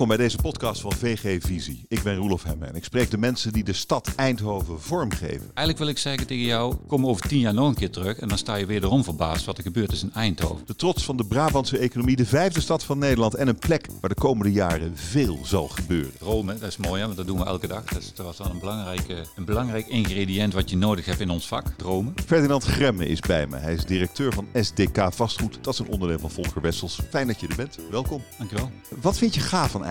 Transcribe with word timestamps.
Welkom 0.00 0.18
bij 0.18 0.26
deze 0.26 0.42
podcast 0.42 0.80
van 0.80 0.92
VG 0.92 1.42
Visie. 1.42 1.84
Ik 1.88 2.02
ben 2.02 2.16
Roelof 2.16 2.42
Hemme 2.42 2.66
en 2.66 2.74
ik 2.74 2.84
spreek 2.84 3.10
de 3.10 3.18
mensen 3.18 3.52
die 3.52 3.64
de 3.64 3.72
stad 3.72 4.12
Eindhoven 4.16 4.80
vormgeven. 4.80 5.40
Eigenlijk 5.40 5.78
wil 5.78 5.88
ik 5.88 5.98
zeggen 5.98 6.26
tegen 6.26 6.44
jou, 6.44 6.74
kom 6.86 7.06
over 7.06 7.28
tien 7.28 7.38
jaar 7.38 7.54
nog 7.54 7.68
een 7.68 7.74
keer 7.74 7.90
terug 7.90 8.18
en 8.18 8.28
dan 8.28 8.38
sta 8.38 8.54
je 8.54 8.66
wederom 8.66 9.04
verbaasd 9.04 9.44
wat 9.44 9.56
er 9.56 9.62
gebeurd 9.62 9.92
is 9.92 10.02
in 10.02 10.12
Eindhoven. 10.12 10.66
De 10.66 10.74
trots 10.74 11.04
van 11.04 11.16
de 11.16 11.24
Brabantse 11.24 11.78
economie, 11.78 12.16
de 12.16 12.26
vijfde 12.26 12.60
stad 12.60 12.84
van 12.84 12.98
Nederland 12.98 13.34
en 13.34 13.48
een 13.48 13.58
plek 13.58 13.86
waar 14.00 14.10
de 14.10 14.20
komende 14.20 14.52
jaren 14.52 14.96
veel 14.96 15.38
zal 15.44 15.68
gebeuren. 15.68 16.12
Rome, 16.20 16.58
dat 16.58 16.68
is 16.68 16.76
mooi 16.76 17.00
hè, 17.00 17.04
want 17.04 17.16
dat 17.16 17.26
doen 17.26 17.38
we 17.38 17.44
elke 17.44 17.66
dag. 17.66 17.84
Dat 17.84 18.02
is 18.02 18.12
was 18.16 18.38
wel 18.38 18.50
een, 18.50 18.58
belangrijke, 18.58 19.24
een 19.36 19.44
belangrijk 19.44 19.86
ingrediënt 19.86 20.52
wat 20.52 20.70
je 20.70 20.76
nodig 20.76 21.04
hebt 21.04 21.20
in 21.20 21.30
ons 21.30 21.48
vak, 21.48 21.66
Rome. 21.78 22.10
Ferdinand 22.26 22.64
Gremme 22.64 23.06
is 23.06 23.20
bij 23.20 23.46
me. 23.46 23.56
Hij 23.56 23.72
is 23.72 23.84
directeur 23.84 24.32
van 24.32 24.46
SDK 24.54 25.12
Vastgoed. 25.12 25.58
Dat 25.60 25.72
is 25.72 25.78
een 25.78 25.88
onderdeel 25.88 26.18
van 26.18 26.30
Volker 26.30 26.60
Wessels. 26.60 27.00
Fijn 27.10 27.26
dat 27.26 27.40
je 27.40 27.48
er 27.48 27.56
bent. 27.56 27.78
Welkom. 27.90 28.22
Dankjewel. 28.38 28.70
Wat 29.00 29.18
vind 29.18 29.34
je 29.34 29.40
gaaf 29.40 29.70
van 29.70 29.70
Eindhoven? 29.70 29.89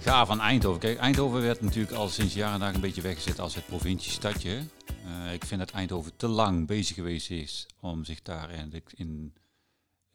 Gaaf 0.00 0.28
van 0.28 0.40
Eindhoven. 0.40 0.80
Kijk, 0.80 0.98
Eindhoven 0.98 1.42
werd 1.42 1.60
natuurlijk 1.60 1.94
al 1.94 2.08
sinds 2.08 2.34
jaren 2.34 2.54
en 2.54 2.60
dag 2.60 2.74
een 2.74 2.80
beetje 2.80 3.02
weggezet 3.02 3.40
als 3.40 3.54
het 3.54 3.66
provinciestadje. 3.66 4.62
Uh, 5.06 5.32
ik 5.32 5.44
vind 5.44 5.60
dat 5.60 5.70
Eindhoven 5.70 6.16
te 6.16 6.26
lang 6.26 6.66
bezig 6.66 6.94
geweest 6.94 7.30
is 7.30 7.66
om 7.80 8.04
zich 8.04 8.22
daar 8.22 8.48
eigenlijk 8.48 8.92
in 8.94 9.34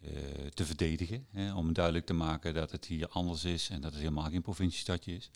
uh, 0.02 0.10
te 0.54 0.66
verdedigen. 0.66 1.26
Hè, 1.32 1.54
om 1.54 1.74
duidelijk 1.74 2.06
te 2.06 2.14
maken 2.14 2.54
dat 2.54 2.72
het 2.72 2.86
hier 2.86 3.08
anders 3.08 3.44
is 3.44 3.70
en 3.70 3.82
dat 3.82 3.92
het 3.92 4.00
helemaal 4.00 4.30
geen 4.30 4.42
provinciestadje 4.42 5.16
is. 5.16 5.32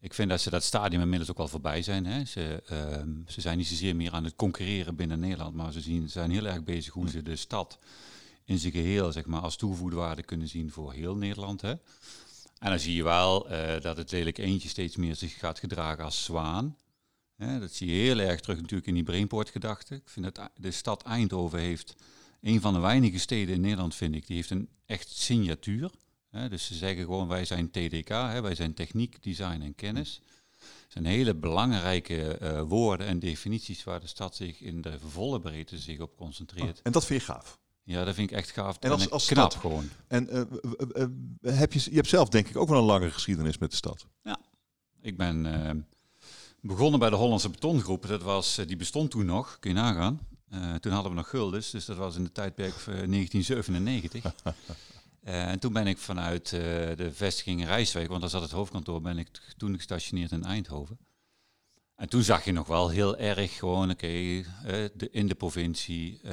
Ik 0.00 0.14
vind 0.14 0.28
dat 0.28 0.40
ze 0.40 0.50
dat 0.50 0.62
stadium 0.62 1.00
inmiddels 1.00 1.30
ook 1.30 1.38
al 1.38 1.48
voorbij 1.48 1.82
zijn. 1.82 2.06
Hè. 2.06 2.24
Ze, 2.24 2.62
uh, 2.72 3.22
ze 3.26 3.40
zijn 3.40 3.58
niet 3.58 3.66
zozeer 3.66 3.96
meer 3.96 4.12
aan 4.12 4.24
het 4.24 4.36
concurreren 4.36 4.96
binnen 4.96 5.20
Nederland, 5.20 5.54
maar 5.54 5.72
ze 5.72 6.02
zijn 6.06 6.30
heel 6.30 6.46
erg 6.46 6.64
bezig 6.64 6.92
hoe 6.92 7.08
ze 7.08 7.22
de 7.22 7.36
stad 7.36 7.78
in 8.44 8.58
zijn 8.58 8.72
geheel 8.72 9.12
zeg 9.12 9.26
maar, 9.26 9.40
als 9.40 9.56
toegevoegde 9.56 9.96
waarde 9.96 10.22
kunnen 10.22 10.48
zien 10.48 10.70
voor 10.70 10.92
heel 10.92 11.16
Nederland. 11.16 11.60
Hè. 11.60 11.74
En 12.58 12.70
dan 12.70 12.78
zie 12.78 12.94
je 12.94 13.02
wel 13.02 13.52
uh, 13.52 13.80
dat 13.80 13.96
het 13.96 14.10
lelijk 14.10 14.38
eentje 14.38 14.68
steeds 14.68 14.96
meer 14.96 15.14
zich 15.14 15.38
gaat 15.38 15.58
gedragen 15.58 16.04
als 16.04 16.24
zwaan. 16.24 16.76
Dat 17.36 17.72
zie 17.72 17.86
je 17.86 18.02
heel 18.02 18.18
erg 18.18 18.40
terug 18.40 18.60
natuurlijk 18.60 18.88
in 18.88 18.94
die 18.94 19.02
brainport-gedachte. 19.02 19.94
Ik 19.94 20.08
vind 20.08 20.34
dat 20.34 20.50
de 20.56 20.70
stad 20.70 21.02
Eindhoven 21.02 21.58
heeft 21.58 21.94
een 22.40 22.60
van 22.60 22.72
de 22.72 22.80
weinige 22.80 23.18
steden 23.18 23.54
in 23.54 23.60
Nederland, 23.60 23.94
vind 23.94 24.14
ik, 24.14 24.26
die 24.26 24.36
heeft 24.36 24.50
een 24.50 24.68
echt 24.86 25.08
signatuur. 25.08 25.90
Dus 26.48 26.66
ze 26.66 26.74
zeggen 26.74 27.04
gewoon, 27.04 27.28
wij 27.28 27.44
zijn 27.44 27.70
TDK, 27.70 28.08
hè, 28.08 28.40
wij 28.40 28.54
zijn 28.54 28.74
techniek, 28.74 29.22
design 29.22 29.60
en 29.62 29.74
kennis. 29.74 30.20
Het 30.58 30.92
zijn 30.92 31.04
hele 31.04 31.34
belangrijke 31.34 32.38
uh, 32.42 32.62
woorden 32.62 33.06
en 33.06 33.18
definities 33.18 33.84
waar 33.84 34.00
de 34.00 34.06
stad 34.06 34.36
zich 34.36 34.60
in 34.60 34.80
de 34.80 34.98
volle 35.00 35.40
breedte 35.40 35.78
zich 35.78 36.00
op 36.00 36.16
concentreert. 36.16 36.78
Oh, 36.78 36.80
en 36.82 36.92
dat 36.92 37.06
vind 37.06 37.20
je 37.20 37.26
gaaf? 37.26 37.58
Ja, 37.86 38.04
dat 38.04 38.14
vind 38.14 38.30
ik 38.30 38.36
echt 38.36 38.50
gaaf. 38.50 38.76
En 38.80 38.90
als, 38.90 39.10
als 39.10 39.26
knap 39.26 39.50
stad. 39.50 39.60
gewoon. 39.60 39.88
En 40.06 40.36
uh, 40.36 40.40
uh, 40.94 41.58
heb 41.58 41.72
je, 41.72 41.80
je 41.90 41.96
hebt 41.96 42.08
zelf 42.08 42.28
denk 42.28 42.48
ik 42.48 42.56
ook 42.56 42.68
wel 42.68 42.78
een 42.78 42.84
lange 42.84 43.10
geschiedenis 43.10 43.58
met 43.58 43.70
de 43.70 43.76
stad. 43.76 44.06
Ja, 44.22 44.38
ik 45.00 45.16
ben 45.16 45.44
uh, 45.44 45.70
begonnen 46.60 47.00
bij 47.00 47.10
de 47.10 47.16
Hollandse 47.16 47.50
Betongroep. 47.50 48.06
Dat 48.06 48.22
was, 48.22 48.60
die 48.66 48.76
bestond 48.76 49.10
toen 49.10 49.26
nog, 49.26 49.56
kun 49.60 49.70
je 49.70 49.76
nagaan. 49.76 50.20
toen 50.80 50.92
hadden 50.92 51.10
we 51.10 51.16
nog 51.16 51.28
guldens, 51.28 51.70
dus 51.70 51.84
dat 51.84 51.96
was 51.96 52.16
in 52.16 52.24
de 52.24 52.32
tijdperk 52.32 52.74
1997. 52.84 54.32
en 55.22 55.58
toen 55.58 55.72
ben 55.72 55.86
ik 55.86 55.98
vanuit 55.98 56.48
de 56.50 57.10
vestiging 57.12 57.64
Rijswijk, 57.64 58.08
want 58.08 58.20
daar 58.20 58.30
zat 58.30 58.42
het 58.42 58.50
hoofdkantoor, 58.50 59.00
ben 59.00 59.18
ik 59.18 59.28
toen 59.56 59.76
gestationeerd 59.76 60.32
in 60.32 60.44
Eindhoven. 60.44 60.98
En 61.96 62.08
toen 62.08 62.22
zag 62.22 62.44
je 62.44 62.52
nog 62.52 62.66
wel 62.66 62.88
heel 62.88 63.16
erg 63.16 63.56
gewoon, 63.56 63.90
oké, 63.90 64.04
okay, 64.04 64.46
uh, 64.66 64.88
in 65.10 65.26
de 65.26 65.34
provincie, 65.34 66.20
uh, 66.24 66.30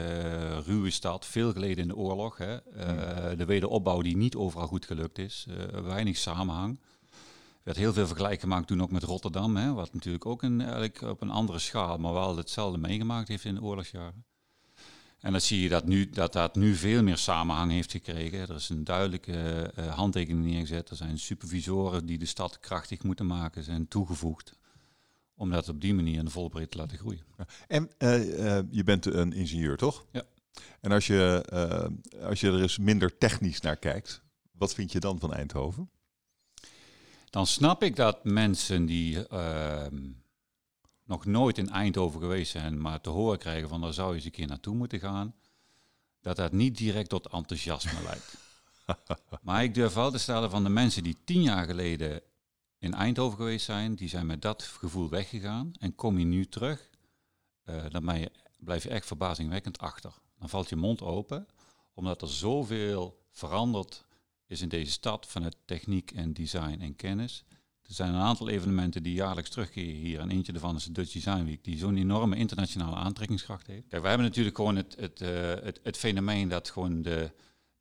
ruwe 0.60 0.90
stad, 0.90 1.26
veel 1.26 1.52
geleden 1.52 1.78
in 1.78 1.88
de 1.88 1.96
oorlog. 1.96 2.38
Hè, 2.38 2.54
uh, 2.54 3.38
de 3.38 3.46
wederopbouw 3.46 4.02
die 4.02 4.18
niet 4.18 4.36
overal 4.36 4.68
goed 4.68 4.86
gelukt 4.86 5.18
is, 5.18 5.48
weinig 5.84 6.18
samenhang. 6.18 6.80
Er 6.80 7.60
werd 7.64 7.78
heel 7.78 7.94
veel 7.94 8.08
vergelijk 8.08 8.40
gemaakt 8.40 8.68
toen 8.68 8.82
ook 8.82 8.92
met 8.92 9.04
Rotterdam, 9.04 9.56
hè, 9.56 9.74
wat 9.74 9.94
natuurlijk 9.94 10.26
ook 10.26 10.44
een, 10.44 10.62
eigenlijk 10.62 11.02
op 11.02 11.22
een 11.22 11.30
andere 11.30 11.60
schaal, 11.60 11.98
maar 11.98 12.14
wel 12.14 12.38
hetzelfde 12.38 12.78
meegemaakt 12.78 13.28
heeft 13.28 13.46
in 13.46 13.56
de 13.56 13.62
oorlogsjaren. 13.62 14.26
En 15.20 15.32
dan 15.32 15.42
zie 15.42 15.62
je 15.62 15.70
dat, 15.70 15.86
nu, 15.86 16.10
dat 16.10 16.34
dat 16.34 16.56
nu 16.56 16.76
veel 16.76 17.04
meer 17.04 17.18
samenhang 17.18 17.72
heeft 17.72 17.92
gekregen. 17.92 18.40
Er 18.40 18.56
is 18.56 18.70
een 18.70 18.84
duidelijke 18.84 19.72
handtekening 19.90 20.46
neergezet. 20.46 20.90
Er 20.90 20.96
zijn 20.96 21.20
supervisoren 21.20 22.06
die 22.06 22.18
de 22.18 22.26
stad 22.26 22.60
krachtig 22.60 23.04
moeten 23.04 23.28
maken, 23.28 23.64
zijn 23.64 23.88
toegevoegd 23.88 24.54
om 25.36 25.50
dat 25.50 25.70
op 25.70 25.82
die 25.82 25.94
manier 25.94 26.18
in 26.18 26.26
de 26.26 26.32
volle 26.32 26.50
breedte 26.50 26.70
te 26.70 26.78
laten 26.78 26.98
groeien. 26.98 27.26
En 27.68 27.90
uh, 28.00 28.40
uh, 28.40 28.60
je 28.70 28.84
bent 28.84 29.06
een 29.06 29.34
ingenieur, 29.34 29.78
toch? 29.78 30.06
Ja. 30.12 30.24
En 30.82 30.92
als 30.92 31.08
je, 31.08 31.46
uh, 31.54 32.28
als 32.28 32.40
je 32.40 32.48
er 32.48 32.62
eens 32.62 32.78
minder 32.78 33.18
technisch 33.18 33.62
naar 33.62 33.78
kijkt, 33.78 34.22
wat 34.52 34.74
vind 34.74 34.92
je 34.92 35.00
dan 35.00 35.20
van 35.20 35.34
Eindhoven? 35.34 35.90
Dan 37.30 37.48
snap 37.48 37.84
ik 37.84 37.96
dat 37.96 38.24
mensen 38.24 38.86
die 38.86 39.28
ehm, 39.28 40.12
nog 41.04 41.26
nooit 41.26 41.58
in 41.58 41.70
Eindhoven 41.70 42.20
geweest 42.20 42.52
zijn, 42.52 42.82
maar 42.82 43.02
te 43.02 43.10
horen 43.10 43.40
krijgen 43.40 43.70
van 43.70 43.82
daar 43.82 43.94
zou 43.94 44.10
je 44.10 44.16
eens 44.16 44.26
een 44.26 44.32
keer 44.32 44.48
naartoe 44.48 44.76
moeten 44.76 45.00
gaan, 45.00 45.36
dat 46.22 46.36
dat 46.36 46.52
niet 46.52 46.78
direct 46.78 47.10
tot 47.10 47.28
enthousiasme 47.28 48.02
leidt. 48.08 48.38
maar 49.42 49.64
ik 49.64 49.74
durf 49.74 49.94
wel 49.94 50.12
te 50.12 50.18
stellen 50.18 50.50
van 50.50 50.64
de 50.64 50.70
mensen 50.70 51.04
die 51.04 51.18
tien 51.26 51.42
jaar 51.42 51.66
geleden 51.66 52.22
in 52.84 52.94
Eindhoven 52.94 53.38
geweest 53.38 53.66
zijn, 53.66 53.96
die 53.96 54.10
zijn 54.10 54.26
met 54.26 54.42
dat 54.42 54.64
gevoel 54.64 55.10
weggegaan. 55.10 55.72
En 55.80 55.96
kom 55.96 56.20
je 56.20 56.26
nu 56.26 56.46
terug, 56.46 56.90
uh, 57.70 57.84
dan 57.90 58.20
je, 58.20 58.32
blijf 58.58 58.84
je 58.84 58.90
echt 58.90 59.06
verbazingwekkend 59.06 59.78
achter. 59.78 60.14
Dan 60.40 60.50
valt 60.50 60.70
je 60.70 60.76
mond 60.76 61.02
open, 61.02 61.48
omdat 61.94 62.22
er 62.22 62.30
zoveel 62.30 63.26
veranderd 63.32 64.06
is 64.48 64.62
in 64.62 64.70
deze 64.70 64.92
stad 64.92 65.28
vanuit 65.28 65.56
techniek 65.66 66.12
en 66.12 66.34
design 66.34 66.78
en 66.80 66.96
kennis. 66.96 67.44
Er 67.82 67.94
zijn 67.94 68.14
een 68.14 68.22
aantal 68.22 68.50
evenementen 68.50 69.04
die 69.04 69.14
jaarlijks 69.14 69.50
terugkeren 69.50 69.96
hier. 69.96 70.20
En 70.20 70.32
eentje 70.32 70.52
daarvan 70.52 70.76
is 70.76 70.84
de 70.84 70.92
Dutch 70.92 71.12
Design 71.12 71.44
Week, 71.44 71.64
die 71.64 71.78
zo'n 71.78 71.98
enorme 71.98 72.36
internationale 72.36 72.96
aantrekkingskracht 72.96 73.68
heeft. 73.68 73.88
Kijk, 73.88 74.02
wij 74.02 74.10
hebben 74.10 74.28
natuurlijk 74.28 74.56
gewoon 74.56 74.76
het, 74.76 74.96
het, 74.96 75.80
het 75.84 75.98
fenomeen 75.98 76.48
dat 76.48 76.70
gewoon 76.70 77.02
de, 77.02 77.32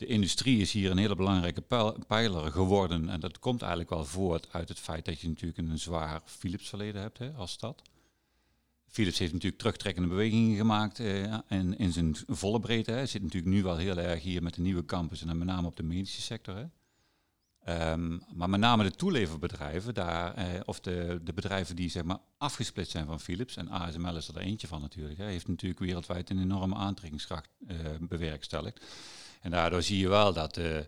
de 0.03 0.09
industrie 0.09 0.61
is 0.61 0.73
hier 0.73 0.91
een 0.91 0.99
hele 0.99 1.17
belangrijke 1.17 1.63
pijler 2.07 2.53
geworden. 2.53 3.09
En 3.09 3.21
dat 3.21 3.39
komt 3.39 3.61
eigenlijk 3.61 3.91
wel 3.91 4.05
voort 4.05 4.49
uit 4.53 4.69
het 4.69 4.79
feit 4.79 5.05
dat 5.05 5.21
je 5.21 5.29
natuurlijk 5.29 5.59
een 5.59 5.79
zwaar 5.79 6.21
Philips 6.25 6.69
verleden 6.69 7.01
hebt 7.01 7.19
hè, 7.19 7.31
als 7.33 7.53
stad. 7.53 7.83
Philips 8.89 9.19
heeft 9.19 9.33
natuurlijk 9.33 9.61
terugtrekkende 9.61 10.09
bewegingen 10.09 10.57
gemaakt 10.57 10.99
eh, 10.99 11.33
en 11.53 11.79
in 11.79 11.93
zijn 11.93 12.17
volle 12.27 12.61
breedte. 12.61 12.91
Hè. 12.91 13.07
Zit 13.07 13.23
natuurlijk 13.23 13.53
nu 13.53 13.63
wel 13.63 13.77
heel 13.77 13.99
erg 13.99 14.23
hier 14.23 14.43
met 14.43 14.55
de 14.55 14.61
nieuwe 14.61 14.85
campus 14.85 15.23
en 15.23 15.39
met 15.39 15.47
name 15.47 15.67
op 15.67 15.77
de 15.77 15.83
medische 15.83 16.23
sector. 16.23 16.57
Hè. 16.57 16.65
Um, 17.93 18.23
maar 18.35 18.51
met 18.51 18.61
name 18.61 18.83
de 18.83 18.91
toeleverbedrijven, 18.91 19.95
daar, 19.95 20.35
eh, 20.35 20.61
of 20.65 20.81
de, 20.81 21.21
de 21.23 21.33
bedrijven 21.33 21.77
die 21.77 21.91
zeg 21.91 22.05
maar 22.05 22.19
afgesplitst 22.39 22.93
zijn 22.93 23.07
van 23.07 23.21
Philips, 23.21 23.57
en 23.57 23.69
ASML 23.69 24.17
is 24.17 24.29
er 24.29 24.37
eentje 24.37 24.67
van 24.67 24.81
natuurlijk, 24.81 25.19
hè, 25.19 25.25
heeft 25.25 25.49
natuurlijk 25.49 25.81
wereldwijd 25.81 26.31
een 26.31 26.41
enorme 26.41 26.75
aantrekkingskracht 26.75 27.49
uh, 27.69 27.77
bewerkstelligd. 28.01 28.85
En 29.43 29.51
daardoor 29.51 29.83
zie 29.83 29.99
je 29.99 30.09
wel 30.09 30.33
dat 30.33 30.57
uh, 30.57 30.79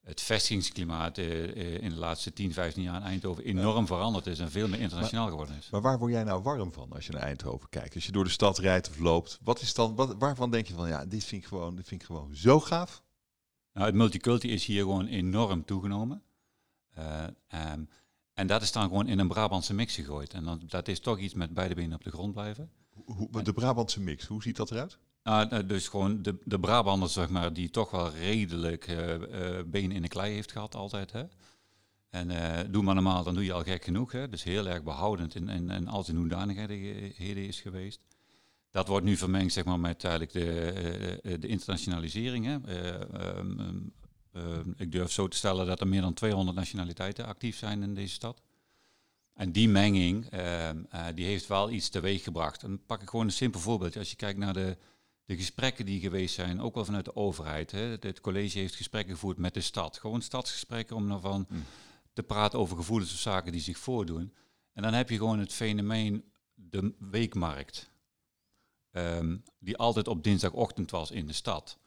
het 0.00 0.20
vestigingsklimaat 0.20 1.18
uh, 1.18 1.82
in 1.82 1.90
de 1.90 1.96
laatste 1.96 2.32
10, 2.32 2.52
15 2.52 2.82
jaar 2.82 2.96
in 2.96 3.02
Eindhoven 3.02 3.44
enorm 3.44 3.86
veranderd 3.86 4.26
is 4.26 4.38
en 4.38 4.50
veel 4.50 4.68
meer 4.68 4.80
internationaal 4.80 5.22
maar, 5.22 5.30
geworden 5.30 5.56
is. 5.56 5.70
Maar 5.70 5.80
waar 5.80 5.98
word 5.98 6.12
jij 6.12 6.24
nou 6.24 6.42
warm 6.42 6.72
van 6.72 6.92
als 6.92 7.06
je 7.06 7.12
naar 7.12 7.22
Eindhoven 7.22 7.68
kijkt? 7.68 7.94
Als 7.94 8.06
je 8.06 8.12
door 8.12 8.24
de 8.24 8.30
stad 8.30 8.58
rijdt 8.58 8.88
of 8.88 8.98
loopt, 8.98 9.38
wat 9.42 9.60
is 9.60 9.74
dan, 9.74 9.94
wat, 9.94 10.14
waarvan 10.18 10.50
denk 10.50 10.66
je 10.66 10.74
van 10.74 10.88
ja, 10.88 11.06
dit 11.06 11.24
vind 11.24 11.42
ik 11.42 11.48
gewoon, 11.48 11.76
dit 11.76 11.88
vind 11.88 12.00
ik 12.00 12.06
gewoon 12.06 12.34
zo 12.34 12.60
gaaf? 12.60 13.02
Nou, 13.72 13.86
het 13.86 13.96
multiculti 13.96 14.52
is 14.52 14.64
hier 14.64 14.82
gewoon 14.82 15.06
enorm 15.06 15.64
toegenomen. 15.64 16.22
Uh, 16.98 17.24
um, 17.72 17.88
en 18.34 18.46
dat 18.46 18.62
is 18.62 18.72
dan 18.72 18.82
gewoon 18.82 19.08
in 19.08 19.18
een 19.18 19.28
Brabantse 19.28 19.74
mix 19.74 19.94
gegooid. 19.94 20.32
En 20.32 20.44
dan, 20.44 20.62
dat 20.66 20.88
is 20.88 21.00
toch 21.00 21.18
iets 21.18 21.34
met 21.34 21.54
beide 21.54 21.74
benen 21.74 21.94
op 21.94 22.04
de 22.04 22.10
grond 22.10 22.32
blijven. 22.32 22.70
Hoe, 23.04 23.42
de 23.42 23.52
Brabantse 23.52 24.00
mix, 24.00 24.26
hoe 24.26 24.42
ziet 24.42 24.56
dat 24.56 24.70
eruit? 24.70 24.98
Nou, 25.26 25.66
dus 25.66 25.88
gewoon 25.88 26.22
de, 26.22 26.36
de 26.44 26.60
Brabanders, 26.60 27.12
zeg 27.12 27.28
maar, 27.28 27.52
die 27.52 27.70
toch 27.70 27.90
wel 27.90 28.10
redelijk 28.10 28.88
uh, 28.88 29.14
benen 29.66 29.96
in 29.96 30.02
de 30.02 30.08
klei 30.08 30.34
heeft 30.34 30.52
gehad 30.52 30.74
altijd. 30.74 31.12
Hè? 31.12 31.24
En 32.10 32.28
doe 32.70 32.82
maar 32.82 32.94
normaal, 32.94 33.22
dan 33.22 33.34
doe 33.34 33.44
je 33.44 33.52
al 33.52 33.62
gek 33.62 33.84
genoeg. 33.84 34.12
Hè? 34.12 34.28
Dus 34.28 34.42
heel 34.42 34.68
erg 34.68 34.82
behoudend 34.82 35.34
in, 35.34 35.48
in, 35.48 35.70
in 35.70 35.88
al 35.88 36.04
zijn 36.04 36.16
hoedanigheden 36.16 37.46
is 37.46 37.60
geweest. 37.60 38.00
Dat 38.70 38.88
wordt 38.88 39.06
nu 39.06 39.16
vermengd 39.16 39.52
zeg 39.52 39.64
maar, 39.64 39.80
met 39.80 40.04
eigenlijk 40.04 40.32
de, 40.32 41.38
de 41.40 41.46
internationalisering. 41.46 42.44
Hè? 42.44 42.54
Um, 43.38 43.92
um, 44.32 44.74
ik 44.76 44.92
durf 44.92 45.12
zo 45.12 45.28
te 45.28 45.36
stellen 45.36 45.66
dat 45.66 45.80
er 45.80 45.88
meer 45.88 46.00
dan 46.00 46.14
200 46.14 46.56
nationaliteiten 46.56 47.26
actief 47.26 47.56
zijn 47.56 47.82
in 47.82 47.94
deze 47.94 48.14
stad. 48.14 48.40
En 49.34 49.52
die 49.52 49.68
menging, 49.68 50.28
die 51.14 51.24
heeft 51.24 51.46
wel 51.46 51.70
iets 51.70 51.88
teweeg 51.88 52.22
gebracht. 52.22 52.62
En 52.62 52.84
pak 52.86 53.02
ik 53.02 53.08
gewoon 53.08 53.26
een 53.26 53.32
simpel 53.32 53.60
voorbeeld. 53.60 53.96
Als 53.96 54.10
je 54.10 54.16
kijkt 54.16 54.38
naar 54.38 54.54
de, 54.54 54.76
de 55.26 55.36
gesprekken 55.36 55.86
die 55.86 56.00
geweest 56.00 56.34
zijn, 56.34 56.60
ook 56.60 56.74
wel 56.74 56.84
vanuit 56.84 57.04
de 57.04 57.16
overheid. 57.16 57.70
Hè. 57.70 57.96
Het 58.00 58.20
college 58.20 58.58
heeft 58.58 58.74
gesprekken 58.74 59.14
gevoerd 59.14 59.38
met 59.38 59.54
de 59.54 59.60
stad. 59.60 59.98
Gewoon 59.98 60.22
stadsgesprekken 60.22 60.96
om 60.96 61.08
daarvan 61.08 61.46
mm. 61.48 61.64
te 62.12 62.22
praten 62.22 62.58
over 62.58 62.76
gevoelens 62.76 63.12
of 63.12 63.18
zaken 63.18 63.52
die 63.52 63.60
zich 63.60 63.78
voordoen. 63.78 64.34
En 64.72 64.82
dan 64.82 64.92
heb 64.92 65.10
je 65.10 65.16
gewoon 65.16 65.38
het 65.38 65.52
fenomeen 65.52 66.24
de 66.54 66.94
weekmarkt. 66.98 67.90
Um, 68.92 69.42
die 69.58 69.76
altijd 69.76 70.08
op 70.08 70.24
dinsdagochtend 70.24 70.90
was 70.90 71.10
in 71.10 71.26
de 71.26 71.32
stad. 71.32 71.78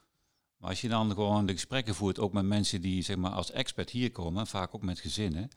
Maar 0.58 0.70
als 0.70 0.82
je 0.82 0.88
dan 0.88 1.12
gewoon 1.12 1.46
de 1.46 1.54
gesprekken 1.54 1.96
voert, 1.96 2.20
ook 2.20 2.34
met 2.34 2.46
mensen 2.46 2.82
die 2.82 3.02
zeg 3.02 3.16
maar, 3.16 3.32
als 3.32 3.52
expert 3.52 3.90
hier 3.90 4.12
komen, 4.12 4.48
vaak 4.48 4.76
ook 4.76 4.82
met 4.82 5.00
gezinnen. 5.00 5.50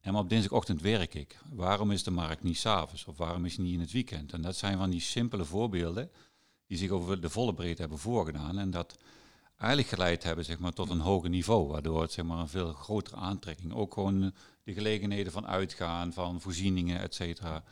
En 0.00 0.12
maar 0.12 0.22
op 0.22 0.28
dinsdagochtend 0.28 0.80
werk 0.80 1.14
ik. 1.14 1.38
Waarom 1.50 1.90
is 1.90 2.02
de 2.02 2.10
markt 2.10 2.42
niet 2.42 2.58
s'avonds? 2.58 3.04
Of 3.04 3.16
waarom 3.16 3.44
is 3.44 3.52
het 3.52 3.60
niet 3.60 3.74
in 3.74 3.80
het 3.80 3.92
weekend? 3.92 4.32
En 4.32 4.42
dat 4.42 4.56
zijn 4.56 4.78
van 4.78 4.90
die 4.90 5.00
simpele 5.00 5.44
voorbeelden 5.44 6.10
die 6.78 6.82
zich 6.88 6.90
over 6.96 7.20
de 7.20 7.30
volle 7.30 7.54
breedte 7.54 7.80
hebben 7.80 7.98
voorgedaan. 7.98 8.58
En 8.58 8.70
dat 8.70 8.98
eigenlijk 9.56 9.88
geleid 9.88 10.22
hebben 10.22 10.44
zeg 10.44 10.58
maar, 10.58 10.72
tot 10.72 10.90
een 10.90 11.00
hoger 11.00 11.28
niveau. 11.30 11.68
Waardoor 11.68 12.02
het 12.02 12.12
zeg 12.12 12.24
maar, 12.24 12.38
een 12.38 12.48
veel 12.48 12.72
grotere 12.72 13.16
aantrekking. 13.16 13.72
Ook 13.74 13.94
gewoon 13.94 14.34
de 14.64 14.72
gelegenheden 14.72 15.32
van 15.32 15.46
uitgaan, 15.46 16.12
van 16.12 16.40
voorzieningen, 16.40 17.00
et 17.00 17.14
cetera. 17.14 17.64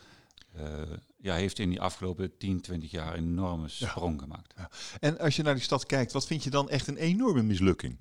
eh, 0.52 0.82
ja, 1.16 1.34
heeft 1.34 1.58
in 1.58 1.68
die 1.68 1.80
afgelopen 1.80 2.36
10, 2.38 2.60
20 2.60 2.90
jaar 2.90 3.16
een 3.16 3.24
enorme 3.28 3.68
sprong 3.68 4.20
gemaakt. 4.20 4.54
En 5.00 5.18
als 5.18 5.36
je 5.36 5.42
naar 5.42 5.54
die 5.54 5.62
stad 5.62 5.86
kijkt, 5.86 6.12
wat 6.12 6.26
vind 6.26 6.44
je 6.44 6.50
dan 6.50 6.68
echt 6.70 6.86
een 6.86 6.96
enorme 6.96 7.42
mislukking? 7.42 7.96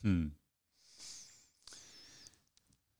Hmm. 0.00 0.36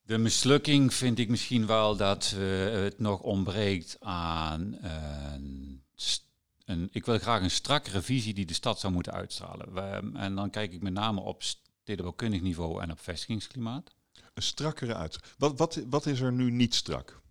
De 0.02 0.18
mislukking 0.18 0.94
vind 0.94 1.18
ik 1.18 1.28
misschien 1.28 1.66
wel 1.66 1.96
dat 1.96 2.34
eh, 2.38 2.40
het 2.72 2.98
nog 2.98 3.20
ontbreekt 3.20 3.96
aan 4.00 4.76
een, 4.80 5.82
st- 5.94 6.22
een, 6.64 6.88
ik 6.92 7.04
wil 7.04 7.18
graag 7.18 7.42
een 7.42 7.50
strakkere 7.50 8.02
visie 8.02 8.34
die 8.34 8.46
de 8.46 8.54
stad 8.54 8.80
zou 8.80 8.92
moeten 8.92 9.12
uitstralen. 9.12 9.74
We- 9.74 10.18
en 10.18 10.34
dan 10.34 10.50
kijk 10.50 10.72
ik 10.72 10.82
met 10.82 10.92
name 10.92 11.20
op 11.20 11.42
stedenbouwkundig 11.42 12.40
niveau 12.40 12.82
en 12.82 12.90
op 12.90 13.00
vestigingsklimaat. 13.00 13.94
Een 14.34 14.42
strakkere 14.42 14.94
uit. 14.94 15.34
Wat, 15.38 15.58
wat, 15.58 15.74
wat 15.88 16.06
is 16.06 16.20
er 16.20 16.32
nu 16.32 16.50
niet 16.50 16.74
strak? 16.74 17.22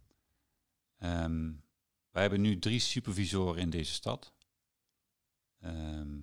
Ehm, 0.98 1.52
wij 2.12 2.22
hebben 2.22 2.42
nu 2.42 2.60
drie 2.60 2.80
supervisoren 2.80 3.62
in 3.62 3.70
deze 3.70 3.94
stad. 3.94 4.34
Ehm, 5.60 6.20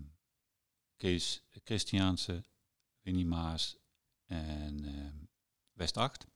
Kees 0.96 1.42
Christiaanse, 1.64 2.44
Winnie 3.02 3.26
Maas 3.26 3.76
en 4.26 4.84
ehm, 4.84 5.16
West 5.72 5.96
8. 5.96 6.26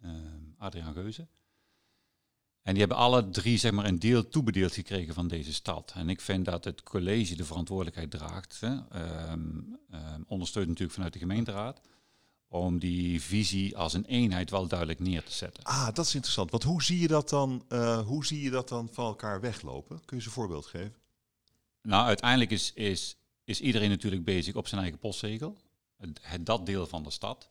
Ehm, 0.00 0.44
Adriaan 0.56 0.94
Geuze. 0.94 1.28
En 2.62 2.70
die 2.72 2.78
hebben 2.78 2.96
alle 2.98 3.28
drie 3.30 3.58
zeg 3.58 3.72
maar, 3.72 3.84
een 3.84 3.98
deel 3.98 4.28
toebedeeld 4.28 4.72
gekregen 4.72 5.14
van 5.14 5.28
deze 5.28 5.52
stad. 5.54 5.92
En 5.94 6.08
ik 6.08 6.20
vind 6.20 6.44
dat 6.44 6.64
het 6.64 6.82
college 6.82 7.36
de 7.36 7.44
verantwoordelijkheid 7.44 8.10
draagt. 8.10 8.60
Hè. 8.60 8.76
Ehm, 8.90 9.48
ehm, 9.90 10.22
ondersteunt 10.26 10.68
natuurlijk 10.68 10.94
vanuit 10.94 11.12
de 11.12 11.18
gemeenteraad. 11.18 11.80
Om 12.48 12.78
die 12.78 13.22
visie 13.22 13.76
als 13.76 13.92
een 13.92 14.04
eenheid 14.04 14.50
wel 14.50 14.66
duidelijk 14.66 14.98
neer 15.00 15.22
te 15.24 15.32
zetten. 15.32 15.64
Ah, 15.64 15.88
dat 15.94 16.06
is 16.06 16.14
interessant. 16.14 16.50
Want 16.50 16.62
hoe 16.62 16.82
zie 16.82 16.98
je 17.00 17.08
dat 17.08 17.28
dan, 17.28 17.64
eh, 17.68 18.06
hoe 18.06 18.26
zie 18.26 18.42
je 18.42 18.50
dat 18.50 18.68
dan 18.68 18.88
van 18.92 19.04
elkaar 19.06 19.40
weglopen? 19.40 19.96
Kun 19.96 20.06
je 20.08 20.14
eens 20.14 20.24
een 20.24 20.30
voorbeeld 20.30 20.66
geven? 20.66 20.94
Nou, 21.82 22.06
uiteindelijk 22.06 22.50
is, 22.50 22.72
is, 22.74 23.16
is 23.44 23.60
iedereen 23.60 23.88
natuurlijk 23.90 24.24
bezig 24.24 24.54
op 24.54 24.68
zijn 24.68 24.80
eigen 24.80 24.98
postzegel. 24.98 25.56
Het, 25.96 26.18
het- 26.22 26.46
dat 26.46 26.66
deel 26.66 26.86
van 26.86 27.02
de 27.02 27.10
stad. 27.10 27.46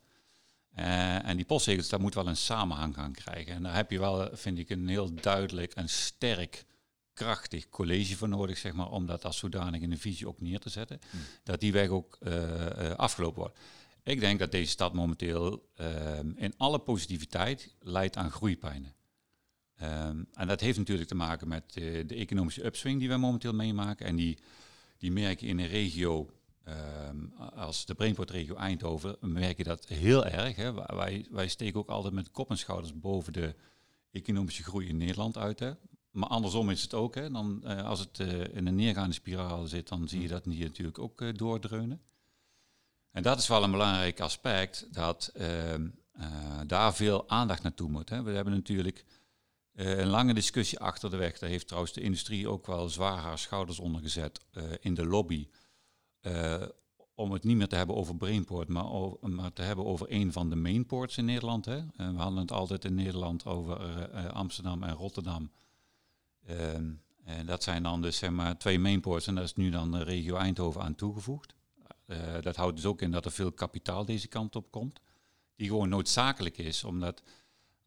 Eh, 0.74 1.28
en 1.28 1.36
die 1.36 1.46
postzegels, 1.46 1.90
daar 1.90 2.02
moet 2.02 2.14
wel 2.14 2.28
een 2.28 2.38
samenhang 2.38 2.96
gaan 2.96 3.12
krijgen. 3.12 3.54
En 3.54 3.64
daar 3.64 3.76
heb 3.76 3.92
je 3.92 4.00
wel, 4.00 4.30
vind 4.32 4.58
ik, 4.58 4.70
een 4.70 4.88
heel 4.88 5.14
duidelijk 5.14 5.74
en 5.74 5.90
sterk, 5.90 6.66
krachtig 7.14 7.70
college 7.70 8.16
voor 8.16 8.30
nodig, 8.30 8.58
zeg 8.58 8.74
maar, 8.74 8.92
om 8.92 9.06
dat 9.06 9.26
als 9.26 9.38
zodanig 9.38 9.82
in 9.82 9.90
de 9.90 9.98
visie 9.98 10.28
ook 10.28 10.42
neer 10.42 10.60
te 10.60 10.70
zetten. 10.70 11.00
Hmm. 11.10 11.20
Dat 11.44 11.60
die 11.60 11.72
weg 11.72 11.90
ook 11.90 12.18
eh, 12.20 12.92
eh, 12.92 12.98
afgelopen 12.98 13.40
wordt. 13.40 13.58
Ik 14.04 14.20
denk 14.20 14.40
dat 14.40 14.52
deze 14.52 14.72
stad 14.72 14.94
momenteel 14.94 15.70
ehm, 15.76 16.32
in 16.36 16.54
alle 16.58 16.80
positiviteit 16.80 17.76
leidt 17.80 18.18
aan 18.18 18.32
groeipijnen. 18.32 18.96
Ehm, 19.76 20.24
en 20.34 20.48
dat 20.48 20.60
heeft 20.60 20.78
natuurlijk 20.78 21.08
te 21.08 21.16
maken 21.16 21.48
met 21.48 21.74
de 21.74 22.16
economische 22.16 22.66
upswing 22.66 23.00
die 23.00 23.08
wij 23.08 23.18
momenteel 23.18 23.54
meemaken. 23.54 24.06
En 24.06 24.16
die, 24.16 24.38
die 24.98 25.12
merk 25.12 25.40
je 25.40 25.48
in 25.48 25.60
een 25.60 25.68
regio 25.68 26.30
ehm, 26.70 27.52
als 27.56 27.86
de 27.86 27.96
Brainport-regio 27.96 28.56
Eindhoven, 28.56 29.18
merk 29.22 29.58
je 29.58 29.64
dat 29.64 29.88
heel 29.88 30.26
erg. 30.26 30.56
Hè. 30.56 30.74
Wij, 30.74 31.26
wij 31.32 31.48
steken 31.48 31.80
ook 31.80 31.90
altijd 31.90 32.14
met 32.14 32.32
kop 32.32 32.50
en 32.50 32.58
schouders 32.58 33.00
boven 33.00 33.34
de 33.34 33.56
economische 34.12 34.64
groei 34.64 34.88
in 34.88 34.98
Nederland 34.98 35.38
uit. 35.38 35.60
Hè. 35.60 35.72
Maar 36.12 36.30
andersom 36.30 36.70
is 36.70 36.82
het 36.82 36.94
ook. 36.94 37.16
Hè. 37.16 37.32
Dan, 37.32 37.64
eh, 37.64 37.86
als 37.86 38.00
het 38.00 38.20
eh, 38.20 38.56
in 38.56 38.68
een 38.68 38.76
neergaande 38.76 39.14
spiraal 39.14 39.68
zit, 39.68 39.88
dan 39.88 40.08
zie 40.08 40.22
je 40.22 40.28
dat 40.28 40.46
hier 40.46 40.66
natuurlijk 40.66 41.00
ook 41.00 41.22
eh, 41.22 41.34
doordreunen. 41.34 42.02
En 43.12 43.24
dat 43.24 43.40
is 43.40 43.48
wel 43.48 43.64
een 43.64 43.72
belangrijk 43.72 44.20
aspect, 44.20 44.94
dat 44.94 45.32
ehm, 45.34 45.88
eh, 46.12 46.60
daar 46.68 46.96
veel 46.96 47.30
aandacht 47.30 47.64
naartoe 47.64 47.90
moet. 47.90 48.10
Hè. 48.10 48.24
We 48.24 48.32
hebben 48.32 48.54
natuurlijk 48.54 49.06
een 49.74 50.08
lange 50.08 50.34
discussie 50.34 50.80
achter 50.80 51.10
de 51.10 51.18
weg. 51.18 51.40
Daar 51.40 51.50
heeft 51.50 51.68
trouwens 51.68 51.94
de 51.94 52.02
industrie 52.02 52.50
ook 52.50 52.66
wel 52.66 52.90
zwaar 52.90 53.18
haar 53.18 53.38
schouders 53.38 53.80
onder 53.80 54.02
gezet 54.02 54.40
in 54.80 54.94
de 54.94 55.06
lobby. 55.06 55.48
Eh, 56.20 56.64
om 57.16 57.32
het 57.32 57.44
niet 57.44 57.58
meer 57.58 57.68
te 57.68 57.76
hebben 57.76 57.96
over 57.96 58.16
Brainport, 58.16 58.68
maar, 58.68 58.86
maar 59.22 59.54
te 59.54 59.62
hebben 59.62 59.86
over 59.86 60.06
een 60.10 60.32
van 60.32 60.50
de 60.50 60.56
mainports 60.56 61.18
in 61.18 61.26
Nederland. 61.26 61.66
Hè. 61.66 61.82
We 61.96 62.04
hadden 62.04 62.40
het 62.40 62.52
altijd 62.52 62.86
in 62.86 62.96
Nederland 62.96 63.46
over 63.46 63.82
eh, 63.82 64.26
eh, 64.26 64.32
Amsterdam 64.32 64.84
en 64.84 64.94
Rotterdam. 64.94 65.52
Ehm, 66.46 66.92
en 67.24 67.46
dat 67.46 67.64
zijn 67.64 67.84
dan 67.84 68.02
dus 68.02 68.18
zeg 68.18 68.30
maar 68.30 68.58
twee 68.58 68.80
mainports 68.80 69.28
en 69.28 69.36
daar 69.36 69.44
is 69.44 69.56
nu 69.56 69.70
dan 69.70 69.92
de 69.92 70.04
regio 70.04 70.36
Eindhoven 70.36 70.82
aan 70.82 70.96
toegevoegd. 70.96 71.58
Dat 72.42 72.56
houdt 72.56 72.76
dus 72.76 72.86
ook 72.86 73.02
in 73.02 73.12
dat 73.12 73.26
er 73.26 73.32
veel 73.32 73.52
kapitaal 73.52 74.06
deze 74.06 74.28
kant 74.28 74.56
op 74.56 74.72
komt. 74.72 75.00
Die 75.56 75.68
gewoon 75.68 75.90
noodzakelijk 75.90 76.58
is, 76.58 76.84
omdat 76.84 77.24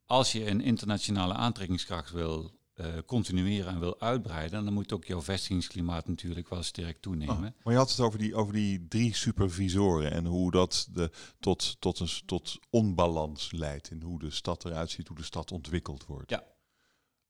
als 0.07 0.33
je 0.33 0.47
een 0.47 0.61
internationale 0.61 1.35
aantrekkingskracht 1.35 2.11
wil 2.11 2.51
eh, 2.75 2.87
continueren 3.07 3.73
en 3.73 3.81
wil 3.81 4.01
uitbreiden, 4.01 4.65
dan 4.65 4.75
moet 4.75 4.93
ook 4.93 5.05
jouw 5.05 5.23
vestigingsklimaat 5.23 6.09
natuurlijk 6.09 6.49
wel 6.49 6.63
sterk 6.63 7.01
toenemen. 7.01 7.35
Oh, 7.35 7.41
maar 7.65 7.73
je 7.73 7.79
had 7.79 7.91
het 7.91 8.01
over 8.01 8.19
die, 8.19 8.35
over 8.35 8.53
die 8.53 8.87
drie 8.89 9.15
supervisoren 9.15 10.11
en 10.13 10.25
hoe 10.27 10.51
dat 10.51 10.89
de, 10.93 11.11
tot, 11.41 11.77
tot, 11.81 11.99
een, 12.01 12.09
tot 12.27 12.59
onbalans 12.71 13.53
leidt 13.53 13.91
in 13.91 14.03
hoe 14.03 14.19
de 14.19 14.31
stad 14.31 14.65
eruit 14.65 14.91
ziet, 14.91 15.09
hoe 15.09 15.17
de 15.17 15.23
stad 15.23 15.53
ontwikkeld 15.53 16.07
wordt. 16.07 16.31
Ja. 16.31 16.45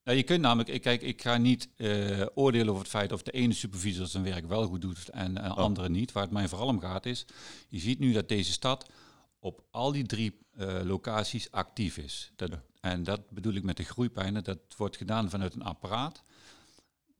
Nou, 0.04 0.16
je 0.16 0.22
kunt 0.22 0.40
namelijk, 0.40 0.68
ik- 0.68 0.82
kijk, 0.82 1.02
ik 1.02 1.22
ga 1.22 1.36
niet 1.36 1.68
eh, 1.76 2.26
oordelen 2.34 2.68
over 2.68 2.80
het 2.82 2.90
feit 2.90 3.12
of 3.12 3.22
de 3.22 3.30
ene 3.30 3.52
supervisor 3.52 4.06
zijn 4.06 4.24
werk 4.24 4.46
wel 4.46 4.66
goed 4.66 4.80
doet 4.80 5.08
en 5.08 5.34
de 5.34 5.40
andere 5.40 5.88
niet. 5.88 6.12
Waar 6.12 6.22
het 6.22 6.32
mij 6.32 6.48
vooral 6.48 6.66
om 6.68 6.80
gaat 6.80 7.06
is, 7.06 7.26
je 7.68 7.78
ziet 7.78 7.98
nu 7.98 8.12
dat 8.12 8.28
deze 8.28 8.52
stad 8.52 8.90
op 9.38 9.62
al 9.70 9.92
die 9.92 10.06
drie 10.06 10.38
eh, 10.56 10.80
locaties 10.84 11.50
actief 11.50 11.96
is. 11.96 12.32
Dat, 12.36 12.50
Ja. 12.50 12.62
En 12.82 13.02
dat 13.02 13.30
bedoel 13.30 13.54
ik 13.54 13.62
met 13.62 13.76
de 13.76 13.84
groeipijnen. 13.84 14.44
Dat 14.44 14.58
wordt 14.76 14.96
gedaan 14.96 15.30
vanuit 15.30 15.54
een 15.54 15.62
apparaat. 15.62 16.22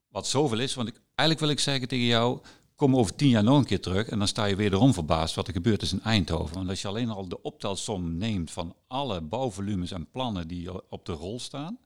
Wat 0.09 0.26
zoveel 0.26 0.59
is, 0.59 0.75
want 0.75 0.88
ik, 0.88 1.00
eigenlijk 1.05 1.41
wil 1.41 1.49
ik 1.49 1.61
zeggen 1.61 1.88
tegen 1.88 2.05
jou, 2.05 2.41
kom 2.75 2.97
over 2.97 3.14
tien 3.14 3.29
jaar 3.29 3.44
nog 3.44 3.59
een 3.59 3.64
keer 3.64 3.81
terug 3.81 4.09
en 4.09 4.19
dan 4.19 4.29
sta 4.29 4.44
je 4.44 4.56
wederom 4.56 4.94
verbaasd 4.94 5.35
wat 5.35 5.47
er 5.47 5.53
gebeurd 5.53 5.82
is 5.82 5.93
in 5.93 6.03
Eindhoven. 6.03 6.56
Want 6.56 6.69
als 6.69 6.82
je 6.82 6.88
alleen 6.88 7.09
al 7.09 7.29
de 7.29 7.43
optelsom 7.43 8.17
neemt 8.17 8.51
van 8.51 8.77
alle 8.87 9.20
bouwvolumes 9.20 9.91
en 9.91 10.10
plannen 10.10 10.48
die 10.48 10.91
op 10.91 11.06
de 11.06 11.13
rol 11.13 11.41
staan. 11.41 11.79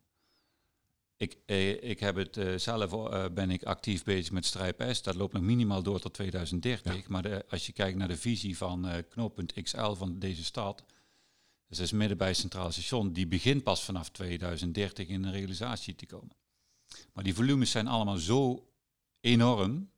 Ik, 1.16 1.38
eh, 1.46 1.82
ik 1.82 2.00
heb 2.00 2.16
het 2.16 2.36
eh, 2.36 2.56
zelf 2.56 2.92
eh, 2.92 3.24
ben 3.34 3.50
ik 3.50 3.64
actief 3.64 4.04
bezig 4.04 4.32
met 4.32 4.44
Strijp 4.44 4.84
S. 4.92 5.02
Dat 5.02 5.14
loopt 5.14 5.32
nog 5.32 5.42
minimaal 5.42 5.82
door 5.82 6.00
tot 6.00 6.14
2030. 6.14 7.08
Maar 7.08 7.22
de, 7.22 7.44
als 7.48 7.66
je 7.66 7.72
kijkt 7.72 7.98
naar 7.98 8.08
de 8.08 8.16
visie 8.16 8.56
van 8.56 9.04
knooppunt 9.08 9.62
XL 9.62 9.92
van 9.92 10.18
deze 10.18 10.44
stad, 10.44 10.84
dus 11.68 11.76
dat 11.76 11.86
is 11.86 11.92
midden 11.92 12.18
bij 12.18 12.28
het 12.28 12.36
Centraal 12.36 12.72
Station, 12.72 13.12
die 13.12 13.26
begint 13.26 13.62
pas 13.62 13.84
vanaf 13.84 14.08
2030 14.08 15.08
in 15.08 15.24
een 15.24 15.32
realisatie 15.32 15.94
te 15.94 16.06
komen. 16.06 16.36
Maar 17.12 17.24
die 17.24 17.34
volumes 17.34 17.70
zijn 17.70 17.86
allemaal 17.86 18.16
zo 18.16 18.68
enorm. 19.20 19.90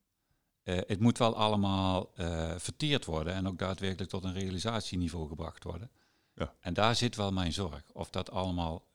Eh, 0.63 0.79
het 0.87 1.01
moet 1.01 1.19
wel 1.19 1.37
allemaal 1.37 2.11
eh, 2.15 2.55
verteerd 2.57 3.05
worden 3.05 3.35
en 3.35 3.49
ook 3.49 3.59
daadwerkelijk 3.59 4.11
tot 4.11 4.25
een 4.25 4.33
realisatieniveau 4.33 5.29
gebracht 5.29 5.65
worden. 5.65 5.91
Ja. 6.35 6.55
En 6.61 6.75
daar 6.75 6.97
zit 6.97 7.17
wel 7.17 7.33
mijn 7.33 7.53
zorg. 7.53 7.83
Of 7.93 8.11
dat 8.11 8.31
allemaal 8.31 8.87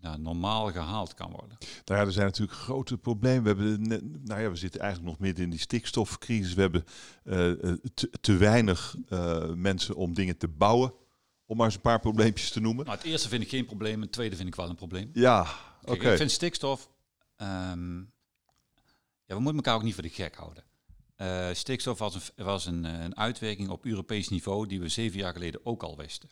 nou, 0.00 0.18
normaal 0.18 0.72
gehaald 0.72 1.14
kan 1.14 1.30
worden. 1.30 1.56
Nou 1.84 2.00
ja, 2.00 2.06
er 2.06 2.12
zijn 2.12 2.26
natuurlijk 2.26 2.58
grote 2.58 2.98
problemen. 2.98 3.42
We, 3.42 3.48
hebben 3.48 4.22
nou 4.24 4.40
ja, 4.40 4.50
we 4.50 4.56
zitten 4.56 4.80
eigenlijk 4.80 5.10
nog 5.10 5.20
midden 5.20 5.44
in 5.44 5.50
die 5.50 5.58
stikstofcrisis. 5.58 6.54
We 6.54 6.60
hebben 6.60 6.84
eh, 7.24 7.72
te, 7.94 8.10
te 8.20 8.36
weinig 8.36 8.96
mensen 9.54 9.94
om 9.96 10.14
dingen 10.14 10.36
te 10.36 10.48
bouwen. 10.48 10.92
Om 11.50 11.56
maar 11.56 11.66
eens 11.66 11.74
een 11.74 11.80
paar 11.80 12.00
probleempjes 12.00 12.50
te 12.50 12.60
noemen. 12.60 12.86
Maar 12.86 12.96
het 12.96 13.04
eerste 13.06 13.28
vind 13.28 13.42
ik 13.42 13.48
geen 13.48 13.66
probleem, 13.66 14.00
het 14.00 14.12
tweede 14.12 14.36
vind 14.36 14.48
ik 14.48 14.54
wel 14.54 14.68
een 14.68 14.74
probleem. 14.76 15.10
Ja, 15.12 15.46
oké. 15.82 16.10
Ik 16.10 16.16
vind 16.16 16.30
stikstof. 16.30 16.90
ehm, 17.36 17.96
ja, 19.24 19.34
we 19.34 19.40
moeten 19.40 19.54
elkaar 19.56 19.74
ook 19.74 19.82
niet 19.82 19.94
voor 19.94 20.02
de 20.02 20.08
gek 20.08 20.34
houden. 20.34 20.64
Eh, 21.16 21.48
stikstof 21.52 21.98
was, 21.98 22.14
een, 22.14 22.44
was 22.44 22.66
een, 22.66 22.84
eh, 22.84 23.00
een 23.02 23.16
uitwerking 23.16 23.68
op 23.68 23.84
Europees 23.84 24.28
niveau 24.28 24.66
die 24.66 24.80
we 24.80 24.88
zeven 24.88 25.18
jaar 25.18 25.32
geleden 25.32 25.60
ook 25.66 25.82
al 25.82 25.96
wisten. 25.96 26.28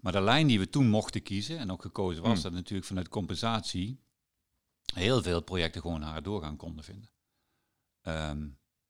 Maar 0.00 0.12
de 0.12 0.20
lijn 0.20 0.46
die 0.46 0.58
we 0.58 0.68
toen 0.68 0.88
mochten 0.88 1.22
kiezen 1.22 1.58
en 1.58 1.70
ook 1.72 1.82
gekozen 1.82 2.22
was, 2.22 2.32
Hmm. 2.32 2.42
dat 2.42 2.52
natuurlijk 2.52 2.86
vanuit 2.86 3.08
compensatie 3.08 4.00
heel 4.94 5.22
veel 5.22 5.40
projecten 5.42 5.80
gewoon 5.80 6.02
haar 6.02 6.22
doorgaan 6.22 6.56
konden 6.56 6.84
vinden. 6.84 7.10
Ehm, 8.02 8.46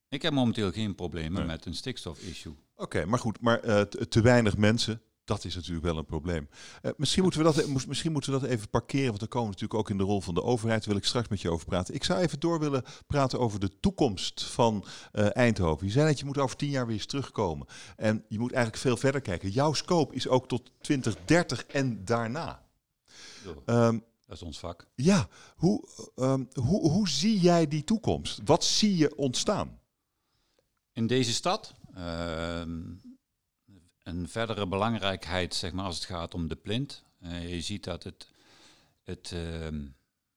ik 0.09 0.23
heb 0.23 0.33
momenteel 0.33 0.73
geen 0.73 0.95
problemen 0.95 1.39
Nee. 1.39 1.47
met 1.47 1.65
een 1.67 1.75
stikstof-issue. 1.75 2.55
Oké, 2.77 3.05
maar 3.05 3.19
goed, 3.19 3.41
maar 3.41 3.61
eh, 3.61 3.81
te 3.83 4.21
weinig 4.21 4.57
mensen. 4.57 5.03
Dat 5.25 5.45
is 5.45 5.55
natuurlijk 5.55 5.85
wel 5.85 5.99
een 5.99 6.05
probleem. 6.05 6.49
Uh, 6.83 6.93
misschien, 6.97 7.23
moeten 7.23 7.45
we 7.45 7.53
dat, 7.53 7.87
misschien 7.87 8.13
moeten 8.13 8.33
we 8.33 8.41
dat 8.41 8.49
even 8.49 8.69
parkeren, 8.69 9.07
want 9.07 9.19
dan 9.19 9.29
komen 9.29 9.49
we 9.49 9.53
natuurlijk 9.53 9.81
ook 9.81 9.91
in 9.91 9.99
de 9.99 10.13
rol 10.13 10.21
van 10.21 10.35
de 10.35 10.43
overheid. 10.43 10.79
Daar 10.79 10.89
wil 10.89 11.03
ik 11.03 11.09
straks 11.09 11.29
met 11.29 11.41
je 11.41 11.51
over 11.51 11.67
praten. 11.67 11.95
Ik 11.95 12.05
zou 12.05 12.21
even 12.21 12.41
door 12.41 12.61
willen 12.61 12.85
praten 13.07 13.41
over 13.41 13.61
de 13.61 13.81
toekomst 13.81 14.43
van 14.43 14.85
uh, 15.13 15.37
Eindhoven. 15.37 15.87
Je 15.87 15.93
zei 15.93 16.07
dat 16.07 16.19
je 16.19 16.25
moet 16.25 16.39
over 16.39 16.57
tien 16.57 16.71
jaar 16.71 16.87
weer 16.87 16.97
eens 16.97 17.07
terugkomen. 17.07 17.67
En 17.97 18.25
je 18.29 18.39
moet 18.39 18.53
eigenlijk 18.53 18.83
veel 18.83 18.97
verder 18.97 19.21
kijken. 19.21 19.51
Jouw 19.51 19.73
scope 19.73 20.15
is 20.15 20.29
ook 20.29 20.49
tot 20.49 20.71
2030 20.81 21.67
en 21.67 22.05
daarna. 22.05 22.63
Um, 23.67 24.05
dat 24.27 24.37
is 24.37 24.43
ons 24.43 24.59
vak. 24.59 24.87
Ja, 24.95 25.29
hoe, 25.57 25.89
um, 26.17 26.49
hoe, 26.53 26.91
hoe 26.91 27.09
zie 27.09 27.41
jij 27.41 27.69
die 27.69 27.85
toekomst? 27.85 28.41
Wat 28.45 28.65
zie 28.65 28.97
je 28.97 29.17
ontstaan? 29.17 29.79
In 30.93 31.07
deze 31.07 31.33
stad? 31.33 31.75
Uh, 31.97 32.63
een 34.05 34.29
verdere 34.29 34.67
belangrijkheid, 34.67 35.55
zeg 35.55 35.73
maar, 35.73 35.85
als 35.85 35.95
het 35.95 36.05
gaat 36.05 36.35
om 36.35 36.49
de 36.49 36.57
plint. 36.57 37.05
Uh, 37.23 37.55
je 37.55 37.61
ziet 37.61 37.85
dat 37.85 38.03
het, 38.03 38.29
het, 39.03 39.31
uh, 39.35 39.41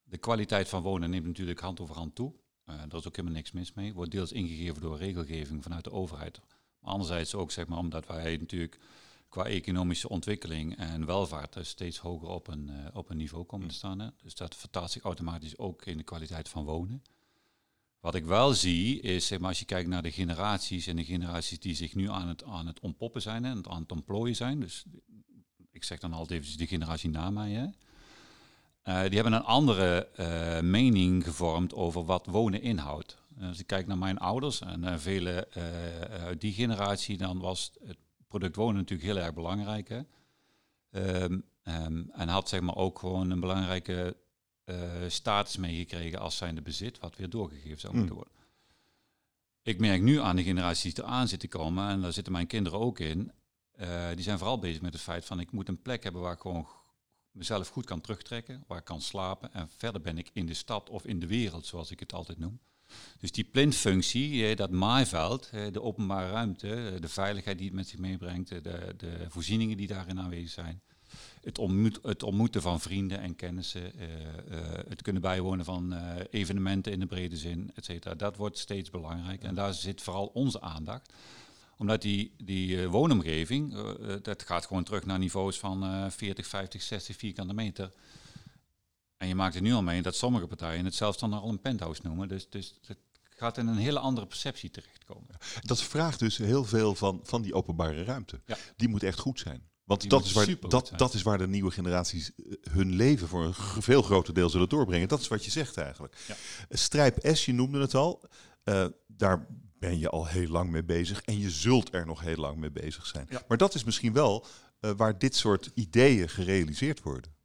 de 0.04 0.18
kwaliteit 0.20 0.70
van 0.70 0.82
wonen 0.82 1.10
neemt 1.10 1.26
natuurlijk 1.26 1.60
hand 1.60 1.80
over 1.80 1.96
hand 1.96 2.16
toe. 2.16 2.34
Uh, 2.66 2.76
daar 2.76 3.00
is 3.00 3.08
ook 3.08 3.16
helemaal 3.16 3.38
niks 3.38 3.52
mis 3.52 3.74
mee. 3.74 3.94
Wordt 3.94 4.12
deels 4.12 4.32
ingegeven 4.32 4.82
door 4.82 4.98
regelgeving 4.98 5.64
vanuit 5.64 5.84
de 5.84 5.92
overheid. 5.92 6.40
Maar 6.80 6.92
anderzijds 6.92 7.36
ook, 7.36 7.52
zeg 7.52 7.68
maar, 7.68 7.78
omdat 7.78 8.08
wij 8.08 8.38
natuurlijk 8.38 8.80
qua 9.30 9.46
economische 9.46 10.10
ontwikkeling 10.10 10.78
en 10.78 11.06
welvaart 11.06 11.58
steeds 11.62 11.98
hoger 11.98 12.28
op 12.28 12.48
een, 12.48 12.72
op 12.94 13.10
een 13.10 13.18
niveau 13.18 13.44
komen 13.44 13.68
te 13.68 13.74
staan. 13.74 14.00
Hè. 14.00 14.08
Dus 14.24 14.36
dat 14.36 14.56
vertaalt 14.56 14.92
zich 14.92 15.04
automatisch 15.04 15.58
ook 15.58 15.86
in 15.86 15.98
de 15.98 16.04
kwaliteit 16.04 16.50
van 16.50 16.66
wonen. 16.66 17.04
Wat 18.08 18.16
ik 18.16 18.26
wel 18.26 18.54
zie 18.54 19.00
is, 19.00 19.28
zeg 19.28 19.40
maar, 19.40 19.50
als 19.50 19.60
je 19.60 19.66
kijkt 19.66 19.90
naar 19.90 20.02
de 20.02 20.12
generaties 20.12 20.88
en 20.88 20.96
de 20.96 21.04
generaties 21.04 21.60
die 21.60 21.76
zich 21.76 21.96
nu 21.96 22.10
aan 22.10 22.28
het, 22.28 22.44
aan 22.44 22.68
het 22.68 22.80
ontpoppen 22.80 23.22
zijn 23.22 23.46
en 23.46 23.70
aan 23.70 23.82
het 23.82 23.92
ontplooien 23.92 24.36
zijn. 24.36 24.60
Dus 24.60 24.86
ik 25.72 25.84
zeg 25.84 26.00
dan 26.00 26.14
altijd 26.14 26.42
even 26.42 26.58
de 26.58 26.68
generatie 26.68 27.10
na 27.10 27.30
mij. 27.30 27.52
Hè. 27.52 27.64
Uh, 27.64 29.10
die 29.10 29.20
hebben 29.20 29.34
een 29.34 29.44
andere 29.44 30.10
uh, 30.20 30.60
mening 30.70 31.24
gevormd 31.24 31.74
over 31.74 32.06
wat 32.06 32.26
wonen 32.26 32.62
inhoudt. 32.62 33.18
Als 33.42 33.60
ik 33.60 33.68
kijk 33.68 33.88
naar 33.88 33.98
mijn 33.98 34.18
ouders 34.18 34.62
en 34.62 34.84
uh, 34.84 34.98
vele 34.98 35.48
uit 36.10 36.42
die 36.42 36.54
generatie, 36.54 37.18
dan 37.18 37.40
was 37.40 37.72
het 37.86 37.98
product 38.28 38.56
wonen 38.56 38.76
natuurlijk 38.76 39.10
heel 39.10 39.24
erg 39.24 39.34
belangrijk. 39.34 39.88
Hè. 39.90 40.02
Um, 41.24 41.44
um, 41.64 42.10
en 42.12 42.28
had 42.28 42.50
zeg 42.50 42.62
maar 42.62 42.76
ook 42.76 43.00
gewoon 43.00 43.30
een 43.30 43.40
belangrijke 43.40 44.18
status 45.08 45.58
meegekregen 45.58 46.20
als 46.20 46.38
zijnde 46.38 46.62
bezit, 46.62 47.00
wat 47.00 47.16
weer 47.16 47.30
doorgegeven 47.30 47.80
zou 47.80 47.94
moeten 47.94 48.16
hmm. 48.16 48.24
worden. 48.24 48.44
Ik 49.62 49.80
merk 49.80 50.02
nu 50.02 50.20
aan 50.20 50.36
de 50.36 50.44
generaties 50.44 50.94
die 50.94 51.04
eraan 51.04 51.28
zitten 51.28 51.50
komen, 51.50 51.90
en 51.90 52.02
daar 52.02 52.14
zitten 52.14 52.34
mijn 52.34 52.48
kinderen 52.48 52.80
ook 52.80 53.00
in, 53.00 53.32
uh, 53.80 54.08
die 54.14 54.24
zijn 54.24 54.38
vooral 54.38 54.60
bezig 54.60 54.82
met 54.82 54.94
het 54.94 55.02
feit 55.02 55.26
van 55.26 55.40
ik 55.40 55.52
moet 55.52 55.68
een 55.68 55.82
plek 55.82 56.04
hebben 56.04 56.22
waar 56.22 56.34
ik 56.34 56.40
gewoon 56.40 56.68
mezelf 57.32 57.68
goed 57.68 57.86
kan 57.86 58.02
terugtrekken, 58.02 58.64
waar 58.68 58.78
ik 58.78 58.86
kan 58.86 59.02
slapen 59.02 59.54
en 59.54 59.70
verder 59.78 60.02
ben 60.02 60.18
ik 60.18 60.30
in 60.34 60.46
de 60.46 60.54
stad 60.54 60.90
of 60.90 61.06
in 61.06 61.20
de 61.20 61.28
wereld, 61.28 61.66
zoals 61.66 61.92
ik 61.92 62.00
het 62.00 62.14
altijd 62.14 62.40
noem. 62.40 62.60
Dus 63.20 63.32
die 63.32 63.44
plintfunctie, 63.44 64.56
dat 64.56 64.72
maaiveld, 64.72 65.50
de 65.50 65.82
openbare 65.82 66.32
ruimte, 66.32 66.98
de 67.00 67.10
veiligheid 67.10 67.58
die 67.58 67.68
het 67.68 67.76
met 67.76 67.88
zich 67.88 68.00
meebrengt, 68.00 68.50
de, 68.50 68.94
de 68.98 69.26
voorzieningen 69.28 69.78
die 69.78 69.88
daarin 69.88 70.20
aanwezig 70.20 70.50
zijn, 70.50 70.82
het, 71.48 71.60
ontmoet, 71.60 72.00
het 72.02 72.24
ontmoeten 72.24 72.62
van 72.62 72.80
vrienden 72.80 73.20
en 73.20 73.36
kennissen, 73.36 73.92
uh, 73.96 74.04
uh, 74.04 74.58
het 74.88 75.02
kunnen 75.02 75.22
bijwonen 75.22 75.66
van 75.66 75.94
uh, 75.94 76.00
evenementen 76.30 76.92
in 76.92 77.00
de 77.00 77.06
brede 77.06 77.38
zin, 77.38 77.72
et 77.76 77.86
cetera. 77.86 78.16
Dat 78.16 78.36
wordt 78.36 78.58
steeds 78.58 78.90
belangrijker 78.90 79.48
en 79.48 79.56
daar 79.56 79.74
zit 79.74 80.02
vooral 80.02 80.26
onze 80.34 80.62
aandacht. 80.62 81.14
Omdat 81.78 82.02
die, 82.02 82.34
die 82.38 82.88
woonomgeving, 82.88 83.76
dat 84.22 84.44
gaat 84.44 84.66
gewoon 84.66 84.84
terug 84.84 85.06
naar 85.06 85.20
niveaus 85.20 85.60
van 85.60 86.12
40, 86.12 86.48
50, 86.48 86.82
60 86.82 87.16
vierkante 87.16 87.54
meter. 87.54 87.92
En 89.18 89.28
je 89.28 89.36
maakt 89.36 89.56
er 89.56 89.62
nu 89.62 89.74
al 89.74 89.84
mee 89.84 90.02
dat 90.02 90.16
sommige 90.16 90.48
partijen 90.48 90.86
het 90.86 90.96
zelfs 90.96 91.18
dan 91.18 91.34
al 91.34 91.50
een 91.50 91.62
penthouse 91.62 92.02
noemen. 92.04 92.28
Dus, 92.28 92.50
dus 92.50 92.74
het 92.86 92.98
gaat 93.30 93.58
in 93.58 93.68
een 93.68 93.78
hele 93.78 94.00
andere 94.00 94.28
perceptie 94.28 94.70
terechtkomen. 94.70 95.38
Dat 95.62 95.82
vraagt 95.82 96.20
dus 96.20 96.38
heel 96.38 96.66
veel 96.66 96.96
van, 96.96 97.20
van 97.24 97.42
die 97.42 97.54
openbare 97.54 98.04
ruimte. 98.04 98.42
Ja. 98.46 98.58
Die 98.76 98.88
moet 98.88 99.04
echt 99.04 99.20
goed 99.20 99.40
zijn. 99.40 99.62
Want 99.88 100.10
dat 100.10 100.26
is, 100.26 100.32
waar, 100.32 100.60
dat, 100.60 100.92
dat 100.96 101.14
is 101.14 101.22
waar 101.22 101.38
de 101.38 101.48
nieuwe 101.48 101.72
generaties 101.72 102.32
eh, 102.36 102.54
hun 102.72 102.96
leven 102.96 103.28
voor 103.28 103.44
een 103.44 103.54
veel 103.84 104.02
groter 104.02 104.34
deel 104.34 104.50
zullen 104.50 104.70
doorbrengen. 104.70 105.08
Dat 105.08 105.20
is 105.20 105.28
wat 105.28 105.46
je 105.46 105.52
zegt 105.52 105.78
eigenlijk. 105.78 106.18
Ja. 106.28 106.36
Strijp 106.70 107.20
S, 107.22 107.46
je 107.46 107.54
noemde 107.54 107.80
het 107.80 107.96
al. 107.96 108.30
Uh, 108.64 108.86
daar 109.08 109.48
ben 109.80 110.00
je 110.00 110.10
al 110.10 110.28
heel 110.28 110.48
lang 110.48 110.70
mee 110.70 110.84
bezig. 110.84 111.22
En 111.22 111.40
je 111.40 111.50
zult 111.50 111.94
er 111.94 112.06
nog 112.06 112.22
heel 112.22 112.36
lang 112.36 112.58
mee 112.58 112.72
bezig 112.72 113.06
zijn. 113.06 113.28
Ja. 113.30 113.42
Maar 113.48 113.58
dat 113.58 113.76
is 113.76 113.84
misschien 113.84 114.14
wel 114.14 114.46
uh, 114.82 114.92
waar 114.92 115.20
dit 115.20 115.36
soort 115.36 115.72
ideeën 115.74 116.30
gerealiseerd 116.30 117.02
worden. 117.02 117.36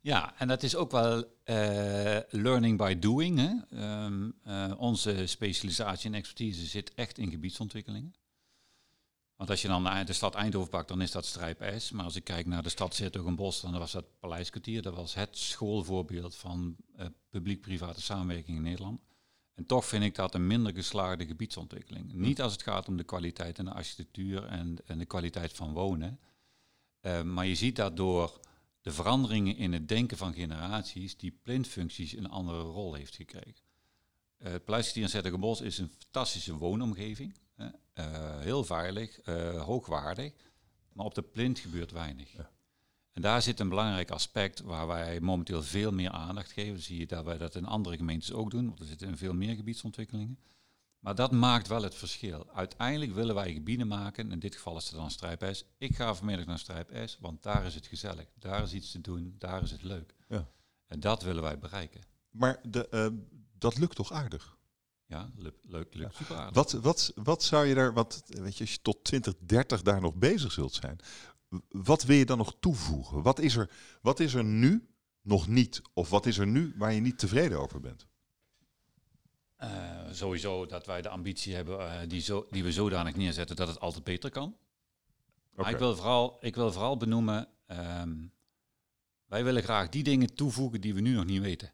Ja, 0.00 0.34
en 0.38 0.48
dat 0.48 0.62
is 0.62 0.76
ook 0.76 0.90
wel 0.90 1.16
uh, 1.16 1.24
learning 2.28 2.78
by 2.78 2.98
doing. 2.98 3.38
Hè? 3.38 4.04
Um, 4.04 4.34
onze 4.76 5.26
specialisatie 5.26 6.10
en 6.10 6.16
expertise 6.16 6.66
zit 6.66 6.94
echt 6.94 7.18
in 7.18 7.30
gebiedsontwikkelingen. 7.30 8.14
Want 9.38 9.50
als 9.50 9.62
je 9.62 9.68
dan 9.68 10.04
de 10.06 10.12
stad 10.12 10.34
Eindhoven 10.34 10.70
pakt, 10.70 10.88
dan 10.88 11.00
is 11.00 11.10
dat 11.10 11.26
Strijp 11.26 11.74
S. 11.76 11.90
Maar 11.90 12.04
als 12.04 12.16
ik 12.16 12.24
kijk 12.24 12.46
naar 12.46 12.62
de 12.62 12.68
stad 12.68 12.94
bos, 13.36 13.60
dan 13.60 13.78
was 13.78 13.92
dat 13.92 14.18
Paleiskwartier. 14.18 14.82
Dat 14.82 14.94
was 14.94 15.14
het 15.14 15.36
schoolvoorbeeld 15.36 16.36
van 16.36 16.76
uh, 16.96 17.06
publiek-private 17.30 18.00
samenwerking 18.00 18.56
in 18.56 18.62
Nederland. 18.62 19.00
En 19.54 19.66
toch 19.66 19.84
vind 19.84 20.04
ik 20.04 20.14
dat 20.14 20.34
een 20.34 20.46
minder 20.46 20.72
geslaagde 20.72 21.26
gebiedsontwikkeling. 21.26 22.12
Niet 22.12 22.40
als 22.40 22.52
het 22.52 22.62
gaat 22.62 22.88
om 22.88 22.96
de 22.96 23.04
kwaliteit 23.04 23.58
en 23.58 23.64
de 23.64 23.72
architectuur 23.72 24.44
en, 24.44 24.76
en 24.86 24.98
de 24.98 25.06
kwaliteit 25.06 25.52
van 25.52 25.72
wonen. 25.72 26.20
Uh, 27.02 27.22
maar 27.22 27.46
je 27.46 27.54
ziet 27.54 27.76
dat 27.76 27.96
door 27.96 28.40
de 28.80 28.90
veranderingen 28.90 29.56
in 29.56 29.72
het 29.72 29.88
denken 29.88 30.16
van 30.16 30.34
generaties, 30.34 31.16
die 31.16 31.38
plintfuncties 31.42 32.16
een 32.16 32.28
andere 32.28 32.60
rol 32.60 32.94
heeft 32.94 33.14
gekregen. 33.14 33.62
Uh, 34.38 34.50
het 34.50 34.64
Paleiskwartier 34.64 35.02
in 35.02 35.40
bos 35.40 35.60
is 35.60 35.78
een 35.78 35.92
fantastische 35.98 36.56
woonomgeving. 36.56 37.34
Uh, 37.58 38.38
heel 38.38 38.64
veilig, 38.64 39.26
uh, 39.26 39.62
hoogwaardig, 39.62 40.32
maar 40.92 41.06
op 41.06 41.14
de 41.14 41.22
plint 41.22 41.58
gebeurt 41.58 41.90
weinig. 41.90 42.32
Ja. 42.32 42.50
En 43.12 43.22
daar 43.22 43.42
zit 43.42 43.60
een 43.60 43.68
belangrijk 43.68 44.10
aspect 44.10 44.60
waar 44.60 44.86
wij 44.86 45.20
momenteel 45.20 45.62
veel 45.62 45.92
meer 45.92 46.10
aandacht 46.10 46.52
geven. 46.52 46.72
Dan 46.72 46.82
zie 46.82 46.98
je 46.98 47.06
dat 47.06 47.24
wij 47.24 47.38
dat 47.38 47.54
in 47.54 47.64
andere 47.64 47.96
gemeentes 47.96 48.32
ook 48.32 48.50
doen, 48.50 48.66
want 48.66 48.80
er 48.80 48.86
zitten 48.86 49.08
in 49.08 49.16
veel 49.16 49.34
meer 49.34 49.54
gebiedsontwikkelingen. 49.54 50.38
Maar 50.98 51.14
dat 51.14 51.32
maakt 51.32 51.68
wel 51.68 51.82
het 51.82 51.94
verschil. 51.94 52.50
Uiteindelijk 52.52 53.12
willen 53.12 53.34
wij 53.34 53.52
gebieden 53.52 53.86
maken, 53.86 54.32
in 54.32 54.38
dit 54.38 54.54
geval 54.54 54.76
is 54.76 54.84
het 54.84 54.94
dan 54.94 55.10
Strijp 55.10 55.48
S. 55.52 55.64
Ik 55.78 55.96
ga 55.96 56.14
vanmiddag 56.14 56.46
naar 56.46 56.58
Strijp 56.58 57.08
S, 57.08 57.18
want 57.20 57.42
daar 57.42 57.66
is 57.66 57.74
het 57.74 57.86
gezellig. 57.86 58.26
Daar 58.34 58.62
is 58.62 58.72
iets 58.72 58.90
te 58.90 59.00
doen, 59.00 59.34
daar 59.38 59.62
is 59.62 59.70
het 59.70 59.82
leuk. 59.82 60.14
Ja. 60.28 60.48
En 60.86 61.00
dat 61.00 61.22
willen 61.22 61.42
wij 61.42 61.58
bereiken. 61.58 62.00
Maar 62.30 62.60
de, 62.62 62.88
uh, 62.90 63.06
dat 63.58 63.78
lukt 63.78 63.96
toch 63.96 64.12
aardig? 64.12 64.57
Ja, 65.08 65.30
leuk, 65.36 65.54
leuk, 65.62 65.94
leuk 65.94 66.12
super 66.12 66.52
Wat, 66.52 66.72
wat, 66.72 67.12
wat 67.14 67.42
zou 67.42 67.66
je 67.66 67.74
daar, 67.74 67.92
wat, 67.92 68.22
weet 68.26 68.56
je, 68.56 68.60
als 68.60 68.72
je 68.72 68.82
tot 68.82 69.04
2030 69.04 69.82
daar 69.82 70.00
nog 70.00 70.14
bezig 70.14 70.52
zult 70.52 70.74
zijn, 70.74 70.98
wat 71.68 72.02
wil 72.02 72.16
je 72.16 72.24
dan 72.24 72.38
nog 72.38 72.54
toevoegen? 72.60 73.22
Wat 73.22 73.38
is 73.38 73.56
er, 73.56 73.70
wat 74.02 74.20
is 74.20 74.34
er 74.34 74.44
nu 74.44 74.88
nog 75.22 75.46
niet? 75.46 75.82
Of 75.92 76.10
wat 76.10 76.26
is 76.26 76.38
er 76.38 76.46
nu 76.46 76.74
waar 76.76 76.92
je 76.92 77.00
niet 77.00 77.18
tevreden 77.18 77.60
over 77.60 77.80
bent? 77.80 78.06
Uh, 79.60 79.68
sowieso 80.10 80.66
dat 80.66 80.86
wij 80.86 81.02
de 81.02 81.08
ambitie 81.08 81.54
hebben 81.54 81.78
uh, 81.78 82.00
die, 82.06 82.20
zo, 82.20 82.46
die 82.50 82.64
we 82.64 82.72
zodanig 82.72 83.16
neerzetten 83.16 83.56
dat 83.56 83.68
het 83.68 83.80
altijd 83.80 84.04
beter 84.04 84.30
kan. 84.30 84.48
Okay. 84.48 84.56
Maar 85.54 85.70
ik 85.70 85.78
wil 85.78 85.96
vooral, 85.96 86.36
ik 86.40 86.54
wil 86.54 86.72
vooral 86.72 86.96
benoemen, 86.96 87.48
um, 87.66 88.32
wij 89.26 89.44
willen 89.44 89.62
graag 89.62 89.88
die 89.88 90.02
dingen 90.02 90.34
toevoegen 90.34 90.80
die 90.80 90.94
we 90.94 91.00
nu 91.00 91.14
nog 91.14 91.24
niet 91.24 91.42
weten. 91.42 91.72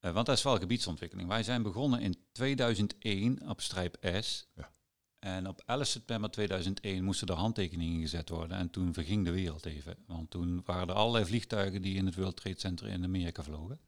Uh, 0.00 0.12
want 0.12 0.26
dat 0.26 0.36
is 0.36 0.42
wel 0.42 0.58
gebiedsontwikkeling. 0.58 1.28
Wij 1.28 1.42
zijn 1.42 1.62
begonnen 1.62 2.00
in 2.00 2.16
2001 2.32 3.48
op 3.48 3.60
strijp 3.60 3.96
S. 4.20 4.48
Ja. 4.54 4.72
En 5.18 5.48
op 5.48 5.62
11 5.66 5.86
september 5.86 6.30
2001 6.30 7.04
moesten 7.04 7.28
er 7.28 7.34
handtekeningen 7.34 8.00
gezet 8.00 8.28
worden. 8.28 8.56
En 8.56 8.70
toen 8.70 8.92
verging 8.92 9.24
de 9.24 9.30
wereld 9.30 9.66
even. 9.66 9.96
Want 10.06 10.30
toen 10.30 10.62
waren 10.64 10.88
er 10.88 10.94
allerlei 10.94 11.24
vliegtuigen 11.24 11.82
die 11.82 11.96
in 11.96 12.06
het 12.06 12.14
World 12.14 12.36
Trade 12.36 12.60
Center 12.60 12.86
in 12.86 13.04
Amerika 13.04 13.42
vlogen. 13.42 13.80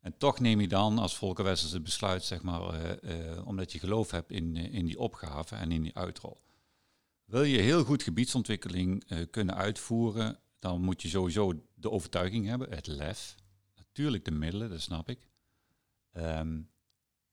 En 0.00 0.16
toch 0.18 0.40
neem 0.40 0.60
je 0.60 0.68
dan 0.68 0.98
als 0.98 1.16
Volker 1.16 1.46
het 1.46 1.82
besluit, 1.82 2.24
zeg 2.24 2.42
maar, 2.42 2.74
uh, 2.74 3.36
uh, 3.36 3.46
omdat 3.46 3.72
je 3.72 3.78
geloof 3.78 4.10
hebt 4.10 4.30
in, 4.30 4.56
in 4.56 4.86
die 4.86 4.98
opgave 4.98 5.54
en 5.56 5.72
in 5.72 5.82
die 5.82 5.94
uitrol. 5.96 6.40
Wil 7.24 7.42
je 7.42 7.60
heel 7.60 7.84
goed 7.84 8.02
gebiedsontwikkeling 8.02 9.04
kunnen 9.30 9.54
uitvoeren, 9.54 10.38
dan 10.58 10.80
moet 10.80 11.02
je 11.02 11.08
sowieso 11.08 11.52
de 11.74 11.90
overtuiging 11.90 12.46
hebben, 12.46 12.70
het 12.70 12.86
lef, 12.86 13.34
Tuurlijk 13.94 14.24
de 14.24 14.30
middelen, 14.30 14.70
dat 14.70 14.80
snap 14.80 15.08
ik. 15.08 15.28
Ehm, 16.12 16.60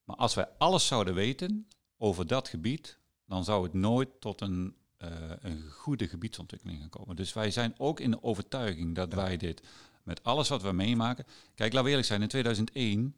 maar 0.03 0.15
als 0.15 0.33
wij 0.33 0.47
alles 0.57 0.87
zouden 0.87 1.13
weten 1.13 1.67
over 1.97 2.27
dat 2.27 2.47
gebied, 2.47 2.97
dan 3.25 3.43
zou 3.43 3.63
het 3.63 3.73
nooit 3.73 4.09
tot 4.19 4.41
een, 4.41 4.75
uh, 4.97 5.09
een 5.39 5.61
goede 5.69 6.07
gebiedsontwikkeling 6.07 6.79
gaan 6.79 6.89
komen. 6.89 7.15
Dus 7.15 7.33
wij 7.33 7.51
zijn 7.51 7.73
ook 7.77 7.99
in 7.99 8.11
de 8.11 8.23
overtuiging 8.23 8.95
dat 8.95 9.13
wij 9.13 9.37
dit 9.37 9.61
met 10.03 10.23
alles 10.23 10.49
wat 10.49 10.61
we 10.61 10.71
meemaken. 10.71 11.25
Kijk, 11.55 11.73
laat 11.73 11.83
we 11.83 11.89
eerlijk 11.89 12.07
zijn, 12.07 12.21
in 12.21 12.27
2001, 12.27 13.15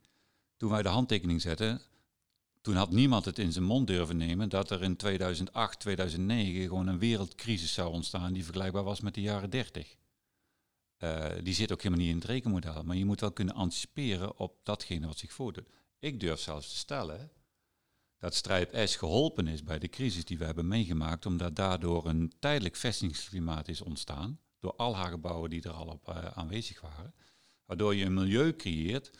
toen 0.57 0.69
wij 0.69 0.81
de 0.81 0.89
handtekening 0.89 1.41
zetten, 1.41 1.81
toen 2.61 2.75
had 2.75 2.91
niemand 2.91 3.25
het 3.25 3.39
in 3.39 3.51
zijn 3.51 3.65
mond 3.65 3.87
durven 3.87 4.17
nemen 4.17 4.49
dat 4.49 4.71
er 4.71 4.83
in 4.83 4.95
2008, 4.95 5.79
2009 5.79 6.61
gewoon 6.61 6.87
een 6.87 6.99
wereldcrisis 6.99 7.73
zou 7.73 7.91
ontstaan 7.91 8.33
die 8.33 8.43
vergelijkbaar 8.43 8.83
was 8.83 9.01
met 9.01 9.13
de 9.13 9.21
jaren 9.21 9.49
30. 9.49 9.95
Uh, 10.99 11.25
die 11.43 11.53
zit 11.53 11.71
ook 11.71 11.81
helemaal 11.81 12.05
niet 12.05 12.13
in 12.13 12.19
het 12.19 12.29
rekenmodel, 12.29 12.83
maar 12.83 12.95
je 12.95 13.05
moet 13.05 13.19
wel 13.19 13.31
kunnen 13.31 13.55
anticiperen 13.55 14.37
op 14.37 14.59
datgene 14.63 15.07
wat 15.07 15.17
zich 15.17 15.33
voordoet. 15.33 15.69
Ik 15.99 16.19
durf 16.19 16.39
zelfs 16.39 16.69
te 16.69 16.77
stellen 16.77 17.31
dat 18.17 18.35
Strijp 18.35 18.87
S 18.87 18.95
geholpen 18.95 19.47
is 19.47 19.63
bij 19.63 19.79
de 19.79 19.89
crisis 19.89 20.25
die 20.25 20.37
we 20.37 20.45
hebben 20.45 20.67
meegemaakt, 20.67 21.25
omdat 21.25 21.55
daardoor 21.55 22.05
een 22.05 22.33
tijdelijk 22.39 22.75
vestigingsklimaat 22.75 23.67
is 23.67 23.81
ontstaan, 23.81 24.39
door 24.59 24.75
al 24.75 24.95
haar 24.95 25.09
gebouwen 25.09 25.49
die 25.49 25.61
er 25.61 25.71
al 25.71 25.87
op 25.87 26.09
uh, 26.09 26.25
aanwezig 26.25 26.81
waren, 26.81 27.13
waardoor 27.65 27.95
je 27.95 28.05
een 28.05 28.13
milieu 28.13 28.55
creëert 28.55 29.11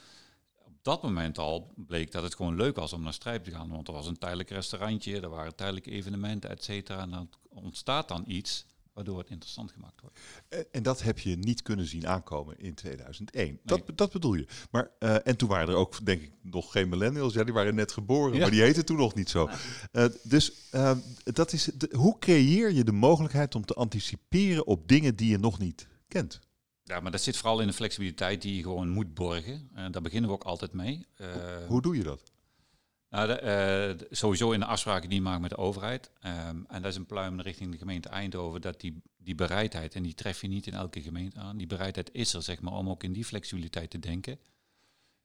dat 0.84 1.02
moment 1.02 1.38
al 1.38 1.74
bleek 1.76 2.12
dat 2.12 2.24
het 2.24 2.36
gewoon 2.36 2.56
leuk 2.56 2.76
was 2.76 2.94
om 2.94 3.02
naar 3.02 3.14
Strijp 3.14 3.44
te 3.44 3.52
gaan. 3.52 3.70
Want 3.70 3.88
er 3.88 3.94
was 3.94 4.08
een 4.08 4.18
tijdelijk 4.18 4.50
restaurantje, 4.50 5.20
er 5.20 5.30
waren 5.30 5.56
tijdelijke 5.56 5.92
evenementen, 5.92 6.50
et 6.50 6.64
cetera. 6.64 7.02
En 7.02 7.10
dan 7.10 7.30
ontstaat 7.50 8.08
dan 8.08 8.24
iets 8.28 8.66
waardoor 8.94 9.18
het 9.18 9.30
interessant 9.30 9.72
gemaakt 9.72 10.02
wordt. 10.02 10.20
En, 10.50 10.66
en 10.72 10.84
dat 10.84 11.02
heb 11.02 11.20
je 11.20 11.36
niet 11.36 11.62
kunnen 11.62 11.86
zien 11.86 12.08
aankomen 12.08 12.60
in 12.60 12.74
2001. 12.74 13.60
Dat, 13.64 13.82
dat 13.96 14.12
bedoel 14.12 14.34
je. 14.34 14.48
Maar, 14.72 14.92
uh, 15.00 15.28
en 15.28 15.38
toen 15.38 15.50
waren 15.50 15.68
er 15.68 15.76
ook, 15.76 16.06
denk 16.06 16.22
ik, 16.22 16.32
nog 16.42 16.72
geen 16.72 16.90
millennials. 16.90 17.34
Ja, 17.34 17.44
die 17.44 17.54
waren 17.54 17.76
net 17.76 17.92
geboren, 17.92 18.40
maar 18.40 18.52
die 18.52 18.62
heten 18.62 18.86
toen 18.86 18.98
nog 18.98 19.16
niet 19.16 19.30
zo. 19.30 19.50
Uh, 19.92 20.06
dus 20.24 20.52
uh, 20.72 20.98
dat 21.24 21.54
is, 21.54 21.64
de, 21.64 21.94
hoe 21.98 22.20
creëer 22.20 22.72
je 22.72 22.84
de 22.84 22.92
mogelijkheid 22.92 23.56
om 23.56 23.66
te 23.66 23.74
anticiperen 23.74 24.68
op 24.68 24.88
dingen 24.88 25.16
die 25.16 25.30
je 25.30 25.38
nog 25.38 25.60
niet 25.60 25.88
kent? 26.08 26.40
Ja, 26.84 27.00
maar 27.00 27.12
dat 27.12 27.22
zit 27.22 27.38
vooral 27.38 27.60
in 27.60 27.68
de 27.68 27.74
flexibiliteit 27.74 28.42
die 28.42 28.56
je 28.56 28.62
gewoon 28.62 28.90
moet 28.90 29.14
borgen. 29.14 29.70
En 29.74 29.92
daar 29.92 30.02
beginnen 30.02 30.30
we 30.30 30.36
ook 30.36 30.44
altijd 30.44 30.74
mee. 30.74 31.06
Hoe 31.68 31.82
doe 31.82 31.98
je 31.98 32.04
dat? 32.04 32.33
Nou, 33.14 33.28
de, 33.28 33.98
uh, 34.00 34.08
sowieso 34.10 34.52
in 34.52 34.60
de 34.60 34.66
afspraken 34.66 35.10
die 35.10 35.18
je 35.18 35.24
maakt 35.24 35.42
met 35.42 35.50
de 35.50 35.58
overheid. 35.58 36.12
Um, 36.26 36.66
en 36.68 36.82
dat 36.82 36.92
is 36.92 36.96
een 36.96 37.06
pluim 37.06 37.42
richting 37.42 37.72
de 37.72 37.78
gemeente 37.78 38.10
Eindhoven, 38.10 38.62
dat 38.62 38.82
die, 38.82 39.02
die 39.18 39.36
bereidheid, 39.36 39.96
en 39.96 40.04
die 40.04 40.14
tref 40.14 40.42
je 40.42 40.48
niet 40.48 40.68
in 40.68 40.74
elke 40.74 41.02
gemeente 41.02 41.40
aan, 41.40 41.58
die 41.58 41.68
bereidheid 41.68 42.10
is 42.14 42.34
er, 42.34 42.42
zeg 42.42 42.62
maar, 42.62 42.74
om 42.74 42.90
ook 42.90 43.04
in 43.04 43.14
die 43.14 43.26
flexibiliteit 43.26 43.90
te 43.90 44.00
denken. 44.00 44.40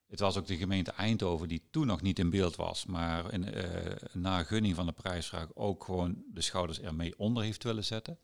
Het 0.07 0.21
was 0.21 0.37
ook 0.37 0.47
de 0.47 0.57
gemeente 0.57 0.91
Eindhoven 0.91 1.49
die 1.49 1.63
toen 1.71 1.87
nog 1.87 2.03
niet 2.03 2.19
in 2.19 2.31
beeld 2.31 2.57
was, 2.57 2.87
maar 2.87 3.33
in, 3.33 3.57
uh, 3.57 3.65
na 4.13 4.43
gunning 4.43 4.75
van 4.75 4.87
de 4.87 4.93
prijsvraag 4.93 5.49
ook 5.55 5.85
gewoon 5.85 6.23
de 6.33 6.41
schouders 6.41 6.81
ermee 6.81 7.19
onder 7.19 7.43
heeft 7.43 7.65
willen 7.65 7.85
zetten 7.85 8.19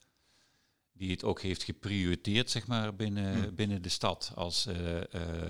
die 0.97 1.11
het 1.11 1.25
ook 1.25 1.41
heeft 1.41 1.63
geprioriteerd 1.63 2.51
zeg 2.51 2.67
maar, 2.67 2.95
binnen, 2.95 3.43
hmm. 3.43 3.55
binnen 3.55 3.83
de 3.83 3.89
stad 3.89 4.33
als 4.35 4.67
uh, 4.67 4.97
uh, 4.97 5.03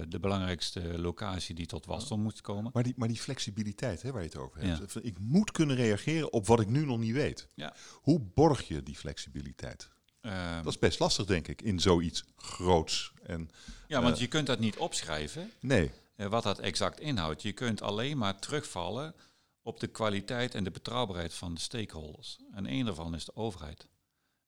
de 0.09 0.19
belangrijkste 0.21 0.99
locatie 0.99 1.55
die 1.55 1.67
tot 1.67 1.87
wasdom 1.87 2.21
moet 2.21 2.41
komen. 2.41 2.71
Maar 2.75 2.83
die, 2.83 2.95
maar 2.97 3.09
die 3.09 3.17
flexibiliteit 3.17 4.03
hè, 4.03 4.13
waar 4.13 4.23
je 4.23 4.29
het 4.29 4.37
over 4.37 4.61
hebt. 4.61 4.93
Ja. 4.93 5.01
Ik 5.03 5.19
moet 5.19 5.51
kunnen 5.51 5.77
reageren 5.77 6.33
op 6.33 6.47
wat 6.47 6.61
ik 6.61 6.69
nu 6.69 6.85
nog 6.85 6.99
niet 6.99 7.13
weet. 7.13 7.49
Ja. 7.55 7.75
Hoe 7.93 8.21
borg 8.21 8.69
je 8.69 8.83
die 8.83 8.97
flexibiliteit? 8.97 9.93
Um, 10.21 10.33
dat 10.63 10.73
is 10.73 10.79
best 10.79 10.99
lastig, 10.99 11.27
denk 11.27 11.49
ik, 11.49 11.63
in 11.63 11.81
zoiets 11.81 12.25
groots. 12.37 13.13
En, 13.23 13.51
ja, 13.87 14.03
want 14.03 14.15
uh, 14.15 14.21
je 14.21 14.29
kunt 14.29 14.47
dat 14.47 14.59
niet 14.59 14.77
opschrijven. 14.77 15.51
Nee. 15.61 15.91
wat 16.17 16.43
dat 16.43 16.59
exact 16.59 17.01
inhoudt. 17.01 17.43
Je 17.43 17.53
kunt 17.53 17.83
alleen 17.83 18.19
maar 18.19 18.39
terugvallen 18.39 19.15
op 19.63 19.81
de 19.81 19.87
kwaliteit 19.87 20.55
en 20.55 20.65
de 20.65 20.71
betrouwbaarheid 20.71 21.35
van 21.35 21.55
de 21.55 21.61
stakeholders. 21.61 22.39
En 22.53 22.67
één 22.67 22.85
daarvan 22.85 23.15
is 23.15 23.25
de 23.25 23.37
overheid. 23.37 23.87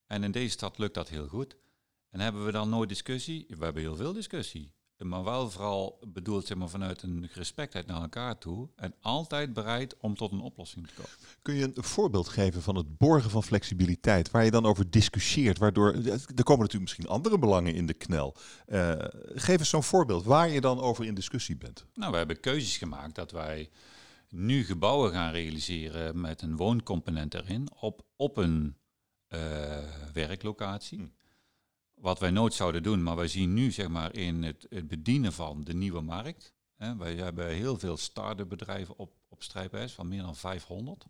En 0.07 0.23
in 0.23 0.31
deze 0.31 0.51
stad 0.51 0.77
lukt 0.77 0.93
dat 0.93 1.09
heel 1.09 1.27
goed. 1.27 1.55
En 2.09 2.19
hebben 2.19 2.45
we 2.45 2.51
dan 2.51 2.69
nooit 2.69 2.89
discussie? 2.89 3.45
We 3.47 3.63
hebben 3.63 3.81
heel 3.81 3.95
veel 3.95 4.13
discussie. 4.13 4.75
Maar 4.97 5.23
wel 5.23 5.49
vooral 5.49 5.99
bedoeld 6.07 6.45
zeg 6.45 6.57
maar, 6.57 6.69
vanuit 6.69 7.01
een 7.01 7.29
respectheid 7.33 7.87
naar 7.87 8.01
elkaar 8.01 8.37
toe. 8.37 8.69
En 8.75 8.93
altijd 9.01 9.53
bereid 9.53 9.97
om 9.97 10.15
tot 10.15 10.31
een 10.31 10.39
oplossing 10.39 10.87
te 10.87 10.93
komen. 10.93 11.11
Kun 11.41 11.55
je 11.55 11.71
een 11.73 11.83
voorbeeld 11.83 12.27
geven 12.27 12.61
van 12.61 12.75
het 12.75 12.97
borgen 12.97 13.29
van 13.29 13.43
flexibiliteit, 13.43 14.31
waar 14.31 14.45
je 14.45 14.51
dan 14.51 14.65
over 14.65 14.89
discussieert, 14.89 15.57
waardoor 15.57 15.93
er 15.93 16.03
komen 16.43 16.61
natuurlijk 16.61 16.81
misschien 16.81 17.07
andere 17.07 17.39
belangen 17.39 17.73
in 17.73 17.85
de 17.85 17.93
knel. 17.93 18.35
Uh, 18.67 18.93
geef 19.33 19.59
eens 19.59 19.69
zo'n 19.69 19.83
voorbeeld 19.83 20.25
waar 20.25 20.49
je 20.49 20.61
dan 20.61 20.79
over 20.79 21.05
in 21.05 21.13
discussie 21.13 21.57
bent. 21.57 21.85
Nou, 21.93 22.11
we 22.11 22.17
hebben 22.17 22.39
keuzes 22.39 22.77
gemaakt 22.77 23.15
dat 23.15 23.31
wij 23.31 23.69
nu 24.29 24.63
gebouwen 24.63 25.11
gaan 25.11 25.31
realiseren 25.31 26.21
met 26.21 26.41
een 26.41 26.55
wooncomponent 26.55 27.33
erin 27.33 27.67
op, 27.79 28.01
op 28.15 28.37
een 28.37 28.77
werklocatie. 30.13 30.97
Hm. 30.97 31.07
Wat 31.93 32.19
wij 32.19 32.31
nooit 32.31 32.53
zouden 32.53 32.83
doen, 32.83 33.03
maar 33.03 33.15
wij 33.15 33.27
zien 33.27 33.53
nu 33.53 33.71
zeg 33.71 33.87
maar 33.87 34.13
in 34.13 34.43
het, 34.43 34.65
het 34.69 34.87
bedienen 34.87 35.33
van 35.33 35.63
de 35.63 35.73
nieuwe 35.73 36.01
markt. 36.01 36.53
Hè, 36.75 36.95
wij 36.95 37.15
hebben 37.15 37.47
heel 37.47 37.77
veel 37.77 37.97
start-up 37.97 38.49
bedrijven 38.49 38.97
op, 38.97 39.15
op 39.29 39.43
Strijpijs, 39.43 39.93
van 39.93 40.07
meer 40.07 40.21
dan 40.21 40.35
500. 40.35 41.05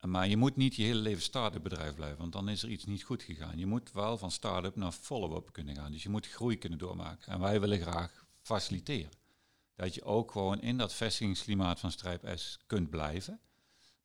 Maar 0.00 0.28
je 0.28 0.36
moet 0.36 0.56
niet 0.56 0.74
je 0.74 0.82
hele 0.82 1.00
leven 1.00 1.22
start-up 1.22 1.62
bedrijf 1.62 1.94
blijven, 1.94 2.18
want 2.18 2.32
dan 2.32 2.48
is 2.48 2.62
er 2.62 2.68
iets 2.68 2.84
niet 2.84 3.02
goed 3.02 3.22
gegaan. 3.22 3.58
Je 3.58 3.66
moet 3.66 3.92
wel 3.92 4.18
van 4.18 4.30
start-up 4.30 4.76
naar 4.76 4.92
follow-up 4.92 5.52
kunnen 5.52 5.76
gaan. 5.76 5.92
Dus 5.92 6.02
je 6.02 6.08
moet 6.08 6.26
groei 6.26 6.58
kunnen 6.58 6.78
doormaken. 6.78 7.32
En 7.32 7.40
wij 7.40 7.60
willen 7.60 7.80
graag 7.80 8.26
faciliteren. 8.42 9.10
Dat 9.74 9.94
je 9.94 10.04
ook 10.04 10.30
gewoon 10.30 10.60
in 10.60 10.76
dat 10.76 10.92
vestigingsklimaat 10.92 11.80
van 11.80 11.90
Strijp 11.90 12.32
S 12.34 12.58
kunt 12.66 12.90
blijven. 12.90 13.40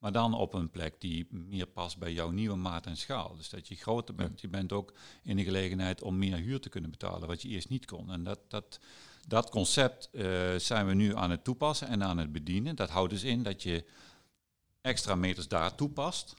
Maar 0.01 0.11
dan 0.11 0.33
op 0.33 0.53
een 0.53 0.69
plek 0.69 1.01
die 1.01 1.27
meer 1.29 1.65
past 1.65 1.97
bij 1.97 2.13
jouw 2.13 2.29
nieuwe 2.29 2.55
maat 2.55 2.85
en 2.85 2.97
schaal. 2.97 3.35
Dus 3.35 3.49
dat 3.49 3.67
je 3.67 3.75
groter 3.75 4.15
bent. 4.15 4.41
Je 4.41 4.47
bent 4.47 4.71
ook 4.71 4.93
in 5.23 5.35
de 5.35 5.43
gelegenheid 5.43 6.01
om 6.01 6.17
meer 6.17 6.37
huur 6.37 6.59
te 6.59 6.69
kunnen 6.69 6.89
betalen, 6.89 7.27
wat 7.27 7.41
je 7.41 7.49
eerst 7.49 7.69
niet 7.69 7.85
kon. 7.85 8.11
En 8.11 8.23
dat, 8.23 8.39
dat, 8.47 8.79
dat 9.27 9.49
concept 9.49 10.09
uh, 10.11 10.55
zijn 10.55 10.87
we 10.87 10.93
nu 10.93 11.15
aan 11.15 11.31
het 11.31 11.43
toepassen 11.43 11.87
en 11.87 12.03
aan 12.03 12.17
het 12.17 12.31
bedienen. 12.31 12.75
Dat 12.75 12.89
houdt 12.89 13.09
dus 13.09 13.23
in 13.23 13.43
dat 13.43 13.63
je 13.63 13.85
extra 14.81 15.15
meters 15.15 15.47
daar 15.47 15.75
toepast. 15.75 16.35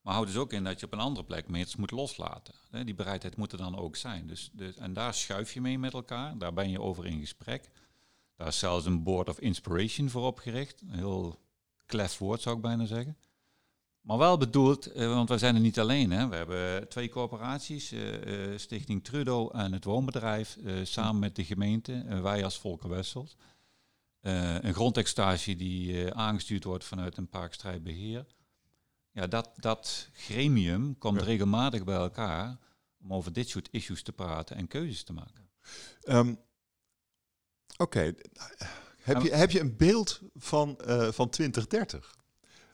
Maar 0.00 0.14
houdt 0.14 0.30
dus 0.30 0.40
ook 0.40 0.52
in 0.52 0.64
dat 0.64 0.80
je 0.80 0.86
op 0.86 0.92
een 0.92 0.98
andere 0.98 1.26
plek 1.26 1.48
meters 1.48 1.76
moet 1.76 1.90
loslaten. 1.90 2.54
Die 2.84 2.94
bereidheid 2.94 3.36
moet 3.36 3.52
er 3.52 3.58
dan 3.58 3.76
ook 3.76 3.96
zijn. 3.96 4.26
Dus, 4.26 4.50
dus, 4.52 4.76
en 4.76 4.92
daar 4.92 5.14
schuif 5.14 5.52
je 5.52 5.60
mee 5.60 5.78
met 5.78 5.92
elkaar. 5.92 6.38
Daar 6.38 6.52
ben 6.52 6.70
je 6.70 6.80
over 6.80 7.06
in 7.06 7.20
gesprek. 7.20 7.70
Daar 8.36 8.46
is 8.46 8.58
zelfs 8.58 8.86
een 8.86 9.02
board 9.02 9.28
of 9.28 9.38
inspiration 9.38 10.10
voor 10.10 10.26
opgericht. 10.26 10.82
Heel 10.86 11.44
klef 11.86 12.18
woord 12.18 12.40
zou 12.40 12.56
ik 12.56 12.62
bijna 12.62 12.84
zeggen. 12.84 13.16
Maar 14.00 14.18
wel 14.18 14.36
bedoeld, 14.36 14.86
eh, 14.86 15.08
want 15.08 15.28
wij 15.28 15.38
zijn 15.38 15.54
er 15.54 15.60
niet 15.60 15.78
alleen. 15.78 16.10
Hè. 16.10 16.28
We 16.28 16.36
hebben 16.36 16.88
twee 16.88 17.08
corporaties, 17.08 17.92
uh, 17.92 18.26
uh, 18.26 18.58
Stichting 18.58 19.04
Trudeau 19.04 19.58
en 19.58 19.72
het 19.72 19.84
woonbedrijf, 19.84 20.58
samen 20.82 21.18
met 21.18 21.36
de 21.36 21.44
gemeente, 21.44 22.20
wij 22.22 22.44
als 22.44 22.58
Volker 22.58 22.88
Wessels. 22.88 23.36
een 24.20 24.74
grondextatie 24.74 25.56
die 25.56 26.14
aangestuurd 26.14 26.64
wordt 26.64 26.84
vanuit 26.84 27.16
een 27.16 27.28
parkstrijdbeheer. 27.28 28.26
Ja, 29.12 29.26
dat, 29.26 29.50
dat 29.56 30.10
gremium 30.12 30.98
komt 30.98 31.22
regelmatig 31.22 31.84
bij 31.84 31.96
elkaar 31.96 32.58
om 33.02 33.12
over 33.12 33.32
dit 33.32 33.48
soort 33.48 33.68
issues 33.70 34.02
te 34.02 34.12
praten 34.12 34.56
en 34.56 34.68
keuzes 34.68 35.02
te 35.02 35.12
maken. 35.12 35.50
Um, 36.04 36.38
Oké, 37.76 37.82
okay. 37.82 38.14
Heb 39.06 39.22
je, 39.22 39.34
heb 39.34 39.50
je 39.50 39.60
een 39.60 39.76
beeld 39.76 40.20
van, 40.34 40.78
uh, 40.86 41.12
van 41.12 41.28
2030? 41.28 42.14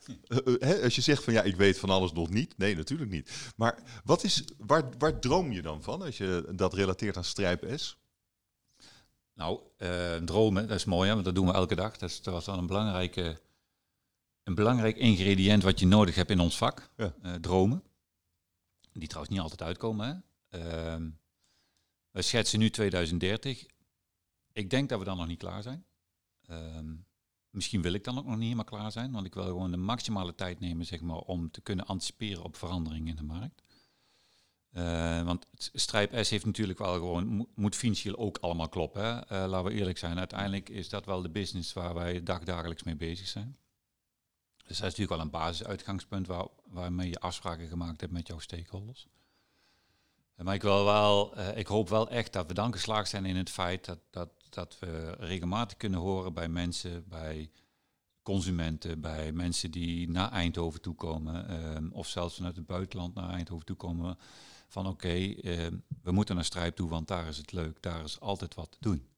Uh, 0.07 0.39
uh, 0.45 0.83
als 0.83 0.95
je 0.95 1.01
zegt 1.01 1.25
van 1.25 1.33
ja, 1.33 1.43
ik 1.43 1.57
weet 1.57 1.79
van 1.79 1.91
alles 1.91 2.13
nog 2.13 2.31
niet. 2.31 2.59
Nee, 2.59 2.77
natuurlijk 2.77 3.11
niet. 3.11 3.53
Maar 3.57 3.83
wat 4.05 4.25
is, 4.25 4.45
waar, 4.59 4.85
waar 4.99 5.19
droom 5.19 5.53
je 5.53 5.63
dan 5.63 5.83
van 5.83 6.03
als 6.03 6.17
je 6.17 6.53
dat 6.55 6.75
relateert 6.75 7.17
aan 7.17 7.25
Strijp 7.25 7.73
S? 7.77 7.97
Nou, 9.35 9.61
uh, 9.79 10.17
dromen, 10.17 10.69
dat 10.69 10.77
is 10.77 10.85
mooi, 10.85 11.07
hè, 11.09 11.13
want 11.13 11.25
dat 11.25 11.35
doen 11.35 11.47
we 11.47 11.53
elke 11.53 11.75
dag. 11.75 11.97
Dat 11.97 12.11
is, 12.11 12.23
dat 12.23 12.35
was 12.35 12.47
wel 12.47 12.59
een, 12.59 12.67
belangrijke, 12.67 13.41
een 14.43 14.55
belangrijk 14.55 14.97
ingrediënt 14.97 15.63
wat 15.63 15.81
je 15.81 15.87
nodig 15.87 16.15
hebt 16.15 16.31
in 16.31 16.41
ons 16.41 16.57
vak. 16.57 16.91
Ja. 16.97 17.15
Uh, 17.23 17.35
dromen. 17.35 17.83
Die 18.93 19.09
trouwens 19.09 19.35
niet 19.35 19.43
altijd 19.43 19.63
uitkomen. 19.63 20.25
Hè. 20.49 20.59
Uh, 20.59 21.07
we 22.11 22.23
schetsen 22.23 22.59
nu 22.59 22.71
2030. 22.71 23.67
Ik 24.53 24.71
denk 24.71 24.89
dat 24.89 24.99
we 24.99 25.05
dan 25.05 25.17
nog 25.17 25.27
niet 25.27 25.39
klaar 25.39 25.63
zijn. 25.63 25.85
Um, 26.53 27.07
misschien 27.51 27.83
wil 27.83 27.93
ik 27.93 28.05
dan 28.05 28.19
ook 28.19 28.25
nog 28.25 28.35
niet 28.35 28.43
helemaal 28.43 28.65
klaar 28.65 28.93
zijn, 28.93 29.13
want 29.13 29.27
ik 29.27 29.35
wil 29.35 29.45
gewoon 29.45 29.71
de 29.71 29.77
maximale 29.77 30.35
tijd 30.35 30.61
nemen 30.61 30.87
zeg 30.87 31.01
maar, 31.01 31.17
om 31.19 31.51
te 31.51 31.61
kunnen 31.61 31.87
anticiperen 31.87 32.43
op 32.43 32.57
veranderingen 32.57 33.09
in 33.09 33.17
de 33.17 33.23
markt. 33.23 33.63
Uh, 34.73 35.23
want 35.23 35.47
Strijp 35.73 36.25
S 36.25 36.31
heeft 36.31 36.45
natuurlijk 36.45 36.79
wel 36.79 36.95
gewoon, 36.95 37.49
moet 37.55 37.77
financieel 37.77 38.17
ook 38.17 38.39
allemaal 38.39 38.69
kloppen. 38.69 39.05
Hè? 39.05 39.17
Uh, 39.17 39.51
laten 39.51 39.65
we 39.65 39.79
eerlijk 39.79 39.99
zijn, 39.99 40.19
uiteindelijk 40.19 40.69
is 40.69 40.89
dat 40.89 41.05
wel 41.05 41.23
de 41.23 41.31
business 41.31 41.73
waar 41.73 41.95
wij 41.95 42.23
dagdagelijks 42.23 42.83
mee 42.83 42.97
bezig 42.97 43.29
zijn. 43.29 43.57
Dus 44.57 44.79
dat 44.79 44.89
is 44.89 44.99
natuurlijk 44.99 45.11
wel 45.11 45.21
een 45.21 45.31
basisuitgangspunt 45.31 46.27
waar, 46.27 46.47
waarmee 46.65 47.09
je 47.09 47.21
afspraken 47.21 47.69
gemaakt 47.69 48.01
hebt 48.01 48.13
met 48.13 48.27
jouw 48.27 48.39
stakeholders. 48.39 49.07
Uh, 50.37 50.45
maar 50.45 50.55
ik, 50.55 50.63
wil 50.63 50.85
wel, 50.85 51.39
ik 51.57 51.67
hoop 51.67 51.89
wel 51.89 52.11
echt 52.11 52.33
dat 52.33 52.47
we 52.47 52.55
dan 52.55 52.73
geslaagd 52.73 53.09
zijn 53.09 53.25
in 53.25 53.37
het 53.37 53.51
feit 53.51 53.85
dat, 53.85 53.99
dat 54.11 54.31
dat 54.53 54.79
we 54.79 55.15
regelmatig 55.19 55.77
kunnen 55.77 56.01
horen 56.01 56.33
bij 56.35 56.49
mensen, 56.49 57.05
bij 57.09 57.51
consumenten, 58.23 59.01
bij 59.01 59.33
mensen 59.33 59.71
die 59.71 60.11
naar 60.11 60.31
Eindhoven 60.31 60.81
toe 60.81 60.95
komen, 60.95 61.49
ehm, 61.49 61.89
of 61.91 62.07
zelfs 62.09 62.37
vanuit 62.37 62.57
het 62.57 62.67
buitenland 62.67 63.15
naar 63.15 63.31
Eindhoven 63.31 63.67
toe 63.67 63.77
komen, 63.77 64.19
van 64.69 64.87
oké, 64.87 65.07
okay, 65.07 65.35
ehm, 65.35 65.77
we 66.03 66.13
moeten 66.13 66.35
naar 66.35 66.45
Strijp 66.45 66.77
toe, 66.77 66.89
want 66.89 67.09
daar 67.09 67.29
is 67.29 67.37
het 67.37 67.53
leuk, 67.53 67.83
daar 67.83 68.05
is 68.05 68.21
altijd 68.21 68.55
wat 68.55 68.71
te 68.71 68.79
doen. 68.81 69.09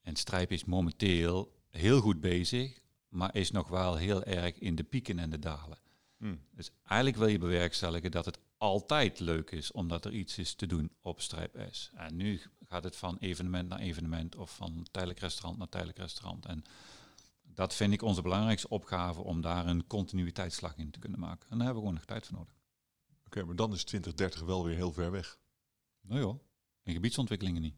En 0.00 0.16
Strijp 0.16 0.52
is 0.52 0.64
momenteel 0.64 1.52
heel 1.70 2.00
goed 2.00 2.20
bezig 2.20 2.80
maar 3.08 3.34
is 3.34 3.50
nog 3.50 3.68
wel 3.68 3.96
heel 3.96 4.22
erg 4.22 4.58
in 4.58 4.74
de 4.74 4.82
pieken 4.82 5.18
en 5.18 5.30
de 5.30 5.38
dalen. 5.38 5.78
Hmm. 6.16 6.40
Dus 6.50 6.70
eigenlijk 6.84 7.18
wil 7.18 7.28
je 7.28 7.38
bewerkstelligen 7.38 8.10
dat 8.10 8.24
het 8.24 8.38
altijd 8.58 9.20
leuk 9.20 9.50
is 9.50 9.72
omdat 9.72 10.04
er 10.04 10.12
iets 10.12 10.38
is 10.38 10.54
te 10.54 10.66
doen 10.66 10.92
op 11.00 11.20
Strijp 11.20 11.68
S. 11.70 11.90
En 11.94 12.16
nu 12.16 12.40
gaat 12.64 12.84
het 12.84 12.96
van 12.96 13.16
evenement 13.18 13.68
naar 13.68 13.78
evenement 13.78 14.36
of 14.36 14.54
van 14.54 14.86
tijdelijk 14.90 15.20
restaurant 15.20 15.58
naar 15.58 15.68
tijdelijk 15.68 15.98
restaurant. 15.98 16.46
En 16.46 16.64
dat 17.42 17.74
vind 17.74 17.92
ik 17.92 18.02
onze 18.02 18.22
belangrijkste 18.22 18.68
opgave 18.68 19.20
om 19.20 19.40
daar 19.40 19.66
een 19.66 19.86
continuïteitsslag 19.86 20.76
in 20.76 20.90
te 20.90 20.98
kunnen 20.98 21.20
maken. 21.20 21.50
En 21.50 21.56
daar 21.56 21.66
hebben 21.66 21.74
we 21.74 21.88
gewoon 21.88 21.94
nog 21.94 22.04
tijd 22.04 22.26
voor 22.26 22.36
nodig. 22.36 22.54
Oké, 23.26 23.44
maar 23.44 23.56
dan 23.56 23.72
is 23.72 23.84
2030 23.84 24.40
wel 24.40 24.64
weer 24.64 24.76
heel 24.76 24.92
ver 24.92 25.10
weg. 25.10 25.38
Nou 26.00 26.26
ja, 26.26 26.38
in 26.82 26.92
gebiedsontwikkelingen 26.92 27.62
niet. 27.62 27.76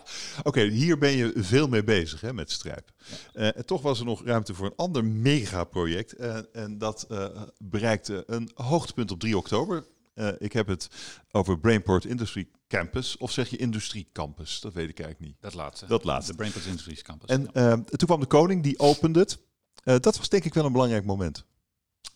Oké, 0.42 0.60
hier 0.60 0.98
ben 0.98 1.10
je 1.10 1.32
veel 1.36 1.68
mee 1.68 1.84
bezig 1.84 2.20
hè, 2.20 2.32
met 2.32 2.50
Strijp. 2.50 2.92
Eh, 3.32 3.56
en 3.56 3.66
toch 3.66 3.82
was 3.82 3.98
er 3.98 4.04
nog 4.04 4.24
ruimte 4.24 4.54
voor 4.54 4.66
een 4.66 4.76
ander 4.76 5.04
megaproject. 5.04 6.20
Uh, 6.20 6.38
en 6.52 6.78
dat 6.78 7.06
uh, 7.10 7.42
bereikte 7.58 8.22
een 8.26 8.50
hoogtepunt 8.54 9.10
op 9.10 9.20
3 9.20 9.36
oktober. 9.36 9.86
ik 10.38 10.52
heb 10.52 10.66
het 10.66 10.88
over 11.30 11.58
Brainport 11.58 12.04
Industry 12.04 12.48
Campus. 12.68 13.16
Of 13.16 13.30
zeg 13.30 13.48
je 13.48 13.56
Industrie 13.56 14.08
Campus? 14.12 14.60
Dat 14.60 14.72
weet 14.72 14.88
ik 14.88 15.00
eigenlijk 15.00 15.30
niet. 15.30 15.42
Dat 15.42 15.54
laatste. 15.54 15.86
Dat 15.86 16.04
laatste. 16.04 16.30
De 16.30 16.36
Brainport 16.36 16.64
Industry 16.66 16.94
Campus. 16.94 17.28
En 17.28 17.48
ja. 17.52 17.76
toen 17.76 18.06
kwam 18.06 18.20
de 18.20 18.26
koning, 18.26 18.62
die 18.62 18.78
opende 18.78 19.18
het. 19.18 19.38
dat 20.02 20.16
was 20.16 20.28
denk 20.28 20.44
ik 20.44 20.54
wel 20.54 20.64
een 20.64 20.72
belangrijk 20.72 21.04
moment. 21.04 21.44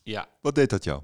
Ja. 0.03 0.29
Wat 0.41 0.55
deed 0.55 0.71
dat 0.71 0.85
jou? 0.85 1.03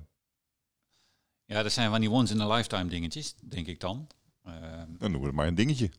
Ja, 1.44 1.62
dat 1.62 1.72
zijn 1.72 1.90
van 1.90 2.00
die 2.00 2.10
once-in-a-lifetime 2.10 2.88
dingetjes, 2.88 3.34
denk 3.40 3.66
ik 3.66 3.80
dan. 3.80 4.08
Dan 4.42 4.96
noemen 4.98 5.20
we 5.20 5.26
het 5.26 5.34
maar 5.34 5.46
een 5.46 5.54
dingetje. 5.54 5.90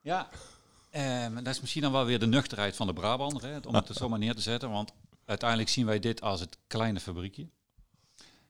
Ja, 0.00 0.28
um, 1.26 1.34
dat 1.34 1.54
is 1.54 1.60
misschien 1.60 1.82
dan 1.82 1.92
wel 1.92 2.04
weer 2.04 2.18
de 2.18 2.26
nuchterheid 2.26 2.76
van 2.76 2.86
de 2.86 2.92
Brabander, 2.92 3.42
hè, 3.42 3.58
om 3.58 3.74
het 3.74 3.88
er 3.88 3.94
zomaar 3.94 4.18
neer 4.18 4.34
te 4.34 4.40
zetten. 4.40 4.70
Want 4.70 4.92
uiteindelijk 5.24 5.68
zien 5.68 5.86
wij 5.86 5.98
dit 5.98 6.20
als 6.20 6.40
het 6.40 6.58
kleine 6.66 7.00
fabriekje. 7.00 7.48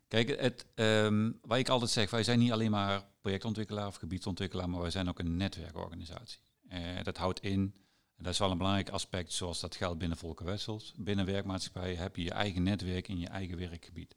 Kijk, 0.09 0.41
het, 0.41 0.67
um, 0.75 1.39
wat 1.43 1.59
ik 1.59 1.69
altijd 1.69 1.91
zeg, 1.91 2.11
wij 2.11 2.23
zijn 2.23 2.39
niet 2.39 2.53
alleen 2.53 2.71
maar 2.71 3.05
projectontwikkelaar 3.21 3.87
of 3.87 3.97
gebiedsontwikkelaar, 3.97 4.71
maar 4.71 4.81
wij 4.81 4.91
zijn 4.91 5.09
ook 5.09 5.19
een 5.19 5.37
netwerkorganisatie. 5.37 6.41
Uh, 6.73 6.79
dat 7.03 7.17
houdt 7.17 7.41
in, 7.41 7.75
dat 8.17 8.33
is 8.33 8.39
wel 8.39 8.51
een 8.51 8.59
belangrijk 8.59 8.89
aspect, 8.89 9.33
zoals 9.33 9.61
dat 9.61 9.77
geldt 9.77 9.99
binnen 9.99 10.19
Volker 10.19 10.47
Wessels. 10.47 10.93
Binnen 10.97 11.27
werkmaatschappij 11.27 11.95
heb 11.95 12.17
je 12.17 12.23
je 12.23 12.31
eigen 12.31 12.63
netwerk 12.63 13.09
in 13.09 13.19
je 13.19 13.29
eigen 13.29 13.59
werkgebied. 13.59 14.17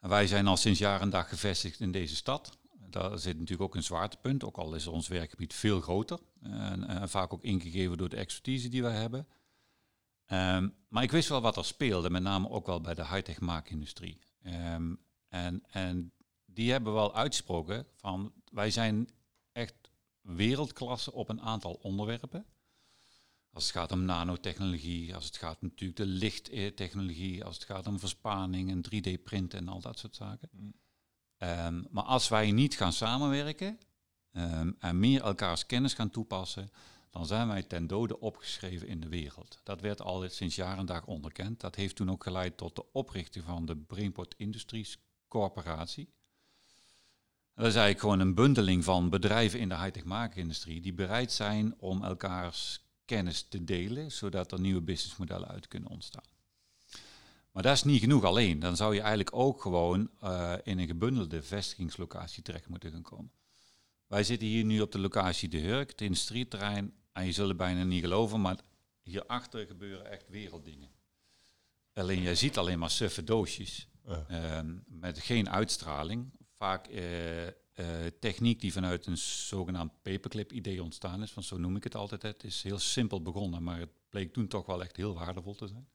En 0.00 0.08
wij 0.08 0.26
zijn 0.26 0.46
al 0.46 0.56
sinds 0.56 0.78
jaar 0.78 1.00
en 1.00 1.10
dag 1.10 1.28
gevestigd 1.28 1.80
in 1.80 1.92
deze 1.92 2.16
stad. 2.16 2.58
Daar 2.94 3.18
zit 3.18 3.38
natuurlijk 3.38 3.62
ook 3.62 3.74
een 3.74 3.82
zwaartepunt, 3.82 4.44
ook 4.44 4.56
al 4.56 4.74
is 4.74 4.86
ons 4.86 5.08
werkgebied 5.08 5.54
veel 5.54 5.80
groter. 5.80 6.18
En, 6.42 6.86
en 6.86 7.08
vaak 7.08 7.32
ook 7.32 7.42
ingegeven 7.42 7.96
door 7.96 8.08
de 8.08 8.16
expertise 8.16 8.68
die 8.68 8.82
wij 8.82 8.96
hebben. 8.96 9.26
Um, 10.26 10.74
maar 10.88 11.02
ik 11.02 11.10
wist 11.10 11.28
wel 11.28 11.40
wat 11.40 11.56
er 11.56 11.64
speelde, 11.64 12.10
met 12.10 12.22
name 12.22 12.48
ook 12.48 12.66
wel 12.66 12.80
bij 12.80 12.94
de 12.94 13.06
high-tech 13.06 13.40
maakindustrie. 13.40 14.18
Um, 14.46 15.00
en, 15.28 15.62
en 15.66 16.12
die 16.44 16.70
hebben 16.70 16.92
wel 16.92 17.14
uitgesproken 17.14 17.86
van 17.96 18.32
wij 18.50 18.70
zijn 18.70 19.08
echt 19.52 19.74
wereldklasse 20.20 21.12
op 21.12 21.28
een 21.28 21.40
aantal 21.40 21.72
onderwerpen. 21.72 22.46
Als 23.52 23.64
het 23.64 23.72
gaat 23.72 23.92
om 23.92 24.04
nanotechnologie, 24.04 25.14
als 25.14 25.24
het 25.24 25.36
gaat 25.36 25.62
natuurlijk 25.62 25.98
de 25.98 26.06
lichttechnologie, 26.06 27.44
als 27.44 27.54
het 27.54 27.64
gaat 27.64 27.86
om 27.86 27.98
verspaning 27.98 28.70
en 28.70 28.84
3D-printen 28.84 29.58
en 29.58 29.68
al 29.68 29.80
dat 29.80 29.98
soort 29.98 30.16
zaken. 30.16 30.48
Mm. 30.52 30.74
Um, 31.44 31.86
maar 31.90 32.04
als 32.04 32.28
wij 32.28 32.50
niet 32.50 32.76
gaan 32.76 32.92
samenwerken 32.92 33.78
um, 34.32 34.76
en 34.78 34.98
meer 34.98 35.22
elkaars 35.22 35.66
kennis 35.66 35.94
gaan 35.94 36.10
toepassen, 36.10 36.70
dan 37.10 37.26
zijn 37.26 37.48
wij 37.48 37.62
ten 37.62 37.86
dode 37.86 38.20
opgeschreven 38.20 38.88
in 38.88 39.00
de 39.00 39.08
wereld. 39.08 39.60
Dat 39.62 39.80
werd 39.80 40.00
al 40.00 40.28
sinds 40.28 40.54
jaar 40.54 40.78
en 40.78 40.86
dag 40.86 41.06
onderkend. 41.06 41.60
Dat 41.60 41.74
heeft 41.74 41.96
toen 41.96 42.10
ook 42.10 42.22
geleid 42.22 42.56
tot 42.56 42.76
de 42.76 42.92
oprichting 42.92 43.44
van 43.44 43.66
de 43.66 43.76
Brainport 43.76 44.34
Industries 44.36 44.98
Corporatie. 45.28 46.12
Dat 47.54 47.66
is 47.66 47.74
eigenlijk 47.74 48.00
gewoon 48.00 48.20
een 48.20 48.34
bundeling 48.34 48.84
van 48.84 49.10
bedrijven 49.10 49.60
in 49.60 49.68
de 49.68 49.78
high-tech 49.78 50.04
maakindustrie 50.04 50.80
die 50.80 50.94
bereid 50.94 51.32
zijn 51.32 51.80
om 51.80 52.04
elkaars 52.04 52.84
kennis 53.04 53.42
te 53.42 53.64
delen, 53.64 54.12
zodat 54.12 54.52
er 54.52 54.60
nieuwe 54.60 54.82
businessmodellen 54.82 55.48
uit 55.48 55.68
kunnen 55.68 55.90
ontstaan. 55.90 56.33
Maar 57.54 57.62
dat 57.62 57.72
is 57.72 57.82
niet 57.82 58.00
genoeg 58.00 58.24
alleen. 58.24 58.58
Dan 58.58 58.76
zou 58.76 58.94
je 58.94 59.00
eigenlijk 59.00 59.36
ook 59.36 59.62
gewoon 59.62 60.10
uh, 60.22 60.54
in 60.62 60.78
een 60.78 60.86
gebundelde 60.86 61.42
vestigingslocatie 61.42 62.42
terecht 62.42 62.68
moeten 62.68 62.90
gaan 62.90 63.02
komen. 63.02 63.32
Wij 64.06 64.24
zitten 64.24 64.48
hier 64.48 64.64
nu 64.64 64.80
op 64.80 64.92
de 64.92 64.98
locatie 64.98 65.48
De 65.48 65.58
Hurk, 65.58 65.90
het 65.90 66.00
industrieterrein. 66.00 66.94
En 67.12 67.26
je 67.26 67.32
zult 67.32 67.56
bijna 67.56 67.84
niet 67.84 68.02
geloven, 68.02 68.40
maar 68.40 68.58
hierachter 69.02 69.66
gebeuren 69.66 70.10
echt 70.10 70.28
werelddingen. 70.28 70.90
Alleen 71.92 72.22
jij 72.22 72.34
ziet 72.34 72.58
alleen 72.58 72.78
maar 72.78 72.90
suffe 72.90 73.24
doosjes. 73.24 73.88
Uh. 74.08 74.60
met 74.86 75.18
geen 75.18 75.50
uitstraling. 75.50 76.30
Vaak 76.56 76.88
uh, 76.88 77.46
uh, 77.46 77.52
techniek 78.20 78.60
die 78.60 78.72
vanuit 78.72 79.06
een 79.06 79.18
zogenaamd 79.18 79.92
paperclip 80.02 80.52
idee 80.52 80.82
ontstaan 80.82 81.22
is. 81.22 81.34
Want 81.34 81.46
zo 81.46 81.56
noem 81.56 81.76
ik 81.76 81.84
het 81.84 81.94
altijd. 81.94 82.22
Het 82.22 82.44
is 82.44 82.62
heel 82.62 82.78
simpel 82.78 83.22
begonnen, 83.22 83.62
maar 83.62 83.78
het 83.78 83.92
bleek 84.08 84.32
toen 84.32 84.48
toch 84.48 84.66
wel 84.66 84.82
echt 84.82 84.96
heel 84.96 85.14
waardevol 85.14 85.54
te 85.54 85.66
zijn. 85.66 85.88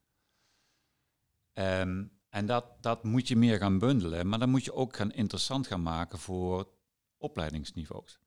Um, 1.60 2.12
en 2.30 2.46
dat, 2.46 2.66
dat 2.82 3.04
moet 3.04 3.28
je 3.28 3.36
meer 3.36 3.58
gaan 3.58 3.80
bundelen, 3.80 4.28
maar 4.28 4.40
dan 4.40 4.50
moet 4.50 4.64
je 4.64 4.74
ook 4.74 4.96
gaan 4.96 5.12
interessant 5.12 5.68
gaan 5.68 5.82
maken 5.82 6.20
voor 6.20 6.70
opleidingsniveaus. 7.18 8.20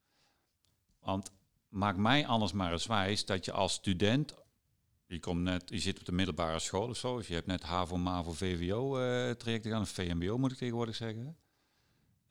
Want 0.99 1.31
maak 1.69 1.97
mij 1.97 2.25
anders 2.27 2.51
maar 2.51 2.71
eens 2.71 2.85
wijs 2.85 3.25
dat 3.25 3.45
je 3.45 3.51
als 3.51 3.73
student, 3.73 4.35
je, 5.07 5.19
komt 5.19 5.41
net, 5.41 5.69
je 5.69 5.79
zit 5.79 5.99
op 5.99 6.05
de 6.05 6.11
middelbare 6.11 6.59
school 6.59 6.87
of 6.87 6.97
zo, 6.97 7.15
of 7.15 7.27
je 7.27 7.33
hebt 7.33 7.47
net 7.47 7.63
HAVO, 7.63 7.97
MAVO, 7.97 8.31
VWO 8.31 8.99
uh, 8.99 9.31
trajecten 9.31 9.71
gaan, 9.71 9.81
of 9.81 9.89
VMBO 9.89 10.37
moet 10.37 10.51
ik 10.51 10.57
tegenwoordig 10.57 10.95
zeggen. 10.95 11.37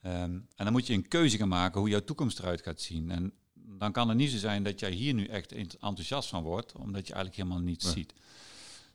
Um, 0.05 0.47
en 0.57 0.65
dan 0.65 0.73
moet 0.73 0.87
je 0.87 0.95
een 0.95 1.09
keuze 1.09 1.37
gaan 1.37 1.49
maken 1.49 1.81
hoe 1.81 1.89
jouw 1.89 2.05
toekomst 2.05 2.39
eruit 2.39 2.63
gaat 2.63 2.81
zien. 2.81 3.11
En 3.11 3.33
dan 3.55 3.93
kan 3.93 4.09
het 4.09 4.17
niet 4.17 4.31
zo 4.31 4.39
zijn 4.39 4.63
dat 4.63 4.81
jij 4.81 4.91
hier 4.91 5.15
nu 5.15 5.27
echt 5.27 5.53
enthousiast 5.53 6.29
van 6.29 6.43
wordt, 6.43 6.73
omdat 6.73 7.07
je 7.07 7.13
eigenlijk 7.13 7.43
helemaal 7.43 7.65
niets 7.65 7.93
ziet. 7.93 8.15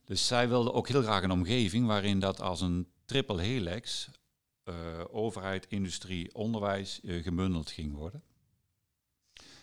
Dus 0.08 0.28
zij 0.28 0.50
wilde 0.50 0.74
ook 0.74 0.88
heel 0.88 1.02
graag 1.02 1.24
een 1.24 1.32
omgeving 1.32 1.88
waarin 1.88 2.20
dat 2.20 2.42
als 2.42 2.62
een 2.62 2.88
triple 3.06 3.42
helix, 3.42 4.10
uh, 4.64 4.76
overheid, 5.10 5.66
industrie, 5.68 6.36
onderwijs, 6.36 7.00
uh, 7.04 7.24
gebundeld 7.24 7.72
ging 7.72 7.94
worden. 7.94 8.24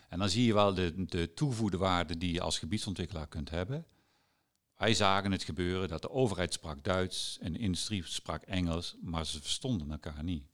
En 0.09 0.19
dan 0.19 0.29
zie 0.29 0.47
je 0.47 0.55
wel 0.55 0.75
de, 0.75 1.05
de 1.05 1.77
waarde 1.77 2.19
die 2.19 2.33
je 2.33 2.41
als 2.41 2.59
gebiedsontwikkelaar 2.59 3.27
kunt 3.27 3.51
hebben. 3.51 3.87
Wij 4.75 4.95
zagen 4.95 5.33
het 5.33 5.43
gebeuren 5.43 5.89
dat 5.89 6.03
de 6.03 6.11
overheid 6.11 6.53
sprak 6.53 6.85
Duits 6.85 7.39
en 7.41 7.53
de 7.53 7.59
industrie 7.59 8.07
sprak 8.07 8.43
Engels, 8.43 8.97
maar 9.01 9.27
ze 9.27 9.41
verstonden 9.41 9.91
elkaar 9.91 10.25
niet. 10.25 10.47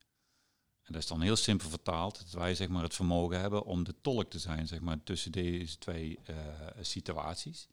En 0.83 0.93
dat 0.93 1.03
is 1.03 1.09
dan 1.09 1.21
heel 1.21 1.37
simpel 1.37 1.69
vertaald, 1.69 2.19
dat 2.19 2.33
wij 2.33 2.55
zeg 2.55 2.69
maar, 2.69 2.83
het 2.83 2.95
vermogen 2.95 3.41
hebben 3.41 3.65
om 3.65 3.85
de 3.85 3.95
tolk 4.01 4.31
te 4.31 4.39
zijn 4.39 4.67
zeg 4.67 4.81
maar, 4.81 5.03
tussen 5.03 5.33
deze 5.33 5.79
twee 5.79 6.19
uh, 6.31 6.37
situaties 6.81 7.69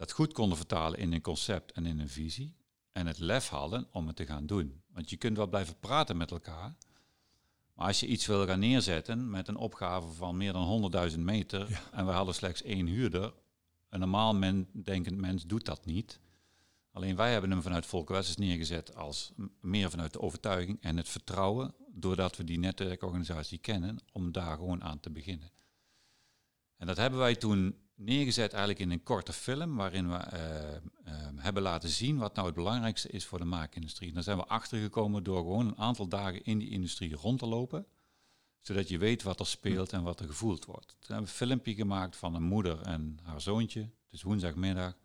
dat 0.00 0.12
goed 0.12 0.32
konden 0.32 0.56
vertalen 0.56 0.98
in 0.98 1.12
een 1.12 1.20
concept 1.20 1.72
en 1.72 1.86
in 1.86 1.98
een 1.98 2.08
visie. 2.08 2.56
En 2.92 3.06
het 3.06 3.18
lef 3.18 3.48
hadden 3.48 3.88
om 3.92 4.06
het 4.06 4.16
te 4.16 4.26
gaan 4.26 4.46
doen. 4.46 4.82
Want 4.92 5.10
je 5.10 5.16
kunt 5.16 5.36
wel 5.36 5.46
blijven 5.46 5.78
praten 5.78 6.16
met 6.16 6.30
elkaar. 6.30 6.76
Maar 7.74 7.86
als 7.86 8.00
je 8.00 8.06
iets 8.06 8.26
wil 8.26 8.46
gaan 8.46 8.58
neerzetten 8.58 9.30
met 9.30 9.48
een 9.48 9.56
opgave 9.56 10.08
van 10.08 10.36
meer 10.36 10.52
dan 10.52 10.92
100.000 11.10 11.18
meter. 11.18 11.70
Ja. 11.70 11.80
en 11.92 12.06
we 12.06 12.12
hadden 12.12 12.34
slechts 12.34 12.62
één 12.62 12.86
huurder. 12.86 13.34
Een 13.88 14.00
normaal 14.00 14.34
men, 14.34 14.68
denkend 14.72 15.16
mens 15.16 15.46
doet 15.46 15.64
dat 15.64 15.86
niet. 15.86 16.20
Alleen 16.92 17.16
wij 17.16 17.32
hebben 17.32 17.50
hem 17.50 17.62
vanuit 17.62 17.86
Volker 17.86 18.34
neergezet 18.36 18.94
als 18.94 19.32
meer 19.60 19.90
vanuit 19.90 20.12
de 20.12 20.20
overtuiging 20.20 20.78
en 20.80 20.96
het 20.96 21.08
vertrouwen. 21.08 21.74
doordat 21.92 22.36
we 22.36 22.44
die 22.44 22.58
netwerkorganisatie 22.58 23.58
kennen, 23.58 23.98
om 24.12 24.32
daar 24.32 24.56
gewoon 24.56 24.82
aan 24.82 25.00
te 25.00 25.10
beginnen. 25.10 25.50
En 26.76 26.86
dat 26.86 26.96
hebben 26.96 27.18
wij 27.18 27.34
toen 27.34 27.88
neergezet 28.00 28.52
eigenlijk 28.52 28.80
in 28.80 28.90
een 28.90 29.02
korte 29.02 29.32
film 29.32 29.76
waarin 29.76 30.10
we 30.10 30.26
uh, 30.32 31.12
uh, 31.12 31.28
hebben 31.36 31.62
laten 31.62 31.88
zien 31.88 32.18
wat 32.18 32.34
nou 32.34 32.46
het 32.46 32.56
belangrijkste 32.56 33.08
is 33.08 33.26
voor 33.26 33.38
de 33.38 33.44
maakindustrie. 33.44 34.08
En 34.08 34.14
daar 34.14 34.22
zijn 34.22 34.36
we 34.36 34.46
achtergekomen 34.46 35.22
door 35.22 35.38
gewoon 35.38 35.66
een 35.66 35.78
aantal 35.78 36.08
dagen 36.08 36.44
in 36.44 36.58
die 36.58 36.70
industrie 36.70 37.14
rond 37.14 37.38
te 37.38 37.46
lopen, 37.46 37.86
zodat 38.60 38.88
je 38.88 38.98
weet 38.98 39.22
wat 39.22 39.40
er 39.40 39.46
speelt 39.46 39.92
en 39.92 40.02
wat 40.02 40.20
er 40.20 40.26
gevoeld 40.26 40.64
wordt. 40.64 40.88
Toen 40.88 40.96
hebben 40.98 41.16
we 41.16 41.30
een 41.30 41.36
filmpje 41.36 41.74
gemaakt 41.74 42.16
van 42.16 42.34
een 42.34 42.42
moeder 42.42 42.80
en 42.82 43.18
haar 43.22 43.40
zoontje, 43.40 43.90
dus 44.10 44.22
woensdagmiddag. 44.22 44.96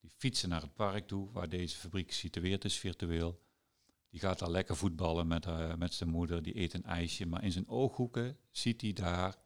Die 0.00 0.10
fietsen 0.16 0.48
naar 0.48 0.60
het 0.60 0.74
park 0.74 1.06
toe, 1.06 1.30
waar 1.32 1.48
deze 1.48 1.76
fabriek 1.76 2.08
gesitueerd 2.08 2.64
is, 2.64 2.78
virtueel. 2.78 3.42
Die 4.10 4.20
gaat 4.20 4.38
daar 4.38 4.50
lekker 4.50 4.76
voetballen 4.76 5.26
met, 5.26 5.46
uh, 5.46 5.74
met 5.74 5.94
zijn 5.94 6.10
moeder, 6.10 6.42
die 6.42 6.60
eet 6.60 6.74
een 6.74 6.84
ijsje, 6.84 7.26
maar 7.26 7.44
in 7.44 7.52
zijn 7.52 7.68
ooghoeken 7.68 8.38
ziet 8.50 8.80
hij 8.80 8.92
daar 8.92 9.43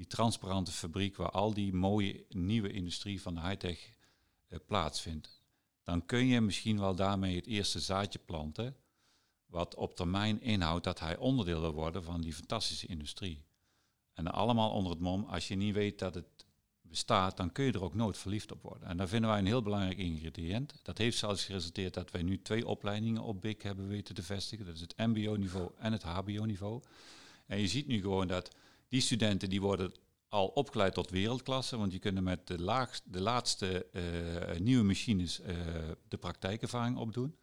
die 0.00 0.08
transparante 0.08 0.72
fabriek 0.72 1.16
waar 1.16 1.30
al 1.30 1.54
die 1.54 1.72
mooie 1.72 2.24
nieuwe 2.28 2.72
industrie 2.72 3.22
van 3.22 3.34
de 3.34 3.40
high-tech 3.40 3.94
uh, 4.48 4.58
plaatsvindt. 4.66 5.42
Dan 5.84 6.06
kun 6.06 6.26
je 6.26 6.40
misschien 6.40 6.78
wel 6.78 6.94
daarmee 6.94 7.36
het 7.36 7.46
eerste 7.46 7.80
zaadje 7.80 8.18
planten, 8.18 8.76
wat 9.46 9.74
op 9.74 9.96
termijn 9.96 10.40
inhoudt 10.40 10.84
dat 10.84 11.00
hij 11.00 11.16
onderdeel 11.16 11.60
wil 11.60 11.72
worden 11.72 12.04
van 12.04 12.20
die 12.20 12.32
fantastische 12.32 12.86
industrie. 12.86 13.44
En 14.12 14.26
allemaal 14.26 14.70
onder 14.70 14.92
het 14.92 15.00
mom, 15.00 15.24
als 15.24 15.48
je 15.48 15.54
niet 15.54 15.74
weet 15.74 15.98
dat 15.98 16.14
het 16.14 16.46
bestaat, 16.80 17.36
dan 17.36 17.52
kun 17.52 17.64
je 17.64 17.72
er 17.72 17.84
ook 17.84 17.94
nooit 17.94 18.18
verliefd 18.18 18.52
op 18.52 18.62
worden. 18.62 18.88
En 18.88 18.96
daar 18.96 19.08
vinden 19.08 19.30
wij 19.30 19.38
een 19.38 19.46
heel 19.46 19.62
belangrijk 19.62 19.98
ingrediënt. 19.98 20.74
Dat 20.82 20.98
heeft 20.98 21.18
zelfs 21.18 21.44
geresulteerd 21.44 21.94
dat 21.94 22.10
wij 22.10 22.22
nu 22.22 22.42
twee 22.42 22.66
opleidingen 22.66 23.22
op 23.22 23.40
BIC 23.40 23.62
hebben 23.62 23.88
weten 23.88 24.14
te 24.14 24.22
vestigen. 24.22 24.64
Dat 24.66 24.74
is 24.74 24.80
het 24.80 24.96
mbo-niveau 24.96 25.70
en 25.78 25.92
het 25.92 26.02
hbo-niveau. 26.02 26.82
En 27.46 27.58
je 27.60 27.68
ziet 27.68 27.86
nu 27.86 28.00
gewoon 28.00 28.26
dat 28.26 28.50
die 28.90 29.00
studenten 29.00 29.50
die 29.50 29.60
worden 29.60 29.92
al 30.28 30.46
opgeleid 30.46 30.94
tot 30.94 31.10
wereldklasse, 31.10 31.76
want 31.76 31.90
die 31.90 32.00
kunnen 32.00 32.22
met 32.22 32.46
de, 32.46 32.60
laagste, 32.60 33.10
de 33.10 33.20
laatste 33.20 33.86
eh, 33.92 34.60
nieuwe 34.60 34.84
machines 34.84 35.40
uh, 35.40 35.46
de 36.08 36.16
praktijkervaring 36.16 36.96
opdoen. 36.96 37.36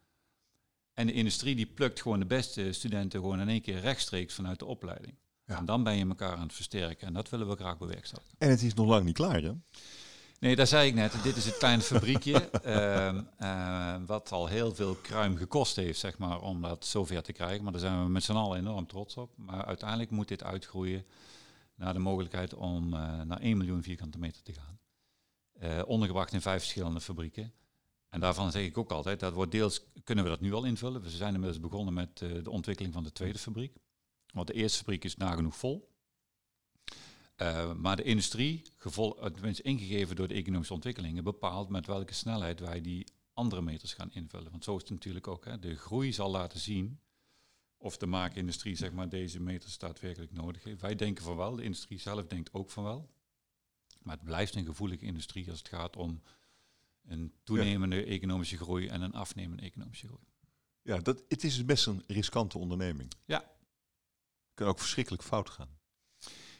En 0.94 1.06
de 1.06 1.12
industrie 1.12 1.54
die 1.56 1.66
plukt 1.66 2.02
gewoon 2.02 2.18
de 2.18 2.26
beste 2.26 2.72
studenten 2.72 3.20
gewoon 3.20 3.40
in 3.40 3.48
één 3.48 3.60
keer 3.60 3.80
rechtstreeks 3.80 4.34
vanuit 4.34 4.58
de 4.58 4.64
opleiding. 4.64 5.14
En 5.44 5.64
dan 5.64 5.82
ben 5.82 5.96
je 5.96 6.06
elkaar 6.06 6.36
aan 6.36 6.42
het 6.42 6.52
versterken. 6.52 7.06
En 7.06 7.12
dat 7.12 7.28
willen 7.28 7.48
we 7.48 7.56
graag 7.56 7.78
bewerkstelligen. 7.78 8.34
En 8.38 8.50
het 8.50 8.62
is 8.62 8.74
nog 8.74 8.86
lang 8.86 9.04
niet 9.04 9.14
klaar, 9.14 9.42
hè? 9.42 9.52
Nee, 10.40 10.56
dat 10.56 10.68
zei 10.68 10.88
ik 10.88 10.94
net. 10.94 11.22
Dit 11.22 11.36
is 11.36 11.44
het 11.44 11.56
kleine 11.56 11.82
fabriekje. 11.82 12.50
uh, 12.66 13.96
wat 14.06 14.32
al 14.32 14.46
heel 14.46 14.74
veel 14.74 14.94
kruim 14.94 15.36
gekost 15.36 15.76
heeft, 15.76 15.98
zeg 15.98 16.18
maar, 16.18 16.40
om 16.40 16.62
dat 16.62 16.86
zover 16.86 17.22
te 17.22 17.32
krijgen. 17.32 17.62
Maar 17.62 17.72
daar 17.72 17.80
zijn 17.80 18.04
we 18.04 18.10
met 18.10 18.22
z'n 18.24 18.32
allen 18.32 18.58
enorm 18.58 18.86
trots 18.86 19.16
op. 19.16 19.30
Maar 19.36 19.64
uiteindelijk 19.64 20.10
moet 20.10 20.28
dit 20.28 20.42
uitgroeien 20.42 21.04
naar 21.78 21.92
de 21.92 21.98
mogelijkheid 21.98 22.54
om 22.54 22.94
uh, 22.94 23.22
naar 23.22 23.40
1 23.40 23.56
miljoen 23.56 23.82
vierkante 23.82 24.18
meter 24.18 24.42
te 24.42 24.52
gaan. 24.52 24.78
Uh, 25.62 25.82
ondergebracht 25.86 26.32
in 26.32 26.40
vijf 26.40 26.60
verschillende 26.60 27.00
fabrieken. 27.00 27.52
En 28.08 28.20
daarvan 28.20 28.50
zeg 28.50 28.64
ik 28.64 28.78
ook 28.78 28.90
altijd, 28.90 29.20
dat 29.20 29.32
wordt 29.32 29.52
deels, 29.52 29.82
kunnen 30.04 30.24
we 30.24 30.30
dat 30.30 30.40
nu 30.40 30.52
al 30.52 30.64
invullen. 30.64 31.02
We 31.02 31.10
zijn 31.10 31.34
inmiddels 31.34 31.60
begonnen 31.60 31.94
met 31.94 32.18
de 32.18 32.50
ontwikkeling 32.50 32.94
van 32.94 33.02
de 33.02 33.12
tweede 33.12 33.38
fabriek. 33.38 33.76
Want 34.32 34.46
de 34.46 34.52
eerste 34.52 34.78
fabriek 34.78 35.04
is 35.04 35.16
nagenoeg 35.16 35.56
vol. 35.56 35.88
Maar 37.76 37.96
de 37.96 38.02
industrie, 38.02 38.62
gevol, 38.76 39.20
eh, 39.20 39.52
ingegeven 39.62 40.16
door 40.16 40.28
de 40.28 40.34
economische 40.34 40.74
ontwikkelingen, 40.74 41.24
bepaalt 41.24 41.68
met 41.68 41.86
welke 41.86 42.14
snelheid 42.14 42.60
wij 42.60 42.80
die 42.80 43.06
andere 43.32 43.62
meters 43.62 43.94
gaan 43.94 44.12
invullen. 44.12 44.50
Want 44.50 44.64
zo 44.64 44.76
is 44.76 44.82
het 44.82 44.90
natuurlijk 44.90 45.28
ook. 45.28 45.44
Hè. 45.44 45.58
De 45.58 45.76
groei 45.76 46.12
zal 46.12 46.30
laten 46.30 46.60
zien 46.60 47.00
of 47.78 47.96
de 47.96 48.06
maakindustrie 48.06 48.76
zeg 48.76 48.92
maar, 48.92 49.08
deze 49.08 49.40
meters 49.40 49.78
daadwerkelijk 49.78 50.32
nodig 50.32 50.64
heeft. 50.64 50.80
Wij 50.80 50.94
denken 50.94 51.24
van 51.24 51.36
wel, 51.36 51.56
de 51.56 51.62
industrie 51.62 52.00
zelf 52.00 52.26
denkt 52.26 52.52
ook 52.52 52.70
van 52.70 52.84
wel. 52.84 53.10
Maar 54.02 54.16
het 54.16 54.24
blijft 54.24 54.54
een 54.54 54.64
gevoelige 54.64 55.04
industrie 55.04 55.50
als 55.50 55.58
het 55.58 55.68
gaat 55.68 55.96
om 55.96 56.22
een 57.04 57.32
toenemende 57.44 58.04
economische 58.04 58.56
groei 58.56 58.86
en 58.86 59.00
een 59.00 59.14
afnemende 59.14 59.62
economische 59.62 60.06
groei. 60.06 60.26
Ja, 60.82 60.98
dat, 60.98 61.24
het 61.28 61.44
is 61.44 61.64
best 61.64 61.86
een 61.86 62.04
riskante 62.06 62.58
onderneming. 62.58 63.12
Ja, 63.24 63.50
kan 64.54 64.68
ook 64.68 64.78
verschrikkelijk 64.78 65.22
fout 65.22 65.50
gaan. 65.50 65.68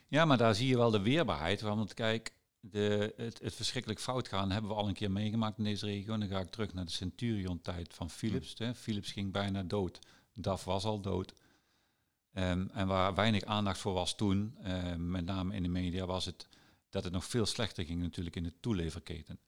Ja, 0.06 0.24
maar 0.24 0.38
daar 0.38 0.54
zie 0.54 0.68
je 0.68 0.76
wel 0.76 0.90
de 0.90 1.00
weerbaarheid. 1.00 1.60
Want 1.60 1.94
kijk, 1.94 2.32
de, 2.60 3.14
het, 3.16 3.40
het, 3.42 3.54
verschrikkelijk 3.54 4.00
fout 4.00 4.28
gaan 4.28 4.50
hebben 4.50 4.70
we 4.70 4.76
al 4.76 4.88
een 4.88 4.94
keer 4.94 5.10
meegemaakt 5.10 5.58
in 5.58 5.64
deze 5.64 5.86
regio. 5.86 6.12
En 6.12 6.20
dan 6.20 6.28
ga 6.28 6.40
ik 6.40 6.50
terug 6.50 6.74
naar 6.74 6.84
de 6.84 6.90
Centurion-tijd 6.90 7.94
van 7.94 8.10
Philips. 8.10 8.54
Hè. 8.58 8.74
Philips 8.74 9.12
ging 9.12 9.32
bijna 9.32 9.62
dood. 9.62 9.98
DAF 10.40 10.64
was 10.64 10.84
al 10.84 11.00
dood. 11.00 11.34
Um, 12.32 12.70
en 12.72 12.86
waar 12.86 13.14
weinig 13.14 13.44
aandacht 13.44 13.78
voor 13.78 13.92
was 13.92 14.14
toen, 14.14 14.56
uh, 14.62 14.94
met 14.94 15.24
name 15.24 15.54
in 15.54 15.62
de 15.62 15.68
media, 15.68 16.06
was 16.06 16.24
het 16.24 16.48
dat 16.90 17.04
het 17.04 17.12
nog 17.12 17.24
veel 17.24 17.46
slechter 17.46 17.84
ging 17.84 18.00
natuurlijk 18.00 18.36
in 18.36 18.42
de 18.42 18.60
toeleverketen. 18.60 19.38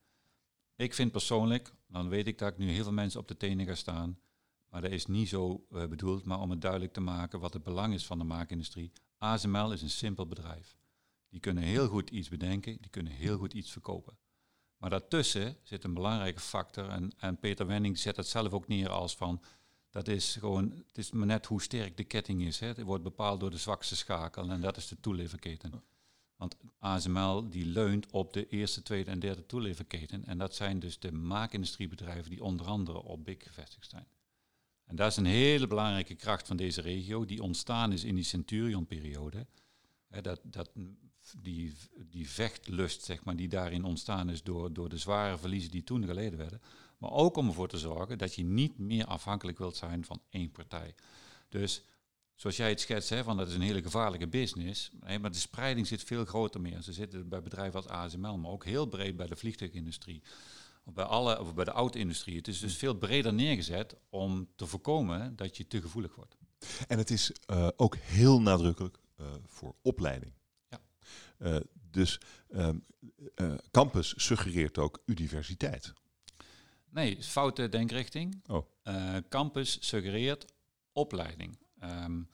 Ik 0.75 0.93
vind 0.93 1.11
persoonlijk, 1.11 1.73
dan 1.87 2.09
weet 2.09 2.27
ik 2.27 2.37
dat 2.37 2.51
ik 2.51 2.57
nu 2.57 2.69
heel 2.69 2.83
veel 2.83 2.91
mensen 2.93 3.19
op 3.19 3.27
de 3.27 3.37
tenen 3.37 3.65
ga 3.65 3.75
staan, 3.75 4.19
maar 4.69 4.81
dat 4.81 4.91
is 4.91 5.05
niet 5.05 5.29
zo 5.29 5.65
uh, 5.71 5.85
bedoeld, 5.85 6.25
maar 6.25 6.39
om 6.39 6.49
het 6.49 6.61
duidelijk 6.61 6.93
te 6.93 6.99
maken 6.99 7.39
wat 7.39 7.53
het 7.53 7.63
belang 7.63 7.93
is 7.93 8.05
van 8.05 8.17
de 8.17 8.23
maakindustrie. 8.23 8.91
ASML 9.17 9.71
is 9.71 9.81
een 9.81 9.89
simpel 9.89 10.27
bedrijf. 10.27 10.77
Die 11.29 11.39
kunnen 11.39 11.63
heel 11.63 11.87
goed 11.87 12.09
iets 12.09 12.29
bedenken, 12.29 12.77
die 12.81 12.89
kunnen 12.89 13.13
heel 13.13 13.37
goed 13.37 13.53
iets 13.53 13.71
verkopen. 13.71 14.17
Maar 14.77 14.89
daartussen 14.89 15.57
zit 15.63 15.83
een 15.83 15.93
belangrijke 15.93 16.39
factor, 16.39 16.89
en, 16.89 17.11
en 17.17 17.39
Peter 17.39 17.67
Wenning 17.67 17.97
zet 17.97 18.17
het 18.17 18.27
zelf 18.27 18.53
ook 18.53 18.67
neer 18.67 18.89
als 18.89 19.15
van, 19.15 19.41
dat 19.91 20.07
is 20.07 20.35
gewoon, 20.35 20.71
het 20.87 20.97
is 20.97 21.11
maar 21.11 21.25
net 21.27 21.45
hoe 21.45 21.61
sterk 21.61 21.97
de 21.97 22.03
ketting 22.03 22.41
is. 22.41 22.59
Hè. 22.59 22.67
Het 22.67 22.81
wordt 22.81 23.03
bepaald 23.03 23.39
door 23.39 23.51
de 23.51 23.57
zwakste 23.57 23.95
schakel 23.95 24.49
en 24.49 24.61
dat 24.61 24.77
is 24.77 24.87
de 24.87 24.99
toeleverketen. 24.99 25.83
Want 26.35 26.55
ASML 26.79 27.49
die 27.49 27.65
leunt 27.65 28.11
op 28.11 28.33
de 28.33 28.47
eerste, 28.47 28.83
tweede 28.83 29.11
en 29.11 29.19
derde 29.19 29.45
toeleverketen. 29.45 30.25
En 30.25 30.37
dat 30.37 30.55
zijn 30.55 30.79
dus 30.79 30.99
de 30.99 31.11
maakindustriebedrijven 31.11 32.29
die 32.29 32.43
onder 32.43 32.65
andere 32.65 33.03
op 33.03 33.25
BIC 33.25 33.43
gevestigd 33.43 33.89
zijn. 33.89 34.07
En 34.85 34.95
dat 34.95 35.11
is 35.11 35.17
een 35.17 35.25
hele 35.25 35.67
belangrijke 35.67 36.15
kracht 36.15 36.47
van 36.47 36.57
deze 36.57 36.81
regio, 36.81 37.25
die 37.25 37.43
ontstaan 37.43 37.91
is 37.91 38.03
in 38.03 38.15
die 38.15 38.23
Centurion-periode. 38.23 39.45
Dat, 40.21 40.39
dat, 40.43 40.71
die, 41.41 41.73
die 42.09 42.29
vechtlust, 42.29 43.03
zeg 43.03 43.23
maar, 43.23 43.35
die 43.35 43.47
daarin 43.47 43.83
ontstaan 43.83 44.29
is 44.29 44.43
door, 44.43 44.73
door 44.73 44.89
de 44.89 44.97
zware 44.97 45.37
verliezen 45.37 45.71
die 45.71 45.83
toen 45.83 46.05
geleden 46.05 46.37
werden. 46.37 46.61
Maar 47.01 47.11
ook 47.11 47.37
om 47.37 47.47
ervoor 47.47 47.67
te 47.67 47.77
zorgen 47.77 48.17
dat 48.17 48.35
je 48.35 48.43
niet 48.43 48.77
meer 48.77 49.05
afhankelijk 49.05 49.57
wilt 49.57 49.75
zijn 49.75 50.05
van 50.05 50.21
één 50.29 50.51
partij. 50.51 50.95
Dus 51.49 51.83
zoals 52.35 52.57
jij 52.57 52.69
het 52.69 52.79
schetst, 52.79 53.09
hè, 53.09 53.23
van 53.23 53.37
dat 53.37 53.47
is 53.47 53.53
een 53.53 53.61
hele 53.61 53.81
gevaarlijke 53.81 54.27
business. 54.27 54.91
maar 54.99 55.31
de 55.31 55.37
spreiding 55.37 55.87
zit 55.87 56.03
veel 56.03 56.25
groter 56.25 56.61
meer. 56.61 56.81
Ze 56.81 56.93
zitten 56.93 57.29
bij 57.29 57.41
bedrijven 57.41 57.75
als 57.81 57.87
ASML, 57.87 58.37
maar 58.37 58.51
ook 58.51 58.65
heel 58.65 58.85
breed 58.85 59.15
bij 59.15 59.27
de 59.27 59.35
vliegtuigindustrie 59.35 60.21
of 60.83 60.93
bij, 60.93 61.05
alle, 61.05 61.39
of 61.39 61.53
bij 61.53 61.65
de 61.65 61.71
auto-industrie. 61.71 62.37
Het 62.37 62.47
is 62.47 62.59
dus 62.59 62.77
veel 62.77 62.95
breder 62.95 63.33
neergezet 63.33 63.95
om 64.09 64.47
te 64.55 64.65
voorkomen 64.65 65.35
dat 65.35 65.57
je 65.57 65.67
te 65.67 65.81
gevoelig 65.81 66.15
wordt. 66.15 66.37
En 66.87 66.97
het 66.97 67.09
is 67.09 67.31
uh, 67.51 67.67
ook 67.75 67.95
heel 67.95 68.41
nadrukkelijk 68.41 68.99
uh, 69.21 69.27
voor 69.45 69.75
opleiding. 69.81 70.33
Ja. 70.69 70.81
Uh, 71.37 71.57
dus 71.91 72.21
um, 72.49 72.85
campus 73.71 74.13
suggereert 74.17 74.77
ook 74.77 75.01
universiteit. 75.05 75.93
Nee, 76.91 77.23
foute 77.23 77.69
denkrichting. 77.69 78.43
Oh. 78.47 78.65
campus 79.29 79.87
suggereert 79.87 80.45
opleiding. 80.91 81.57
Um, 81.83 82.29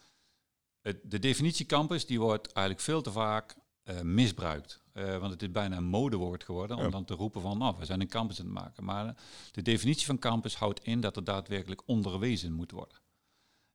het, 0.82 1.00
de 1.04 1.20
definitie 1.20 1.65
campus 1.65 2.06
die 2.06 2.20
wordt 2.20 2.52
eigenlijk 2.52 2.86
veel 2.86 3.02
te 3.02 3.12
vaak 3.12 3.56
misbruikt. 4.04 4.82
Uh, 4.93 5.17
want 5.17 5.32
het 5.32 5.41
is 5.41 5.52
bijna 5.52 5.78
een 5.78 5.84
modewoord 5.84 6.43
geworden 6.43 6.78
om 6.78 6.91
dan 6.91 7.06
te 7.06 7.13
roepen 7.13 7.41
van, 7.41 7.58
nou, 7.58 7.76
we 7.80 7.86
zijn 7.86 8.02
een 8.02 8.08
campus 8.08 8.39
aan 8.39 8.46
het 8.46 8.54
maken. 8.54 8.84
Maar 8.84 9.15
de 9.52 9.62
definitie 9.62 10.06
van 10.06 10.20
campus 10.20 10.56
houdt 10.56 10.84
in 10.84 11.02
dat 11.02 11.15
er 11.15 11.24
daadwerkelijk 11.24 11.82
onderwezen 11.86 12.54
moet 12.54 12.72
worden. 12.72 12.98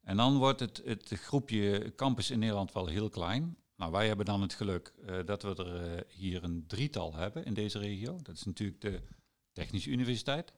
En 0.01 0.16
dan 0.16 0.38
wordt 0.38 0.61
het, 0.61 0.83
het 0.85 1.09
groepje 1.09 1.92
campus 1.97 2.31
in 2.31 2.38
Nederland 2.38 2.73
wel 2.73 2.87
heel 2.87 3.09
klein. 3.09 3.57
Nou, 3.77 3.92
wij 3.92 4.07
hebben 4.07 4.27
dan 4.27 4.42
het 4.42 4.55
geluk 4.55 4.92
uh, 5.07 5.18
dat 5.25 5.42
we 5.42 5.55
er 5.55 5.95
uh, 5.95 6.01
hier 6.09 6.45
een 6.45 6.64
drietal 6.66 7.14
hebben 7.14 7.45
in 7.45 7.55
deze 7.55 7.79
regio. 7.79 8.18
Dat 8.23 8.35
is 8.35 8.45
natuurlijk 8.45 8.81
de 8.81 9.03
Technische 9.53 9.90
Universiteit. 9.90 10.53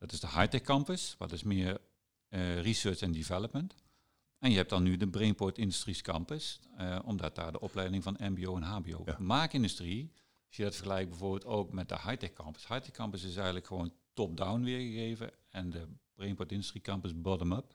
Dat 0.00 0.12
is 0.12 0.20
de 0.20 0.28
Hightech 0.28 0.60
Campus, 0.62 1.14
wat 1.18 1.32
is 1.32 1.42
meer 1.42 1.80
research 2.62 3.00
en 3.00 3.12
development. 3.12 3.74
En 4.40 4.50
je 4.50 4.56
hebt 4.56 4.70
dan 4.70 4.82
nu 4.82 4.96
de 4.96 5.08
Brainport 5.08 5.58
Industries 5.58 6.02
Campus, 6.02 6.60
uh, 6.78 6.98
omdat 7.04 7.34
daar 7.34 7.52
de 7.52 7.60
opleiding 7.60 8.02
van 8.02 8.16
MBO 8.18 8.56
en 8.56 8.62
HBO. 8.62 9.02
Ja. 9.04 9.16
Maakindustrie, 9.18 10.12
als 10.46 10.56
je 10.56 10.62
dat 10.62 10.74
vergelijkt 10.74 11.08
bijvoorbeeld 11.08 11.44
ook 11.44 11.72
met 11.72 11.88
de 11.88 11.94
Hightech 11.94 12.32
Campus. 12.32 12.68
Hightech 12.68 12.90
Campus 12.90 13.22
is 13.22 13.34
eigenlijk 13.34 13.66
gewoon 13.66 13.92
top-down 14.12 14.62
weergegeven 14.62 15.30
en 15.48 15.70
de 15.70 15.86
Brainport 16.14 16.52
Industry 16.52 16.80
Campus 16.80 17.20
bottom-up. 17.20 17.74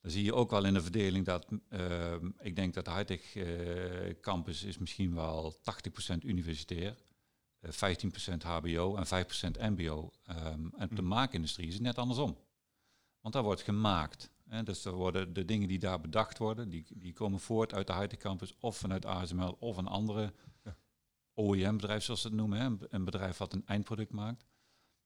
Dan 0.00 0.10
zie 0.10 0.24
je 0.24 0.34
ook 0.34 0.50
wel 0.50 0.64
in 0.64 0.74
de 0.74 0.82
verdeling 0.82 1.24
dat 1.24 1.46
uh, 1.70 2.14
ik 2.38 2.56
denk 2.56 2.74
dat 2.74 2.84
de 2.84 2.92
Hightech 2.92 3.34
uh, 3.34 4.14
Campus 4.20 4.62
is 4.62 4.78
misschien 4.78 5.14
wel 5.14 5.56
80% 6.14 6.18
universitair, 6.22 6.96
15% 7.66 7.68
HBO 8.42 8.96
en 8.96 9.06
5% 9.06 9.74
MBO. 9.74 10.10
Um, 10.28 10.72
en 10.76 10.88
de 10.90 11.02
hm. 11.02 11.08
maakindustrie 11.08 11.66
is 11.66 11.74
het 11.74 11.82
net 11.82 11.98
andersom. 11.98 12.38
Want 13.20 13.34
daar 13.34 13.42
wordt 13.42 13.62
gemaakt. 13.62 14.30
Hè, 14.48 14.62
dus 14.62 14.84
er 14.84 14.92
worden 14.92 15.32
de 15.32 15.44
dingen 15.44 15.68
die 15.68 15.78
daar 15.78 16.00
bedacht 16.00 16.38
worden, 16.38 16.68
die, 16.68 16.86
die 16.94 17.12
komen 17.12 17.40
voort 17.40 17.74
uit 17.74 17.86
de 17.86 17.94
high 17.94 18.16
campus 18.16 18.54
of 18.60 18.76
vanuit 18.76 19.06
ASML 19.06 19.56
of 19.58 19.76
een 19.76 19.86
andere 19.86 20.32
ja. 20.64 20.76
OEM-bedrijf, 21.34 22.02
zoals 22.02 22.20
ze 22.20 22.26
het 22.26 22.36
noemen. 22.36 22.58
Hè, 22.58 22.86
een 22.88 23.04
bedrijf 23.04 23.36
wat 23.36 23.52
een 23.52 23.66
eindproduct 23.66 24.12
maakt. 24.12 24.44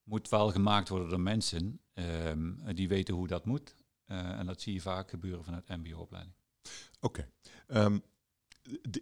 Moet 0.03 0.29
wel 0.29 0.51
gemaakt 0.51 0.88
worden 0.88 1.09
door 1.09 1.21
mensen 1.21 1.81
um, 1.95 2.75
die 2.75 2.88
weten 2.88 3.15
hoe 3.15 3.27
dat 3.27 3.45
moet. 3.45 3.77
Uh, 4.07 4.38
en 4.38 4.47
dat 4.47 4.61
zie 4.61 4.73
je 4.73 4.81
vaak 4.81 5.11
gebeuren 5.11 5.45
vanuit 5.45 5.69
MBO-opleiding. 5.69 6.35
Oké. 7.01 7.29
Okay. 7.67 7.85
Um, 7.85 8.03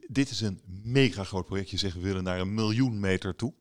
dit 0.08 0.30
is 0.30 0.40
een 0.40 0.60
mega 0.66 1.24
groot 1.24 1.46
project. 1.46 1.70
Je 1.70 1.76
zegt 1.76 1.94
we 1.94 2.00
willen 2.00 2.24
naar 2.24 2.40
een 2.40 2.54
miljoen 2.54 3.00
meter 3.00 3.36
toe. 3.36 3.54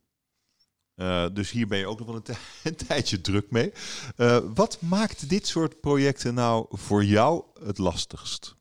Uh, 0.95 1.29
dus 1.33 1.51
hier 1.51 1.67
ben 1.67 1.77
je 1.77 1.87
ook 1.87 1.99
nog 1.99 2.07
wel 2.07 2.21
een, 2.63 2.75
tijdje 2.87 3.21
druk 3.21 3.51
mee. 3.51 3.71
Uh, 4.17 4.39
wat 4.53 4.81
maakt 4.81 5.29
dit 5.29 5.47
soort 5.47 5.79
projecten 5.79 6.33
nou 6.33 6.65
voor 6.69 7.05
jou 7.05 7.45
het 7.65 7.77
lastigst? 7.77 8.55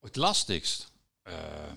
Het 0.00 0.16
lastigst? 0.16 0.92
Uh, 1.24 1.72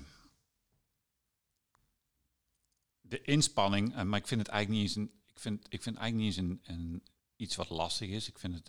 de 3.01 3.21
inspanning, 3.21 4.03
maar 4.03 4.19
ik 4.19 4.27
vind 4.27 4.41
het 4.41 4.49
eigenlijk 4.49 4.81
niet 4.81 4.89
eens 4.89 4.95
een, 4.95 5.21
ik 5.25 5.39
vind, 5.39 5.65
ik 5.69 5.83
vind 5.83 5.97
eigenlijk 5.97 6.37
niet 6.37 6.37
eens 6.37 6.59
een, 6.67 6.75
een 6.75 7.03
iets 7.35 7.55
wat 7.55 7.69
lastig 7.69 8.09
is. 8.09 8.27
Ik 8.27 8.39
vind 8.39 8.53
het 8.53 8.65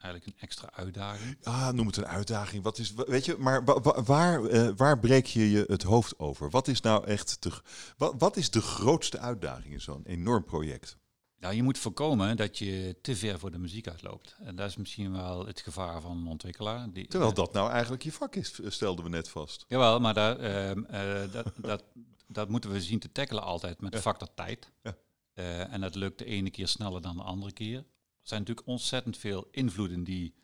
eigenlijk 0.00 0.26
een 0.26 0.42
extra 0.42 0.70
uitdaging. 0.72 1.36
Ah, 1.42 1.68
noem 1.70 1.86
het 1.86 1.96
een 1.96 2.06
uitdaging. 2.06 2.62
Wat 2.62 2.78
is, 2.78 2.92
weet 2.94 3.24
je, 3.24 3.36
maar 3.38 3.64
wa- 3.64 3.80
wa- 3.80 4.02
waar, 4.02 4.44
eh, 4.44 4.68
waar 4.76 4.98
breek 4.98 5.26
je 5.26 5.50
je 5.50 5.64
het 5.66 5.82
hoofd 5.82 6.18
over? 6.18 6.50
Wat 6.50 6.68
is 6.68 6.80
nou 6.80 7.06
echt 7.06 7.42
de, 7.42 7.50
wat, 7.96 8.14
wat 8.18 8.36
is 8.36 8.50
de 8.50 8.60
grootste 8.60 9.18
uitdaging 9.18 9.72
in 9.72 9.80
zo'n 9.80 10.04
enorm 10.04 10.44
project? 10.44 10.98
Nou, 11.38 11.54
je 11.54 11.62
moet 11.62 11.78
voorkomen 11.78 12.36
dat 12.36 12.58
je 12.58 12.96
te 13.02 13.16
ver 13.16 13.38
voor 13.38 13.50
de 13.50 13.58
muziek 13.58 13.88
uitloopt. 13.88 14.36
En 14.40 14.56
dat 14.56 14.68
is 14.68 14.76
misschien 14.76 15.12
wel 15.12 15.46
het 15.46 15.60
gevaar 15.60 16.00
van 16.00 16.16
een 16.16 16.26
ontwikkelaar. 16.26 16.90
Die, 16.92 17.06
Terwijl 17.06 17.34
dat 17.34 17.52
nou 17.52 17.70
eigenlijk 17.70 18.02
je 18.02 18.12
vak 18.12 18.36
is, 18.36 18.60
stelden 18.66 19.04
we 19.04 19.10
net 19.10 19.28
vast. 19.28 19.64
Jawel, 19.68 20.00
maar 20.00 20.14
daar, 20.14 20.38
ehm, 20.38 20.84
eh, 20.84 21.32
dat, 21.32 21.46
dat, 21.56 21.84
dat 22.26 22.48
moeten 22.48 22.70
we 22.70 22.80
zien 22.82 22.98
te 22.98 23.12
tackelen 23.12 23.42
altijd 23.42 23.80
met 23.80 23.94
Ja. 23.94 24.00
factor 24.00 24.28
tijd. 24.34 24.70
Ja. 24.82 24.96
Eh, 25.34 25.72
en 25.72 25.80
dat 25.80 25.94
lukt 25.94 26.18
de 26.18 26.24
ene 26.24 26.50
keer 26.50 26.68
sneller 26.68 27.02
dan 27.02 27.16
de 27.16 27.22
andere 27.22 27.52
keer. 27.52 27.84
Er 28.22 28.28
zijn 28.28 28.40
natuurlijk 28.40 28.66
ontzettend 28.66 29.16
veel 29.16 29.48
invloeden 29.50 30.04
die 30.04 30.34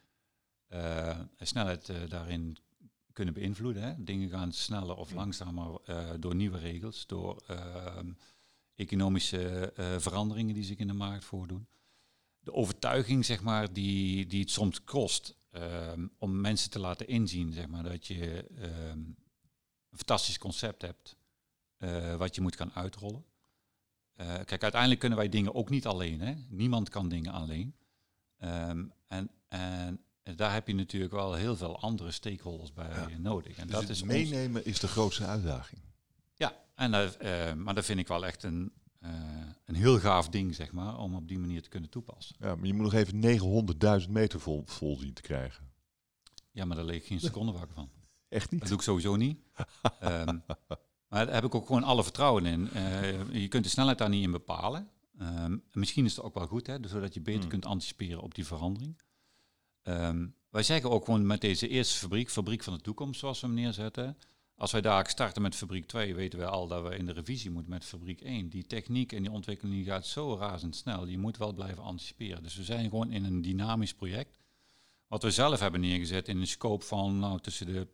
eh, 0.68 1.20
snelheid 1.40 1.88
eh, 1.88 1.96
daarin 2.08 2.56
kunnen 3.12 3.34
beïnvloeden. 3.34 3.82
Hè. 3.82 4.04
Dingen 4.04 4.28
gaan 4.28 4.52
sneller 4.52 4.96
of 4.96 5.12
langzamer 5.12 5.80
eh, 5.84 6.10
door 6.18 6.34
nieuwe 6.34 6.58
regels, 6.58 7.06
door 7.06 7.42
ehm, 7.46 8.12
economische 8.74 9.72
veranderingen 9.98 10.54
die 10.54 10.64
zich 10.64 10.76
in 10.76 10.86
de 10.86 10.92
markt 10.92 11.24
voordoen. 11.24 11.66
De 12.40 12.52
overtuiging, 12.52 13.24
zeg 13.24 13.42
maar, 13.42 13.72
die, 13.72 14.26
die 14.26 14.40
het 14.40 14.50
soms 14.50 14.84
kost 14.84 15.36
ehm, 15.50 16.06
om 16.18 16.40
mensen 16.40 16.70
te 16.70 16.78
laten 16.78 17.08
inzien, 17.08 17.52
zeg 17.52 17.66
maar, 17.66 17.82
dat 17.82 18.06
je 18.06 18.46
ehm, 18.56 18.98
een 19.90 19.96
fantastisch 19.96 20.38
concept 20.38 20.82
hebt 20.82 21.16
wat 22.18 22.34
je 22.34 22.40
moet 22.40 22.56
gaan 22.56 22.72
uitrollen. 22.72 23.24
Eh, 24.16 24.34
kijk, 24.34 24.62
uiteindelijk 24.62 25.00
kunnen 25.00 25.18
wij 25.18 25.28
dingen 25.28 25.54
ook 25.54 25.70
niet 25.70 25.86
alleen. 25.86 26.20
Hè? 26.20 26.34
Niemand 26.48 26.88
kan 26.88 27.08
dingen 27.08 27.32
alleen. 27.32 27.74
Ehm, 28.38 28.84
en, 29.06 29.30
en 29.48 30.00
daar 30.36 30.52
heb 30.52 30.66
je 30.66 30.74
natuurlijk 30.74 31.12
wel 31.12 31.34
heel 31.34 31.56
veel 31.56 31.80
andere 31.80 32.10
stakeholders 32.10 32.72
bij 32.72 32.88
Ja. 32.88 33.18
nodig. 33.18 33.56
En 33.56 33.66
Dus 33.66 33.76
dat 33.80 33.88
is 33.88 34.02
ons- 34.02 34.10
meenemen 34.12 34.64
is 34.66 34.80
de 34.80 34.88
grootste 34.88 35.24
uitdaging. 35.26 35.80
ja, 36.34 36.52
en, 36.74 36.94
eh, 37.20 37.52
maar 37.54 37.74
dat 37.74 37.84
vind 37.84 37.98
ik 37.98 38.08
wel 38.08 38.26
echt 38.26 38.42
een, 38.42 38.72
een 39.64 39.74
heel 39.74 39.98
gaaf 39.98 40.28
ding, 40.28 40.54
zeg 40.54 40.72
maar, 40.72 40.98
om 40.98 41.14
op 41.14 41.28
die 41.28 41.38
manier 41.38 41.62
te 41.62 41.68
kunnen 41.68 41.90
toepassen. 41.90 42.36
Ja, 42.40 42.54
maar 42.54 42.66
je 42.66 42.74
moet 42.74 42.82
nog 42.82 42.94
even 42.94 43.18
900.000 44.04 44.10
meter 44.12 44.40
vol, 44.40 44.62
vol 44.66 44.96
zien 44.98 45.12
te 45.14 45.22
krijgen. 45.22 45.64
Ja, 46.50 46.64
maar 46.64 46.76
daar 46.76 46.84
leeg 46.86 47.00
ik 47.00 47.06
geen 47.06 47.20
seconde 47.20 47.52
wakker 47.52 47.74
van. 47.74 47.90
Echt 48.28 48.50
niet? 48.50 48.60
Dat 48.60 48.68
doe 48.68 48.78
ik 48.78 48.84
sowieso 48.84 49.16
niet. 49.16 49.38
Ehm, 50.00 50.38
maar 51.16 51.26
daar 51.26 51.34
heb 51.34 51.44
ik 51.44 51.54
ook 51.54 51.66
gewoon 51.66 51.82
alle 51.82 52.02
vertrouwen 52.02 52.46
in. 52.46 52.70
Eh, 52.70 53.32
je 53.32 53.48
kunt 53.48 53.64
de 53.64 53.70
snelheid 53.70 53.98
daar 53.98 54.08
niet 54.08 54.22
in 54.22 54.30
bepalen. 54.30 54.88
Ehm, 55.18 55.56
misschien 55.72 56.04
is 56.04 56.16
het 56.16 56.24
ook 56.24 56.34
wel 56.34 56.46
goed, 56.46 56.66
hè, 56.66 56.80
dus 56.80 56.90
zodat 56.90 57.14
je 57.14 57.20
beter 57.20 57.40
Hmm. 57.40 57.48
kunt 57.48 57.66
anticiperen 57.66 58.20
op 58.20 58.34
die 58.34 58.46
verandering. 58.46 58.98
Ehm, 59.82 60.26
wij 60.50 60.62
zeggen 60.62 60.90
ook 60.90 61.04
gewoon 61.04 61.26
met 61.26 61.40
deze 61.40 61.68
eerste 61.68 61.98
fabriek, 61.98 62.30
fabriek 62.30 62.62
van 62.62 62.74
de 62.74 62.80
toekomst, 62.80 63.20
zoals 63.20 63.40
we 63.40 63.46
hem 63.46 63.56
neerzetten. 63.56 64.18
Als 64.54 64.72
wij 64.72 64.80
daar 64.80 65.08
starten 65.08 65.42
met 65.42 65.54
fabriek 65.54 65.86
2, 65.86 66.14
weten 66.14 66.38
we 66.38 66.46
al 66.46 66.66
dat 66.66 66.88
we 66.88 66.96
in 66.96 67.06
de 67.06 67.12
revisie 67.12 67.50
moeten 67.50 67.70
met 67.70 67.84
fabriek 67.84 68.20
1. 68.20 68.48
Die 68.48 68.66
techniek 68.66 69.12
en 69.12 69.22
die 69.22 69.32
ontwikkeling 69.32 69.76
die 69.76 69.84
gaat 69.84 70.06
zo 70.06 70.36
razendsnel. 70.36 71.06
Je 71.06 71.18
moet 71.18 71.36
wel 71.36 71.52
blijven 71.52 71.82
anticiperen. 71.82 72.42
Dus 72.42 72.56
we 72.56 72.64
zijn 72.64 72.90
gewoon 72.90 73.10
in 73.10 73.24
een 73.24 73.42
dynamisch 73.42 73.94
project. 73.94 74.38
Wat 75.06 75.22
we 75.22 75.30
zelf 75.30 75.60
hebben 75.60 75.80
neergezet 75.80 76.28
in 76.28 76.40
een 76.40 76.46
scope 76.46 76.84
van 76.84 77.18
nou, 77.18 77.40
tussen 77.40 77.66
de 77.66 77.88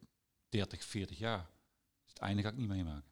30, 0.49 0.85
40 0.85 1.19
jaar. 1.19 1.51
Dus 2.03 2.13
het 2.13 2.23
einde 2.23 2.43
ga 2.43 2.49
ik 2.49 2.57
niet 2.57 2.69
meemaken. 2.69 3.12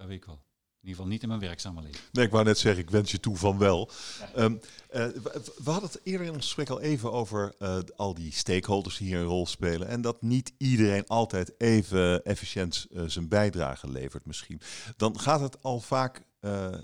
Dat 0.00 0.08
weet 0.08 0.18
ik 0.18 0.24
wel. 0.24 0.34
In 0.34 0.88
ieder 0.88 0.94
geval 0.96 1.06
niet 1.06 1.22
in 1.22 1.28
mijn 1.28 1.40
werkzame 1.40 1.82
leven. 1.82 2.00
Nee, 2.12 2.24
ik 2.24 2.30
wou 2.30 2.44
net 2.44 2.58
zeggen, 2.58 2.82
ik 2.82 2.90
wens 2.90 3.10
je 3.10 3.20
toe 3.20 3.36
van 3.36 3.58
wel. 3.58 3.90
Ehm, 4.34 4.56
eh, 4.88 5.06
we, 5.06 5.52
we 5.64 5.70
hadden 5.70 5.90
het 5.90 6.00
eerder 6.02 6.26
in 6.26 6.32
ons 6.32 6.44
gesprek 6.44 6.68
al 6.68 6.80
even 6.80 7.12
over 7.12 7.54
eh, 7.58 7.78
al 7.96 8.14
die 8.14 8.32
stakeholders 8.32 8.96
die 8.96 9.06
hier 9.06 9.18
een 9.18 9.24
rol 9.24 9.46
spelen. 9.46 9.88
En 9.88 10.00
dat 10.00 10.22
niet 10.22 10.52
iedereen 10.58 11.06
altijd 11.06 11.60
even 11.60 12.24
efficiënt 12.24 12.86
eh, 12.92 13.02
zijn 13.06 13.28
bijdrage 13.28 13.90
levert 13.90 14.26
misschien. 14.26 14.60
Dan 14.96 15.20
gaat 15.20 15.40
het 15.40 15.62
al 15.62 15.80
vaak 15.80 16.28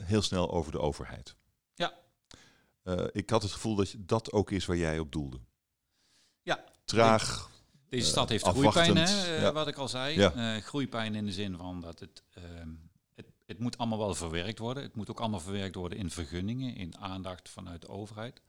heel 0.01 0.23
snel 0.23 0.51
over 0.51 0.73
de 0.73 0.81
overheid. 0.81 1.37
Ja. 1.75 1.93
Ik 3.13 3.31
had 3.31 3.43
het 3.43 3.53
gevoel 3.53 3.75
dat 3.75 3.95
dat 3.99 4.33
ook 4.33 4.51
is 4.51 4.67
waar 4.67 4.77
jij 4.77 4.99
op 4.99 5.13
doelde. 5.13 5.41
Ja. 6.43 6.65
Traag. 6.85 7.51
Deze 7.89 8.09
stad 8.09 8.29
heeft 8.29 8.47
groeipijn, 8.47 8.97
hè, 8.97 9.37
ja. 9.37 9.53
wat 9.53 9.69
ik 9.69 9.77
al 9.77 9.89
zei. 9.89 10.19
Ja. 10.19 10.61
Groeipijn 10.61 11.15
in 11.15 11.27
de 11.27 11.33
zin 11.33 11.57
van 11.57 11.81
dat 11.81 12.01
het, 12.01 12.23
ehm, 12.31 12.69
het... 13.47 13.59
Moet 13.59 13.79
allemaal 13.79 13.99
wel 13.99 14.15
verwerkt 14.15 14.59
worden. 14.59 14.83
Het 14.83 14.95
moet 14.95 15.11
ook 15.11 15.21
allemaal 15.21 15.41
verwerkt 15.41 15.75
worden 15.75 15.99
in 15.99 16.11
vergunningen, 16.11 16.75
in 16.75 16.97
aandacht 16.99 17.49
vanuit 17.49 17.81
de 17.81 17.89
overheid. 17.89 18.43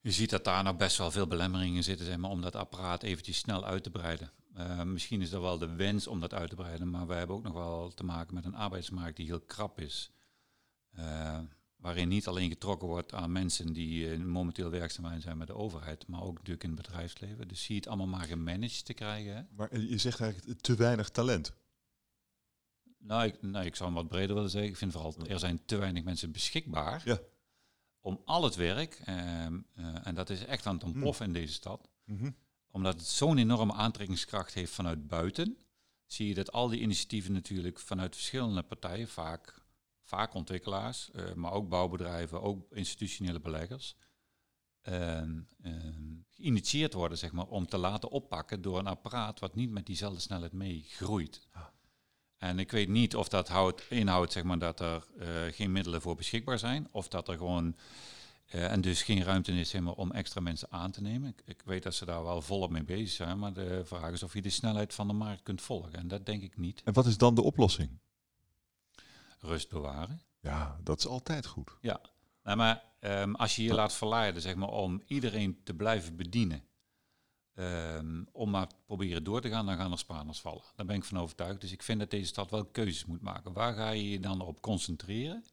Je 0.00 0.12
ziet 0.12 0.30
dat 0.30 0.44
daar 0.44 0.62
nog 0.62 0.76
best 0.76 0.98
wel 0.98 1.10
veel 1.10 1.26
belemmeringen 1.26 1.84
zitten 1.84 2.06
zeg 2.06 2.16
maar, 2.16 2.30
om 2.30 2.40
dat 2.40 2.56
apparaat 2.56 3.02
eventjes 3.02 3.38
snel 3.38 3.64
uit 3.64 3.82
te 3.82 3.90
breiden. 3.90 4.32
Eh, 4.54 4.82
misschien 4.82 5.20
is 5.20 5.32
er 5.32 5.40
wel 5.40 5.58
de 5.58 5.74
wens 5.74 6.06
om 6.06 6.20
dat 6.20 6.34
uit 6.34 6.50
te 6.50 6.56
breiden, 6.56 6.90
maar 6.90 7.06
we 7.06 7.14
hebben 7.14 7.36
ook 7.36 7.42
nog 7.42 7.52
wel 7.52 7.90
te 7.94 8.04
maken 8.04 8.34
met 8.34 8.44
een 8.44 8.54
arbeidsmarkt 8.54 9.16
die 9.16 9.26
heel 9.26 9.40
krap 9.40 9.80
is. 9.80 10.10
Eh, 10.90 11.38
waarin 11.76 12.08
niet 12.08 12.26
alleen 12.26 12.48
getrokken 12.48 12.88
wordt 12.88 13.14
aan 13.14 13.32
mensen 13.32 13.72
die 13.72 14.10
eh, 14.10 14.18
momenteel 14.18 14.70
werkzaam 14.70 15.20
zijn 15.20 15.38
met 15.38 15.46
de 15.46 15.54
overheid, 15.54 16.06
maar 16.06 16.22
ook 16.22 16.34
natuurlijk 16.34 16.64
in 16.64 16.70
het 16.70 16.82
bedrijfsleven. 16.82 17.48
Dus 17.48 17.62
zie 17.62 17.74
je 17.74 17.80
het 17.80 17.88
allemaal 17.88 18.18
maar 18.18 18.26
gemanaged 18.26 18.84
te 18.84 18.94
krijgen. 18.94 19.36
Hè? 19.36 19.42
Maar 19.56 19.80
je 19.80 19.98
zegt 19.98 20.20
eigenlijk 20.20 20.60
te 20.60 20.74
weinig 20.74 21.08
talent. 21.08 21.54
Nou 22.98 23.24
ik, 23.24 23.42
nou, 23.42 23.64
ik 23.66 23.74
zou 23.76 23.88
hem 23.88 23.98
wat 23.98 24.08
breder 24.08 24.34
willen 24.34 24.50
zeggen. 24.50 24.70
Ik 24.70 24.76
vind 24.76 24.92
vooral, 24.92 25.14
er 25.26 25.38
zijn 25.38 25.64
te 25.64 25.76
weinig 25.76 26.04
mensen 26.04 26.32
beschikbaar 26.32 27.02
Ja. 27.04 27.18
om 28.00 28.22
al 28.24 28.42
het 28.44 28.54
werk, 28.54 29.00
ehm, 29.04 29.60
eh, 29.74 30.06
en 30.06 30.14
dat 30.14 30.30
is 30.30 30.44
echt 30.44 30.66
aan 30.66 30.74
het 30.74 30.84
ontploffen 30.84 31.26
in 31.26 31.32
deze 31.32 31.52
stad, 31.52 31.88
Mhm. 32.04 32.30
omdat 32.70 32.94
het 32.94 33.06
zo'n 33.06 33.38
enorme 33.38 33.72
aantrekkingskracht 33.72 34.54
heeft 34.54 34.72
vanuit 34.72 35.06
buiten, 35.06 35.56
zie 36.06 36.28
je 36.28 36.34
dat 36.34 36.52
al 36.52 36.68
die 36.68 36.80
initiatieven 36.80 37.32
natuurlijk 37.32 37.78
vanuit 37.78 38.14
verschillende 38.14 38.62
partijen, 38.62 39.08
vaak, 39.08 39.62
vaak 40.02 40.34
ontwikkelaars, 40.34 41.10
eh, 41.10 41.32
maar 41.34 41.52
ook 41.52 41.68
bouwbedrijven, 41.68 42.42
ook 42.42 42.66
institutionele 42.72 43.40
beleggers, 43.40 43.96
ehm, 44.80 45.40
ehm, 45.62 46.16
geïnitieerd 46.30 46.92
worden 46.92 47.18
zeg 47.18 47.32
maar, 47.32 47.46
om 47.46 47.66
te 47.66 47.78
laten 47.78 48.10
oppakken 48.10 48.62
door 48.62 48.78
een 48.78 48.86
apparaat 48.86 49.38
wat 49.40 49.54
niet 49.54 49.70
met 49.70 49.86
diezelfde 49.86 50.20
snelheid 50.20 50.52
meegroeit. 50.52 51.46
Ah. 51.52 51.66
En 52.38 52.58
ik 52.58 52.70
weet 52.70 52.88
niet 52.88 53.16
of 53.16 53.28
dat 53.28 53.48
houdt, 53.48 53.82
inhoudt 53.88 54.32
zeg 54.32 54.42
maar, 54.42 54.58
dat 54.58 54.80
er 54.80 55.06
eh, 55.18 55.28
geen 55.50 55.72
middelen 55.72 56.02
voor 56.02 56.16
beschikbaar 56.16 56.58
zijn, 56.58 56.88
of 56.90 57.08
dat 57.08 57.28
er 57.28 57.36
gewoon 57.36 57.76
eh, 58.48 58.72
en 58.72 58.80
dus 58.80 59.02
geen 59.02 59.22
ruimte 59.22 59.52
is 59.52 59.70
zeg 59.70 59.80
maar, 59.80 59.92
om 59.92 60.12
extra 60.12 60.40
mensen 60.40 60.70
aan 60.70 60.90
te 60.90 61.02
nemen. 61.02 61.28
Ik, 61.28 61.42
ik 61.44 61.62
weet 61.64 61.82
dat 61.82 61.94
ze 61.94 62.04
daar 62.04 62.22
wel 62.22 62.42
volop 62.42 62.70
mee 62.70 62.84
bezig 62.84 63.08
zijn, 63.08 63.38
maar 63.38 63.52
de 63.52 63.82
vraag 63.84 64.12
is 64.12 64.22
of 64.22 64.34
je 64.34 64.42
de 64.42 64.50
snelheid 64.50 64.94
van 64.94 65.06
de 65.06 65.12
markt 65.12 65.42
kunt 65.42 65.62
volgen. 65.62 65.92
En 65.92 66.08
dat 66.08 66.26
denk 66.26 66.42
ik 66.42 66.56
niet. 66.56 66.82
En 66.84 66.92
wat 66.92 67.06
is 67.06 67.16
dan 67.16 67.34
de 67.34 67.42
oplossing? 67.42 67.90
Rust 69.40 69.68
bewaren. 69.68 70.20
Ja, 70.40 70.78
dat 70.82 70.98
is 70.98 71.06
altijd 71.06 71.46
goed. 71.46 71.70
Nou, 72.42 72.56
maar 72.56 72.82
ehm, 73.00 73.34
als 73.34 73.56
je 73.56 73.62
je 73.62 73.74
laat 73.74 73.94
verleiden 73.94 74.42
zeg 74.42 74.54
maar, 74.54 74.68
om 74.68 75.02
iedereen 75.06 75.60
te 75.64 75.74
blijven 75.74 76.16
bedienen, 76.16 76.64
ehm, 77.58 78.22
om 78.32 78.50
maar 78.50 78.68
proberen 78.86 79.24
door 79.24 79.40
te 79.40 79.48
gaan, 79.48 79.66
dan 79.66 79.76
gaan 79.76 79.92
er 79.92 79.98
Spaanders 79.98 80.40
vallen. 80.40 80.62
Daar 80.76 80.86
ben 80.86 80.96
ik 80.96 81.04
van 81.04 81.18
overtuigd. 81.18 81.60
Dus 81.60 81.72
ik 81.72 81.82
vind 81.82 81.98
dat 82.00 82.10
deze 82.10 82.26
stad 82.26 82.50
wel 82.50 82.64
keuzes 82.64 83.04
moet 83.04 83.20
maken. 83.20 83.52
Waar 83.52 83.74
ga 83.74 83.90
je 83.90 84.08
je 84.10 84.20
dan 84.20 84.40
op 84.40 84.60
concentreren 84.60 85.44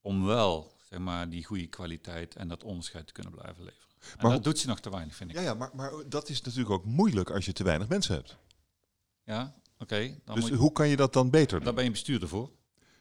om 0.00 0.24
wel 0.24 0.72
zeg 0.88 0.98
maar, 0.98 1.28
die 1.30 1.44
goede 1.44 1.66
kwaliteit 1.66 2.36
en 2.36 2.48
dat 2.48 2.64
onderscheid 2.64 3.06
te 3.06 3.12
kunnen 3.12 3.32
blijven 3.32 3.64
leveren? 3.64 3.88
En 4.00 4.16
Maar 4.20 4.30
dat 4.30 4.44
doet 4.44 4.58
ze 4.58 4.66
nog 4.66 4.80
te 4.80 4.90
weinig, 4.90 5.14
vind 5.14 5.30
ik. 5.30 5.36
Ja, 5.36 5.42
ja 5.42 5.54
maar, 5.54 5.70
maar 5.74 5.92
dat 6.08 6.28
is 6.28 6.40
natuurlijk 6.42 6.70
ook 6.70 6.84
moeilijk 6.84 7.30
als 7.30 7.44
je 7.44 7.52
te 7.52 7.64
weinig 7.64 7.88
mensen 7.88 8.14
hebt. 8.14 8.36
Ja, 9.24 9.54
oké. 9.78 10.18
Dus 10.24 10.46
je- 10.48 10.54
hoe 10.54 10.72
kan 10.72 10.88
je 10.88 10.96
dat 10.96 11.12
dan 11.12 11.30
beter 11.30 11.56
Daar 11.56 11.66
doen? 11.66 11.74
ben 11.74 11.84
je 11.84 11.90
bestuurder 11.90 12.28
voor. 12.28 12.50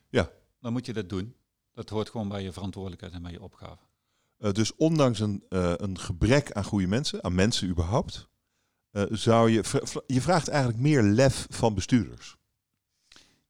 Ja. 0.10 0.30
Dan 0.60 0.72
moet 0.72 0.86
je 0.86 0.94
dat 0.94 1.10
doen. 1.10 1.36
Dat 1.74 1.90
hoort 1.90 2.10
gewoon 2.10 2.28
bij 2.30 2.44
je 2.44 2.52
verantwoordelijkheid 2.52 3.14
en 3.14 3.22
bij 3.22 3.32
je 3.32 3.42
opgave. 3.42 3.84
Eh, 4.40 4.52
dus 4.52 4.76
ondanks 4.76 5.20
een, 5.20 5.44
eh, 5.50 5.74
een 5.76 6.00
gebrek 6.00 6.52
aan 6.52 6.64
goede 6.64 6.88
mensen, 6.88 7.24
aan 7.24 7.36
mensen 7.36 7.68
überhaupt, 7.68 8.28
eh, 8.92 9.04
zou 9.10 9.50
je... 9.50 9.64
Je 10.08 10.22
vraagt 10.22 10.48
eigenlijk 10.48 10.80
meer 10.80 11.04
lef 11.04 11.48
van 11.50 11.74
bestuurders. 11.74 12.38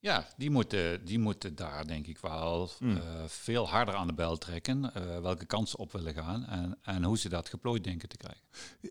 Ja, 0.01 0.27
die 0.37 0.49
moeten, 0.49 1.05
die 1.05 1.19
moeten 1.19 1.55
daar 1.55 1.87
denk 1.87 2.07
ik 2.07 2.17
wel 2.17 2.69
Hmm. 2.77 3.01
veel 3.27 3.69
harder 3.69 3.95
aan 3.95 4.07
de 4.07 4.13
bel 4.13 4.37
trekken. 4.37 4.91
welke 5.21 5.45
kansen 5.45 5.79
op 5.79 5.91
willen 5.91 6.13
gaan 6.13 6.45
en, 6.45 6.77
en 6.81 7.03
hoe 7.03 7.17
ze 7.17 7.29
dat 7.29 7.49
geplooid 7.49 7.83
denken 7.83 8.09
te 8.09 8.17
krijgen. 8.17 8.41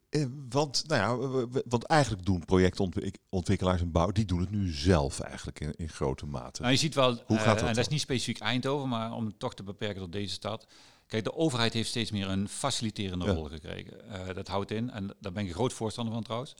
Eh, 0.08 0.26
want, 0.48 0.84
nou 0.86 1.00
ja, 1.00 1.46
want 1.66 1.84
eigenlijk 1.84 2.24
doen 2.24 2.44
projectontwikkelaars 2.44 3.80
en 3.80 3.92
bouw, 3.92 4.10
die 4.10 4.24
doen 4.24 4.40
het 4.40 4.50
nu 4.50 4.72
zelf 4.72 5.20
eigenlijk 5.20 5.60
in, 5.60 5.74
in 5.76 5.88
grote 5.88 6.26
mate. 6.26 6.60
Nou, 6.60 6.72
je 6.72 6.78
ziet 6.78 6.94
wel, 6.94 7.22
Hoe 7.26 7.38
gaat 7.38 7.58
dat 7.58 7.68
en 7.68 7.74
dat 7.74 7.84
is 7.84 7.88
niet 7.88 8.00
specifiek 8.00 8.38
Eindhoven, 8.38 8.88
maar 8.88 9.12
om 9.12 9.26
het 9.26 9.38
toch 9.38 9.54
te 9.54 9.62
beperken 9.62 10.00
tot 10.00 10.12
deze 10.12 10.34
stad. 10.34 10.66
Kijk, 11.08 11.24
de 11.24 11.34
overheid 11.34 11.72
heeft 11.72 11.88
steeds 11.88 12.10
meer 12.10 12.28
een 12.28 12.48
faciliterende 12.48 13.24
Ja. 13.24 13.32
rol 13.32 13.44
gekregen. 13.44 14.10
Eh, 14.10 14.34
dat 14.34 14.48
houdt 14.48 14.70
in, 14.70 14.90
en 14.90 15.06
daar 15.20 15.32
ben 15.32 15.42
ik 15.42 15.48
een 15.48 15.54
groot 15.54 15.72
voorstander 15.72 16.14
van 16.14 16.22
trouwens. 16.22 16.54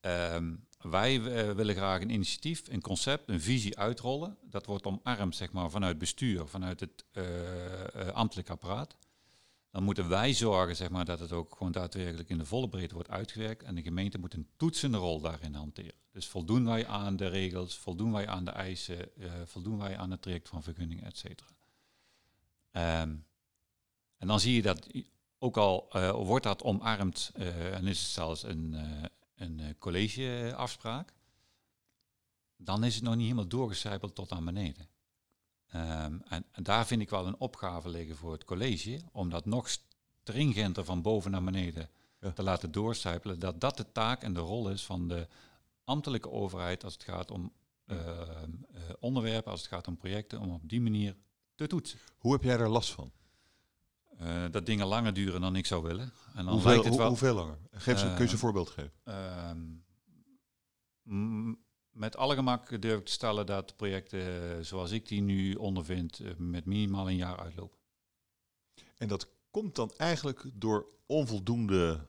Ehm, 0.00 0.54
wij 0.78 1.14
eh, 1.14 1.50
willen 1.50 1.74
graag 1.74 2.00
een 2.00 2.10
initiatief, 2.10 2.62
een 2.68 2.80
concept, 2.80 3.28
een 3.28 3.40
visie 3.40 3.78
uitrollen. 3.78 4.36
Dat 4.42 4.66
wordt 4.66 4.84
omarmd 4.86 5.36
zeg 5.36 5.52
maar, 5.52 5.70
vanuit 5.70 5.98
bestuur, 5.98 6.46
vanuit 6.46 6.80
het 6.80 7.04
eh, 7.12 8.08
ambtelijk 8.08 8.50
apparaat. 8.50 8.96
dan 9.70 9.82
moeten 9.82 10.08
wij 10.08 10.32
zorgen 10.32 10.76
zeg 10.76 10.90
maar, 10.90 11.04
dat 11.04 11.20
het 11.20 11.32
ook 11.32 11.54
gewoon 11.56 11.72
daadwerkelijk 11.72 12.28
in 12.28 12.38
de 12.38 12.44
volle 12.44 12.68
breedte 12.68 12.94
wordt 12.94 13.10
uitgewerkt. 13.10 13.62
En 13.62 13.74
de 13.74 13.82
gemeente 13.82 14.18
moet 14.18 14.34
een 14.34 14.48
toetsende 14.56 14.98
rol 14.98 15.20
daarin 15.20 15.54
hanteren. 15.54 15.92
Dus 16.12 16.26
voldoen 16.26 16.64
wij 16.64 16.86
aan 16.86 17.16
de 17.16 17.26
regels, 17.26 17.78
voldoen 17.78 18.12
wij 18.12 18.28
aan 18.28 18.44
de 18.44 18.50
eisen, 18.50 19.08
uh, 19.16 19.32
voldoen 19.44 19.78
wij 19.78 19.96
aan 19.96 20.10
het 20.10 20.22
traject 20.22 20.48
van 20.48 20.62
vergunning, 20.62 21.04
et 21.04 21.16
cetera. 21.16 21.48
Ehm, 22.70 23.14
en 24.18 24.26
dan 24.26 24.40
zie 24.40 24.54
je 24.54 24.62
dat 24.62 24.86
ook 25.38 25.56
al 25.56 25.88
uh, 25.92 26.10
wordt 26.10 26.44
dat 26.44 26.62
omarmd 26.62 27.32
uh, 27.36 27.74
en 27.74 27.86
is 27.86 27.98
het 27.98 28.08
zelfs 28.08 28.42
een, 28.42 28.76
een 29.34 29.76
collegeafspraak, 29.78 31.14
dan 32.56 32.84
is 32.84 32.94
het 32.94 33.04
nog 33.04 33.14
niet 33.14 33.22
helemaal 33.22 33.48
doorgecijpeld 33.48 34.14
tot 34.14 34.32
aan 34.32 34.44
beneden. 34.44 34.88
Um, 35.74 36.22
en, 36.28 36.44
en, 36.52 36.62
daar 36.62 36.86
vind 36.86 37.00
ik 37.00 37.10
wel 37.10 37.26
een 37.26 37.40
opgave 37.40 37.88
liggen 37.88 38.16
voor 38.16 38.32
het 38.32 38.44
college, 38.44 39.00
om 39.12 39.30
dat 39.30 39.46
nog 39.46 39.68
stringenter 40.22 40.84
van 40.84 41.02
boven 41.02 41.30
naar 41.30 41.44
beneden 41.44 41.90
te 42.34 42.42
laten 42.42 42.72
doorcijpelen, 42.72 43.38
dat 43.38 43.60
dat 43.60 43.76
de 43.76 43.92
taak 43.92 44.22
en 44.22 44.32
de 44.32 44.40
rol 44.40 44.70
is 44.70 44.84
van 44.84 45.08
de 45.08 45.28
ambtelijke 45.84 46.30
overheid 46.30 46.84
als 46.84 46.92
het 46.92 47.02
gaat 47.02 47.30
om 47.30 47.52
uh, 47.86 47.98
onderwerpen, 49.00 49.50
als 49.50 49.60
het 49.60 49.70
gaat 49.70 49.88
om 49.88 49.96
projecten, 49.96 50.40
om 50.40 50.50
op 50.54 50.68
die 50.68 50.80
manier 50.80 51.16
te 51.54 51.66
toetsen. 51.66 51.98
Hoe 52.18 52.32
heb 52.32 52.42
jij 52.42 52.58
er 52.58 52.68
last 52.68 52.90
van? 52.90 53.12
Uh, 54.20 54.44
dat 54.50 54.66
dingen 54.66 54.86
langer 54.86 55.14
duren 55.14 55.40
dan 55.40 55.56
ik 55.56 55.66
zou 55.66 55.82
willen. 55.82 56.12
En 56.34 56.44
dan 56.44 56.52
hoeveel, 56.52 56.84
het 56.84 56.96
wel, 56.96 57.08
hoeveel 57.08 57.34
langer? 57.34 57.58
Geef 57.70 57.98
ze, 57.98 58.06
kun 58.06 58.18
je 58.18 58.26
ze 58.26 58.32
een 58.32 58.38
voorbeeld 58.38 58.70
geven? 58.70 58.92
Ehm, 59.04 59.56
met 61.90 62.16
alle 62.16 62.34
gemak 62.34 62.82
durf 62.82 62.98
ik 62.98 63.06
te 63.06 63.12
stellen 63.12 63.46
dat 63.46 63.76
projecten 63.76 64.20
eh, 64.20 64.64
zoals 64.64 64.90
ik 64.90 65.08
die 65.08 65.20
nu 65.20 65.54
ondervind 65.54 66.18
eh, 66.18 66.30
met 66.36 66.64
minimaal 66.64 67.08
een 67.08 67.16
jaar 67.16 67.38
uitlopen. 67.38 67.78
En 68.96 69.08
dat 69.08 69.28
komt 69.50 69.74
dan 69.74 69.92
eigenlijk 69.96 70.44
door 70.54 70.86
onvoldoende 71.06 72.06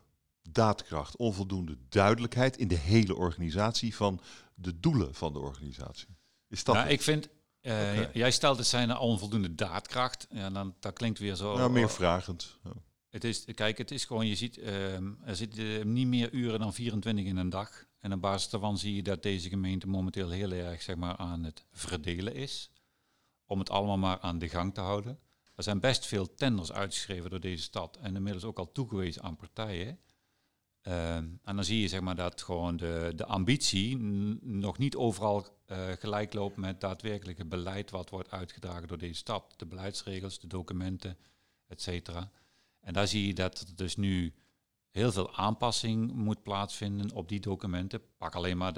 daadkracht, 0.51 1.15
onvoldoende 1.15 1.77
duidelijkheid 1.89 2.57
in 2.57 2.67
de 2.67 2.77
hele 2.77 3.15
organisatie 3.15 3.95
van 3.95 4.21
de 4.55 4.79
doelen 4.79 5.15
van 5.15 5.33
de 5.33 5.39
organisatie. 5.39 6.17
Is 6.47 6.63
dat? 6.63 6.75
Nou, 6.75 6.89
ik 6.89 7.01
vind, 7.01 7.29
uh, 7.61 8.13
jij 8.13 8.31
stelt 8.31 8.57
het 8.57 8.67
zijn 8.67 8.97
onvoldoende 8.97 9.55
daadkracht. 9.55 10.27
Ja, 10.29 10.49
dan 10.49 10.75
dat 10.79 10.93
klinkt 10.93 11.19
weer 11.19 11.35
zo. 11.35 11.57
Nou, 11.57 11.71
meer 11.71 11.89
vragend. 11.89 12.57
Ja. 12.63 12.71
Het 13.09 13.23
is, 13.23 13.45
kijk, 13.55 13.77
het 13.77 13.91
is 13.91 14.05
gewoon, 14.05 14.27
je 14.27 14.35
ziet, 14.35 14.57
uh, 14.57 14.93
er 15.25 15.35
zitten 15.35 15.93
niet 15.93 16.07
meer 16.07 16.31
uren 16.31 16.59
dan 16.59 16.73
24 16.73 17.25
in 17.25 17.37
een 17.37 17.49
dag. 17.49 17.85
En 17.99 18.13
op 18.13 18.21
basis 18.21 18.49
daarvan 18.49 18.77
zie 18.77 18.95
je 18.95 19.03
dat 19.03 19.23
deze 19.23 19.49
gemeente 19.49 19.87
momenteel 19.87 20.29
heel 20.29 20.51
erg 20.51 20.81
zeg 20.81 20.95
maar, 20.95 21.17
aan 21.17 21.43
het 21.43 21.65
verdelen 21.71 22.35
is. 22.35 22.71
Om 23.45 23.59
het 23.59 23.69
allemaal 23.69 23.97
maar 23.97 24.19
aan 24.19 24.39
de 24.39 24.49
gang 24.49 24.73
te 24.73 24.81
houden. 24.81 25.19
Er 25.55 25.63
zijn 25.63 25.79
best 25.79 26.05
veel 26.05 26.35
tenders 26.35 26.71
uitgeschreven 26.71 27.29
door 27.29 27.39
deze 27.39 27.63
stad 27.63 27.97
en 28.01 28.15
inmiddels 28.15 28.43
ook 28.43 28.59
al 28.59 28.71
toegewezen 28.71 29.23
aan 29.23 29.35
partijen. 29.35 29.99
Ehm, 30.81 31.27
en 31.43 31.55
dan 31.55 31.63
zie 31.63 31.81
je 31.81 31.87
zeg 31.87 32.01
maar, 32.01 32.15
dat 32.15 32.41
gewoon 32.41 32.77
de, 32.77 33.11
de 33.15 33.25
ambitie 33.25 33.97
nog 34.41 34.77
niet 34.77 34.95
overal 34.95 35.47
uh, 35.67 35.77
gelijk 35.99 36.33
loopt 36.33 36.57
met 36.57 36.81
daadwerkelijke 36.81 37.45
beleid 37.45 37.91
wat 37.91 38.09
wordt 38.09 38.31
uitgedragen 38.31 38.87
door 38.87 38.97
deze 38.97 39.19
stad. 39.19 39.53
De 39.57 39.65
beleidsregels, 39.65 40.39
de 40.39 40.47
documenten, 40.47 41.17
et 41.67 41.81
cetera. 41.81 42.31
En 42.79 42.93
daar 42.93 43.07
zie 43.07 43.27
je 43.27 43.33
dat 43.33 43.59
er 43.59 43.75
dus 43.75 43.95
nu 43.95 44.33
heel 44.89 45.11
veel 45.11 45.35
aanpassing 45.35 46.13
moet 46.13 46.43
plaatsvinden 46.43 47.11
op 47.11 47.29
die 47.29 47.39
documenten. 47.39 48.01
Pak, 48.17 48.35
alleen 48.35 48.57
maar 48.57 48.73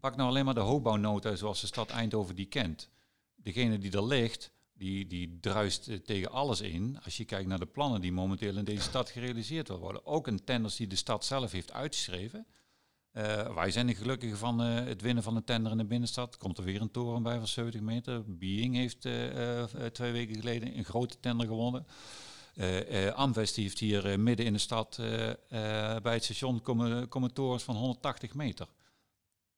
pak 0.00 0.16
nou 0.16 0.28
alleen 0.28 0.44
maar 0.44 0.54
de 0.54 0.60
hoogbouwnota 0.60 1.36
zoals 1.36 1.60
de 1.60 1.66
stad 1.66 1.90
Eindhoven 1.90 2.34
die 2.34 2.46
kent. 2.46 2.90
Degene 3.34 3.78
die 3.78 3.92
er 3.92 4.06
ligt, 4.06 4.52
die, 4.78 5.06
die 5.06 5.38
druist 5.40 5.88
eh, 5.88 5.96
tegen 5.96 6.30
alles 6.30 6.60
in. 6.60 6.98
Als 7.04 7.16
je 7.16 7.24
kijkt 7.24 7.48
naar 7.48 7.58
de 7.58 7.66
plannen 7.66 8.00
die 8.00 8.12
momenteel 8.12 8.56
in 8.56 8.64
deze 8.64 8.82
stad 8.82 9.10
gerealiseerd 9.10 9.68
worden. 9.68 10.06
Ook 10.06 10.26
een 10.26 10.44
tenders 10.44 10.76
die 10.76 10.86
de 10.86 10.96
stad 10.96 11.24
zelf 11.24 11.52
heeft 11.52 11.72
uitgeschreven. 11.72 12.46
Uh, 13.12 13.54
wij 13.54 13.70
zijn 13.70 13.88
er 13.88 13.96
gelukkig 13.96 14.38
van 14.38 14.62
uh, 14.62 14.74
het 14.74 15.00
winnen 15.00 15.22
van 15.22 15.36
een 15.36 15.44
tender 15.44 15.72
in 15.72 15.78
de 15.78 15.84
binnenstad. 15.84 16.36
Komt 16.36 16.58
er 16.58 16.64
weer 16.64 16.80
een 16.80 16.90
toren 16.90 17.22
bij 17.22 17.36
van 17.36 17.46
70 17.46 17.80
meter. 17.80 18.22
Being 18.26 18.74
heeft 18.74 19.00
twee 19.92 20.12
weken 20.12 20.34
geleden 20.34 20.78
een 20.78 20.84
grote 20.84 21.20
tender 21.20 21.46
gewonnen. 21.46 21.86
Amvest 23.14 23.56
heeft 23.56 23.78
hier 23.78 24.20
midden 24.20 24.46
in 24.46 24.52
de 24.52 24.58
stad 24.58 24.96
bij 26.02 26.12
het 26.12 26.24
station 26.24 26.60
komen, 26.60 27.08
komen 27.08 27.32
torens 27.32 27.62
van 27.62 27.76
180 27.76 28.34
meter. 28.34 28.68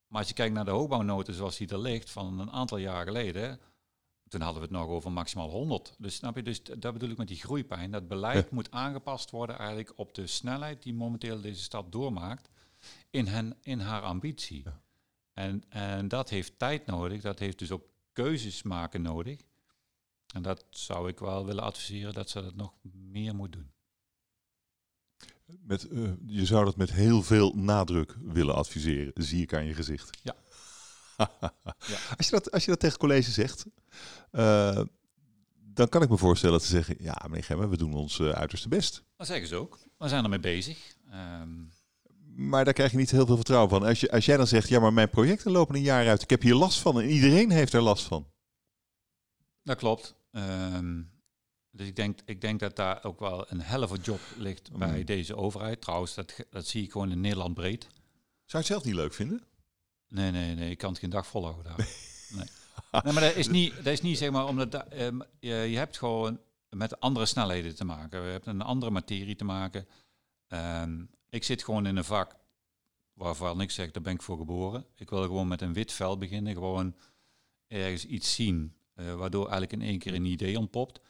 Maar 0.07 0.19
als 0.19 0.29
je 0.29 0.35
kijkt 0.35 0.55
naar 0.55 0.65
de 0.65 0.71
hoogbouwnoten 0.71 1.35
zoals 1.35 1.57
die 1.57 1.69
er 1.69 1.79
ligt 1.79 2.11
van 2.11 2.41
een 2.41 2.51
aantal 2.51 2.79
jaar 2.79 3.05
geleden, 3.05 3.61
toen 4.31 4.41
hadden 4.41 4.63
we 4.63 4.69
het 4.69 4.77
nog 4.77 4.89
over 4.89 5.13
maximaal 5.13 5.51
100. 5.51 5.95
Dus 5.99 6.15
snap 6.15 6.37
je, 6.37 6.43
dus 6.43 6.63
dat 6.63 6.93
bedoel 6.93 7.11
ik 7.11 7.17
met 7.17 7.29
die 7.29 7.37
groeipijn. 7.37 7.91
Dat 7.91 8.09
beleid 8.09 8.51
moet 8.51 8.71
aangepast 8.71 9.31
worden 9.31 9.59
eigenlijk 9.59 9.93
op 9.97 10.15
de 10.15 10.27
snelheid 10.27 10.83
die 10.83 10.95
momenteel 10.95 11.41
deze 11.41 11.63
stad 11.63 11.93
doormaakt 11.93 12.51
in, 13.11 13.27
hen, 13.27 13.57
in 13.63 13.79
haar 13.81 14.03
ambitie. 14.03 14.65
En, 15.33 15.63
en 15.69 16.09
dat 16.09 16.29
heeft 16.29 16.59
tijd 16.59 16.87
nodig, 16.87 17.23
dat 17.23 17.39
heeft 17.39 17.59
dus 17.59 17.71
ook 17.71 17.85
keuzes 18.13 18.63
maken 18.63 19.03
nodig. 19.03 19.41
En 20.35 20.43
dat 20.43 20.65
zou 20.71 21.09
ik 21.09 21.19
wel 21.19 21.47
willen 21.47 21.63
adviseren 21.63 22.15
dat 22.15 22.31
ze 22.31 22.43
dat 22.43 22.55
nog 22.55 22.73
meer 22.93 23.35
moet 23.35 23.53
doen. 23.53 23.71
Met, 25.63 25.87
uh, 25.91 26.11
je 26.27 26.47
zou 26.47 26.65
dat 26.65 26.77
met 26.77 26.93
heel 26.93 27.23
veel 27.23 27.53
nadruk 27.55 28.17
willen 28.21 28.55
adviseren, 28.55 29.13
zie 29.15 29.43
ik 29.43 29.55
aan 29.55 29.65
je 29.65 29.75
gezicht. 29.75 30.19
Ja. 30.23 30.35
ja. 31.93 31.99
Als, 32.17 32.27
je 32.27 32.31
dat, 32.31 32.51
als 32.51 32.65
je 32.65 32.71
dat 32.71 32.81
tegen 32.81 32.99
college 32.99 33.31
zegt, 33.31 33.67
uh, 34.33 34.81
dan 35.57 35.89
kan 35.89 36.03
ik 36.03 36.09
me 36.09 36.17
voorstellen 36.17 36.59
dat 36.59 36.67
ze 36.67 36.71
zeggen, 36.71 36.97
ja 36.99 37.23
meneer 37.23 37.45
Gemmer, 37.45 37.71
we 37.71 37.77
doen 37.77 37.95
ons 37.95 38.19
uh, 38.19 38.31
uiterste 38.31 38.69
best. 38.69 39.03
Dat 39.17 39.27
zeggen 39.27 39.49
ze 39.49 39.57
ook. 39.57 39.79
We 39.99 40.09
zijn 40.09 40.25
ermee 40.25 40.41
bezig. 40.41 40.97
Um... 41.13 41.73
Maar 42.35 42.65
daar 42.65 42.75
krijg 42.75 42.91
je 42.91 42.97
niet 42.97 43.11
heel 43.11 43.27
veel 43.27 43.37
vertrouwen 43.37 43.71
van. 43.71 43.83
Als, 43.83 44.01
je, 44.01 44.11
als 44.11 44.25
jij 44.25 44.37
dan 44.37 44.47
zegt, 44.47 44.69
ja 44.69 44.81
maar 44.81 44.93
mijn 44.93 45.11
projecten 45.11 45.53
lopen 45.53 45.75
een 45.75 45.83
jaar 45.83 46.09
uit, 46.09 46.23
ik 46.23 46.31
heb 46.31 46.43
hier 46.43 46.55
last 46.55 46.79
van 46.79 47.01
en 47.01 47.09
iedereen 47.09 47.51
heeft 47.51 47.73
er 47.73 47.83
last 47.83 48.05
van. 48.05 48.27
Dat 49.63 49.77
klopt. 49.77 50.15
Um, 50.31 51.11
dus 51.71 51.87
ik 51.87 51.97
denk, 51.97 52.19
ik 52.25 52.41
denk 52.41 52.61
dat 52.61 52.77
daar 52.77 53.05
ook 53.05 53.21
wel 53.21 53.51
een 53.51 53.61
helft 53.61 54.05
job 54.05 54.21
ligt 54.37 54.73
bij 54.73 54.99
mm. 54.99 55.05
deze 55.05 55.37
overheid. 55.37 55.81
Trouwens, 55.81 56.15
dat, 56.15 56.35
dat 56.51 56.67
zie 56.67 56.83
ik 56.83 56.93
gewoon 56.93 57.11
in 57.11 57.21
Nederland 57.21 57.55
breed. 57.55 57.83
Zou 57.83 57.93
je 58.45 58.57
het 58.57 58.67
zelf 58.67 58.85
niet 58.85 58.95
leuk 58.95 59.15
vinden? 59.15 59.43
Nee, 60.09 60.31
nee, 60.31 60.55
nee. 60.55 60.71
Ik 60.71 60.79
kan 60.79 60.91
het 60.91 60.99
geen 60.99 61.11
dag 61.11 61.27
volhouden 61.27 61.65
daar. 61.65 61.77
Nee. 62.31 62.39
nee. 62.39 62.49
Maar 62.91 63.21
dat 63.21 63.35
is 63.35 63.49
niet, 63.49 63.77
dat 63.77 63.87
is 63.87 64.01
niet 64.01 64.19
zeg 64.19 64.31
maar, 64.31 64.47
omdat 64.47 64.93
um, 64.93 65.23
je, 65.39 65.55
je 65.55 65.77
hebt 65.77 65.99
gewoon 65.99 66.41
met 66.69 67.01
andere 67.01 67.27
snelheden 67.27 67.75
te 67.75 67.85
maken. 67.85 68.23
Je 68.23 68.31
hebt 68.31 68.47
een 68.47 68.63
andere 68.63 68.91
materie 68.91 69.37
te 69.37 69.45
maken. 69.45 69.89
Um, 70.49 71.11
ik 71.29 71.45
zit 71.45 71.65
gewoon 71.65 71.87
in 71.87 71.97
een 71.97 72.05
vak 72.05 72.37
waarvan 73.13 73.61
ik 73.61 73.71
zeg, 73.71 73.91
daar 73.91 74.03
ben 74.03 74.15
ik 74.15 74.23
voor 74.23 74.37
geboren. 74.37 74.87
Ik 74.95 75.11
wil 75.11 75.23
gewoon 75.23 75.49
met 75.49 75.61
een 75.61 75.73
wit 75.73 75.93
vel 75.93 76.19
beginnen. 76.19 76.53
Gewoon 76.53 76.97
ergens 77.67 78.05
iets 78.05 78.35
zien 78.35 78.77
uh, 78.95 79.15
waardoor 79.15 79.43
eigenlijk 79.43 79.73
in 79.73 79.89
één 79.89 79.99
keer 79.99 80.15
een 80.15 80.25
idee 80.25 80.59
ontpopt. 80.59 81.01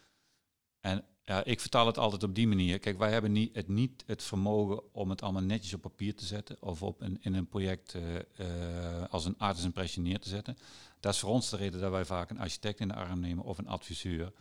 En 0.80 1.04
ja, 1.30 1.44
ik 1.44 1.60
vertaal 1.60 1.86
het 1.86 1.98
altijd 1.98 2.22
op 2.22 2.34
die 2.34 2.48
manier. 2.48 2.78
Kijk, 2.78 2.98
wij 2.98 3.12
hebben 3.12 3.32
niet 3.32 3.54
het, 3.54 3.68
niet 3.68 4.02
het 4.06 4.22
vermogen 4.22 4.94
om 4.94 5.10
het 5.10 5.22
allemaal 5.22 5.42
netjes 5.42 5.74
op 5.74 5.80
papier 5.80 6.14
te 6.14 6.24
zetten 6.24 6.56
of 6.60 6.82
op 6.82 7.00
een, 7.00 7.18
in 7.20 7.34
een 7.34 7.46
project 7.46 7.94
uh, 7.94 8.14
uh, 8.14 9.04
als 9.10 9.24
een 9.24 9.38
artist 9.38 9.64
impression 9.64 10.04
neer 10.04 10.20
te 10.20 10.28
zetten. 10.28 10.58
Dat 11.00 11.14
is 11.14 11.20
voor 11.20 11.30
ons 11.30 11.50
de 11.50 11.56
reden 11.56 11.80
dat 11.80 11.90
wij 11.90 12.04
vaak 12.04 12.30
een 12.30 12.38
architect 12.38 12.80
in 12.80 12.88
de 12.88 12.94
arm 12.94 13.20
nemen 13.20 13.44
of 13.44 13.58
een 13.58 13.68
adviseur. 13.68 14.32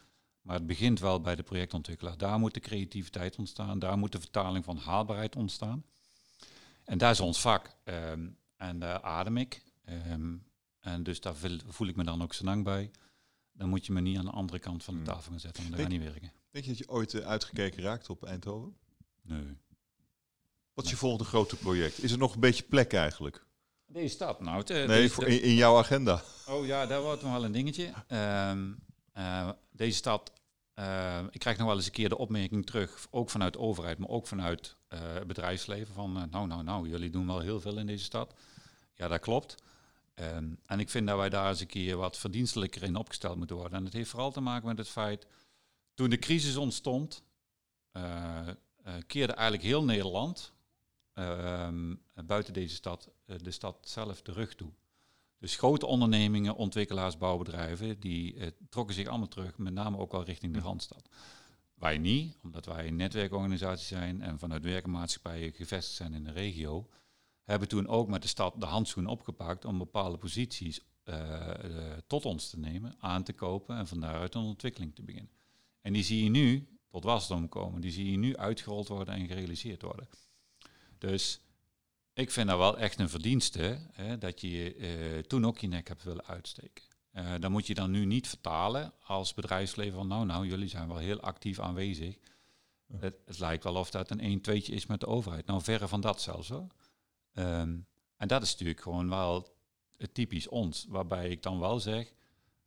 Maar 0.42 0.56
het 0.56 0.68
begint 0.68 1.00
wel 1.00 1.22
bij 1.22 1.36
de 1.36 1.44
projectontwikkelaar. 1.44 2.18
Daar 2.18 2.40
moet 2.40 2.54
de 2.54 2.60
creativiteit 2.60 3.36
ontstaan, 3.36 3.80
daar 3.80 3.98
moet 3.98 4.12
de 4.12 4.20
vertaling 4.20 4.66
van 4.66 4.78
haalbaarheid 4.78 5.36
ontstaan. 5.36 5.84
En 6.84 6.98
daar 6.98 7.12
is 7.12 7.20
ons 7.20 7.42
vak. 7.42 7.76
Um, 7.84 8.38
en 8.58 8.80
daar 8.80 9.02
adem 9.02 9.38
ik. 9.38 9.64
Um, 10.12 10.44
en 10.80 11.04
dus 11.04 11.22
daar 11.22 11.36
voel 11.68 11.88
ik 11.88 11.96
me 11.96 12.04
dan 12.04 12.22
ook 12.22 12.34
zo 12.34 12.44
lang 12.44 12.64
bij 12.64 12.92
dan 13.60 13.70
moet 13.70 13.86
je 13.86 13.94
me 13.94 14.02
niet 14.02 14.18
aan 14.18 14.26
de 14.26 14.32
andere 14.32 14.60
kant 14.60 14.84
van 14.84 14.94
de 14.94 15.00
hmm. 15.00 15.10
tafel 15.10 15.32
gaan 15.32 15.40
zetten, 15.40 15.64
want 15.64 15.76
dat 15.76 15.86
gaat 15.86 15.92
niet 15.92 16.04
werken. 16.04 16.32
Denk 16.52 16.66
je 16.66 16.72
dat 16.72 16.80
je 16.80 16.90
ooit 16.90 17.14
uh, 17.14 17.26
uitgekeken 17.26 17.84
raakt 17.84 18.10
op 18.10 18.24
Eindhoven? 18.24 18.78
Nee. 19.22 19.58
Wat 20.74 20.86
is 20.86 20.92
je 20.92 20.98
volgende 20.98 21.26
grote 21.26 21.56
project? 21.56 22.04
Is 22.04 22.12
er 22.12 22.18
nog 22.18 22.34
een 22.34 22.40
beetje 22.40 22.64
plek 22.64 22.94
eigenlijk? 22.94 23.46
Deze 23.86 24.16
stad, 24.16 24.42
nou. 24.42 24.64
nee, 24.68 24.88
deze, 24.88 25.14
voor, 25.14 25.24
in, 25.28 25.42
in, 25.42 25.54
jouw 25.54 25.78
agenda. 25.78 26.24
Oh 26.48 26.66
ja, 26.66 26.86
daar 26.86 27.02
wordt 27.02 27.22
nog 27.22 27.32
wel 27.32 27.44
een 27.44 27.52
dingetje. 27.52 27.94
Um, 28.08 28.80
uh, 29.18 29.50
deze 29.72 29.98
stad, 29.98 30.32
uh, 30.76 31.20
ik 31.32 31.40
krijg 31.40 31.58
nog 31.58 31.68
wel 31.68 31.76
eens 31.76 31.86
een 31.86 31.92
keer 31.92 32.10
de 32.10 32.18
opmerking 32.18 32.66
terug, 32.66 33.08
ook 33.10 33.30
vanuit 33.30 33.54
de 33.54 33.60
overheid, 33.60 33.98
maar 33.98 34.10
ook 34.10 34.28
vanuit 34.28 34.76
het 34.88 35.28
bedrijfsleven, 35.28 35.94
van 35.94 36.12
nou, 36.32 36.48
nou, 36.48 36.64
nou, 36.64 36.90
jullie 36.90 37.10
doen 37.10 37.28
wel 37.28 37.40
heel 37.40 37.62
veel 37.62 37.78
in 37.78 37.86
deze 37.86 38.04
stad. 38.04 38.34
Ja, 38.94 39.08
dat 39.08 39.20
klopt. 39.20 39.56
Um, 40.16 40.60
en 40.66 40.80
ik 40.80 40.90
vind 40.90 41.08
dat 41.08 41.18
wij 41.18 41.30
daar 41.30 41.50
eens 41.50 41.60
een 41.60 41.68
keer 41.68 41.98
wat 41.98 42.18
verdienstelijker 42.18 42.84
in 42.84 42.96
opgesteld 42.96 43.38
moeten 43.38 43.56
worden. 43.56 43.78
En 43.78 43.86
het 43.86 43.94
heeft 43.94 44.10
vooral 44.10 44.32
te 44.32 44.40
maken 44.40 44.68
met 44.68 44.78
het 44.78 44.90
feit, 44.90 45.26
toen 46.00 46.10
de 46.10 46.20
crisis 46.20 46.56
ontstond, 46.56 47.24
uh, 47.94 48.48
uh, 48.88 48.94
keerde 49.08 49.34
eigenlijk 49.34 49.64
heel 49.64 49.84
Nederland, 49.84 50.54
uh, 51.14 51.70
buiten 52.26 52.54
deze 52.54 52.76
stad, 52.76 53.10
eh, 53.26 53.36
de 53.42 53.52
stad 53.52 53.78
zelf 53.82 54.22
de 54.22 54.32
rug 54.32 54.56
toe. 54.56 54.72
Dus 55.40 55.56
grote 55.56 55.86
ondernemingen, 55.86 56.56
ontwikkelaars, 56.56 57.18
bouwbedrijven, 57.18 58.00
die 58.00 58.54
trokken 58.70 58.96
zich 58.96 59.08
allemaal 59.08 59.28
terug, 59.28 59.58
met 59.58 59.74
name 59.74 59.98
ook 59.98 60.12
wel 60.12 60.24
richting 60.24 60.54
de 60.54 60.60
Randstad. 60.60 61.10
Wij 61.74 61.98
niet, 61.98 62.38
omdat 62.44 62.66
wij 62.66 62.88
een 62.88 62.96
netwerkorganisatie 62.96 63.86
zijn 63.86 64.22
en 64.22 64.40
vanuit 64.40 64.64
werkenmaatschappijen 64.64 65.54
gevestigd 65.54 65.96
zijn 65.96 66.14
in 66.14 66.24
de 66.24 66.32
regio, 66.32 66.90
hebben 67.44 67.68
toen 67.68 67.88
ook 67.88 68.08
met 68.08 68.22
de 68.22 68.28
stad 68.28 68.60
de 68.60 68.66
handschoen 68.66 69.08
opgepakt 69.08 69.66
om 69.66 69.78
bepaalde 69.78 70.18
posities 70.18 70.82
uh, 71.04 71.54
tot 72.08 72.26
ons 72.26 72.50
te 72.50 72.60
nemen, 72.60 72.96
aan 73.00 73.24
te 73.24 73.34
kopen 73.34 73.78
en 73.78 73.88
van 73.88 74.00
daaruit 74.00 74.36
een 74.36 74.42
ontwikkeling 74.42 74.96
te 74.96 75.04
beginnen. 75.04 75.38
En 75.82 75.94
die 75.94 76.04
zie 76.04 76.24
je 76.24 76.30
nu 76.30 76.68
tot 76.90 77.04
wasdom 77.04 77.50
komen, 77.50 77.82
die 77.82 77.92
zie 77.92 78.12
je 78.12 78.18
nu 78.18 78.38
uitgerold 78.38 78.88
worden 78.88 79.14
en 79.14 79.28
gerealiseerd 79.28 79.82
worden. 79.82 80.10
Dus 80.98 81.42
ik 82.14 82.32
vind 82.32 82.48
dat 82.48 82.58
wel 82.58 82.78
echt 82.78 83.00
een 83.00 83.10
verdienste 83.10 83.80
hè, 83.92 84.18
dat 84.18 84.42
je 84.42 84.76
uh, 84.76 85.20
toen 85.20 85.46
ook 85.46 85.58
je 85.58 85.68
nek 85.68 85.88
hebt 85.88 86.04
willen 86.04 86.26
uitsteken. 86.26 86.84
Uh, 87.14 87.34
dan 87.40 87.52
moet 87.52 87.68
je 87.68 87.74
dan 87.74 87.92
nu 87.92 88.06
niet 88.06 88.28
vertalen 88.28 88.94
als 89.04 89.34
bedrijfsleven 89.34 89.94
van 89.94 90.08
nou, 90.08 90.26
nou, 90.26 90.48
jullie 90.48 90.68
zijn 90.68 90.88
wel 90.88 90.98
heel 90.98 91.20
actief 91.20 91.60
aanwezig. 91.60 92.18
Het, 92.98 93.16
het, 93.26 93.40
lijkt 93.40 93.64
wel 93.64 93.76
of 93.76 93.90
dat 93.90 94.12
een 94.12 94.20
1 94.20 94.42
2 94.42 94.62
is 94.62 94.86
met 94.86 95.00
de 95.00 95.08
overheid. 95.08 95.46
Nou, 95.46 95.62
verre 95.62 95.88
van 95.88 96.02
dat 96.02 96.22
zelfs 96.22 96.50
hoor. 96.50 96.68
Um, 97.34 97.88
en 98.18 98.28
dat 98.28 98.42
is 98.42 98.52
natuurlijk 98.52 98.82
gewoon 98.82 99.10
wel 99.10 99.58
typisch 100.12 100.48
ons, 100.48 100.86
waarbij 100.90 101.30
ik 101.30 101.44
dan 101.44 101.60
wel 101.60 101.80
zeg, 101.80 102.14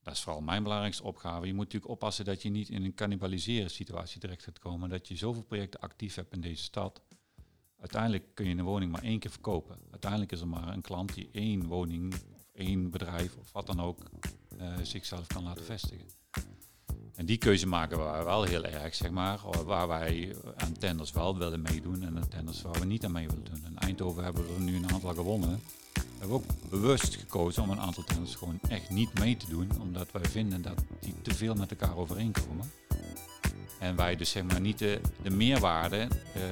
dat 0.03 0.15
is 0.15 0.21
vooral 0.21 0.41
mijn 0.41 0.63
belangrijkste 0.63 1.03
opgave. 1.03 1.47
Je 1.47 1.55
moet 1.55 1.65
natuurlijk 1.65 1.93
oppassen 1.93 2.25
dat 2.25 2.43
je 2.43 2.51
niet 2.51 2.69
in 2.69 2.85
een 2.85 2.95
cannibaliseren 2.95 3.71
situatie 3.71 4.21
terecht 4.21 4.43
gaat 4.43 4.59
komen. 4.59 4.89
Dat 4.89 5.09
je 5.09 5.17
zoveel 5.17 5.43
projecten 5.43 5.81
actief 5.81 6.15
hebt 6.15 6.33
in 6.33 6.41
deze 6.41 6.63
stad. 6.63 7.03
Uiteindelijk 7.79 8.25
kun 8.35 8.47
je 8.47 8.57
een 8.57 8.65
woning 8.65 8.93
maar 8.93 9.03
één 9.03 9.19
keer 9.19 9.31
verkopen. 9.31 9.79
Uiteindelijk 9.91 10.33
is 10.33 10.41
er 10.41 10.49
maar 10.49 10.69
een 10.69 10.81
klant 10.81 11.15
die 11.15 11.29
één 11.33 11.67
woning 11.67 12.15
of 12.15 12.47
één 12.53 12.91
bedrijf 12.91 13.37
of 13.37 13.53
wat 13.53 13.67
dan 13.67 13.81
ook 13.81 13.99
uh, 14.61 14.77
zichzelf 14.83 15.27
kan 15.27 15.43
laten 15.43 15.65
vestigen. 15.65 16.07
En 17.17 17.27
die 17.27 17.37
keuze 17.39 17.67
maken 17.67 17.99
we 17.99 18.25
wel 18.25 18.43
heel 18.43 18.65
erg, 18.65 18.95
zeg 18.95 19.11
maar, 19.11 19.41
waar 19.65 19.89
wij 19.89 20.37
aan 20.57 20.73
tenders 20.73 21.13
wel 21.13 21.39
willen 21.39 21.63
meedoen 21.63 22.03
en 22.03 22.17
aan 22.17 22.29
tenders 22.29 22.63
waar 22.63 22.81
we 22.81 22.85
niet 22.85 23.05
aan 23.05 23.13
mee 23.13 23.27
willen 23.27 23.45
doen. 23.45 23.65
In 23.67 23.79
Eindhoven 23.79 24.25
hebben 24.25 24.47
we 24.47 24.55
er 24.55 24.61
nu 24.61 24.77
een 24.77 24.93
aantal 24.93 25.15
gewonnen. 25.15 25.61
We 25.93 26.01
hebben 26.19 26.37
ook 26.37 26.71
bewust 26.71 27.15
gekozen 27.17 27.63
om 27.63 27.71
een 27.71 27.81
aantal 27.81 28.05
tenders 28.05 28.35
gewoon 28.35 28.59
echt 28.69 28.91
niet 28.91 29.19
mee 29.19 29.37
te 29.37 29.47
doen, 29.49 29.71
omdat 29.81 30.13
wij 30.13 30.25
vinden 30.25 30.63
dat 30.63 30.85
die 31.01 31.15
te 31.23 31.35
veel 31.35 31.55
met 31.55 31.71
elkaar 31.71 31.97
overeenkomen. 31.97 32.71
En 33.79 33.97
wij 33.97 34.17
dus 34.17 34.31
zeg 34.31 34.43
maar 34.43 34.61
niet 34.61 34.79
de, 34.79 35.01
de 35.23 35.31
meerwaarde 35.31 36.09
uh, 36.37 36.43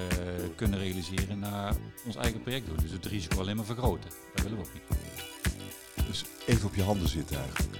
kunnen 0.56 0.78
realiseren 0.78 1.38
naar 1.38 1.76
ons 2.06 2.16
eigen 2.16 2.40
project 2.42 2.66
doen. 2.66 2.76
Dus 2.76 2.90
het 2.90 3.06
risico 3.06 3.40
alleen 3.40 3.56
maar 3.56 3.64
vergroten. 3.64 4.10
Dat 4.34 4.42
willen 4.42 4.58
we 4.58 4.64
ook 4.64 4.72
niet. 4.72 6.06
Dus 6.06 6.24
even 6.46 6.66
op 6.66 6.74
je 6.74 6.82
handen 6.82 7.08
zitten 7.08 7.36
eigenlijk. 7.36 7.78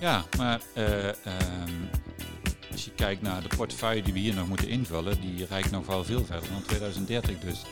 Ja, 0.00 0.24
maar 0.36 0.60
uh, 0.76 1.06
um, 1.06 1.90
als 2.72 2.84
je 2.84 2.90
kijkt 2.94 3.22
naar 3.22 3.42
de 3.42 3.56
portefeuille 3.56 4.02
die 4.02 4.12
we 4.12 4.18
hier 4.18 4.34
nog 4.34 4.48
moeten 4.48 4.68
invullen, 4.68 5.20
die 5.20 5.46
reikt 5.46 5.70
nog 5.70 5.86
wel 5.86 6.04
veel 6.04 6.24
verder 6.24 6.48
dan 6.48 6.62
2030 6.62 7.38
dus. 7.38 7.62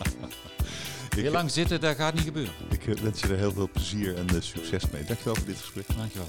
heel 1.22 1.33
lang 1.33 1.51
zitten, 1.51 1.81
dat 1.81 1.97
gaat 1.97 2.14
niet 2.14 2.24
gebeuren. 2.24 2.55
Ik 2.70 2.99
wens 2.99 3.20
je 3.20 3.29
er 3.29 3.39
heel 3.39 3.53
veel 3.53 3.68
plezier 3.72 4.16
en 4.16 4.43
succes 4.43 4.91
mee. 4.91 5.05
Dankjewel 5.05 5.35
voor 5.35 5.47
dit 5.47 5.57
gesprek. 5.57 5.87
Dankjewel. 5.97 6.29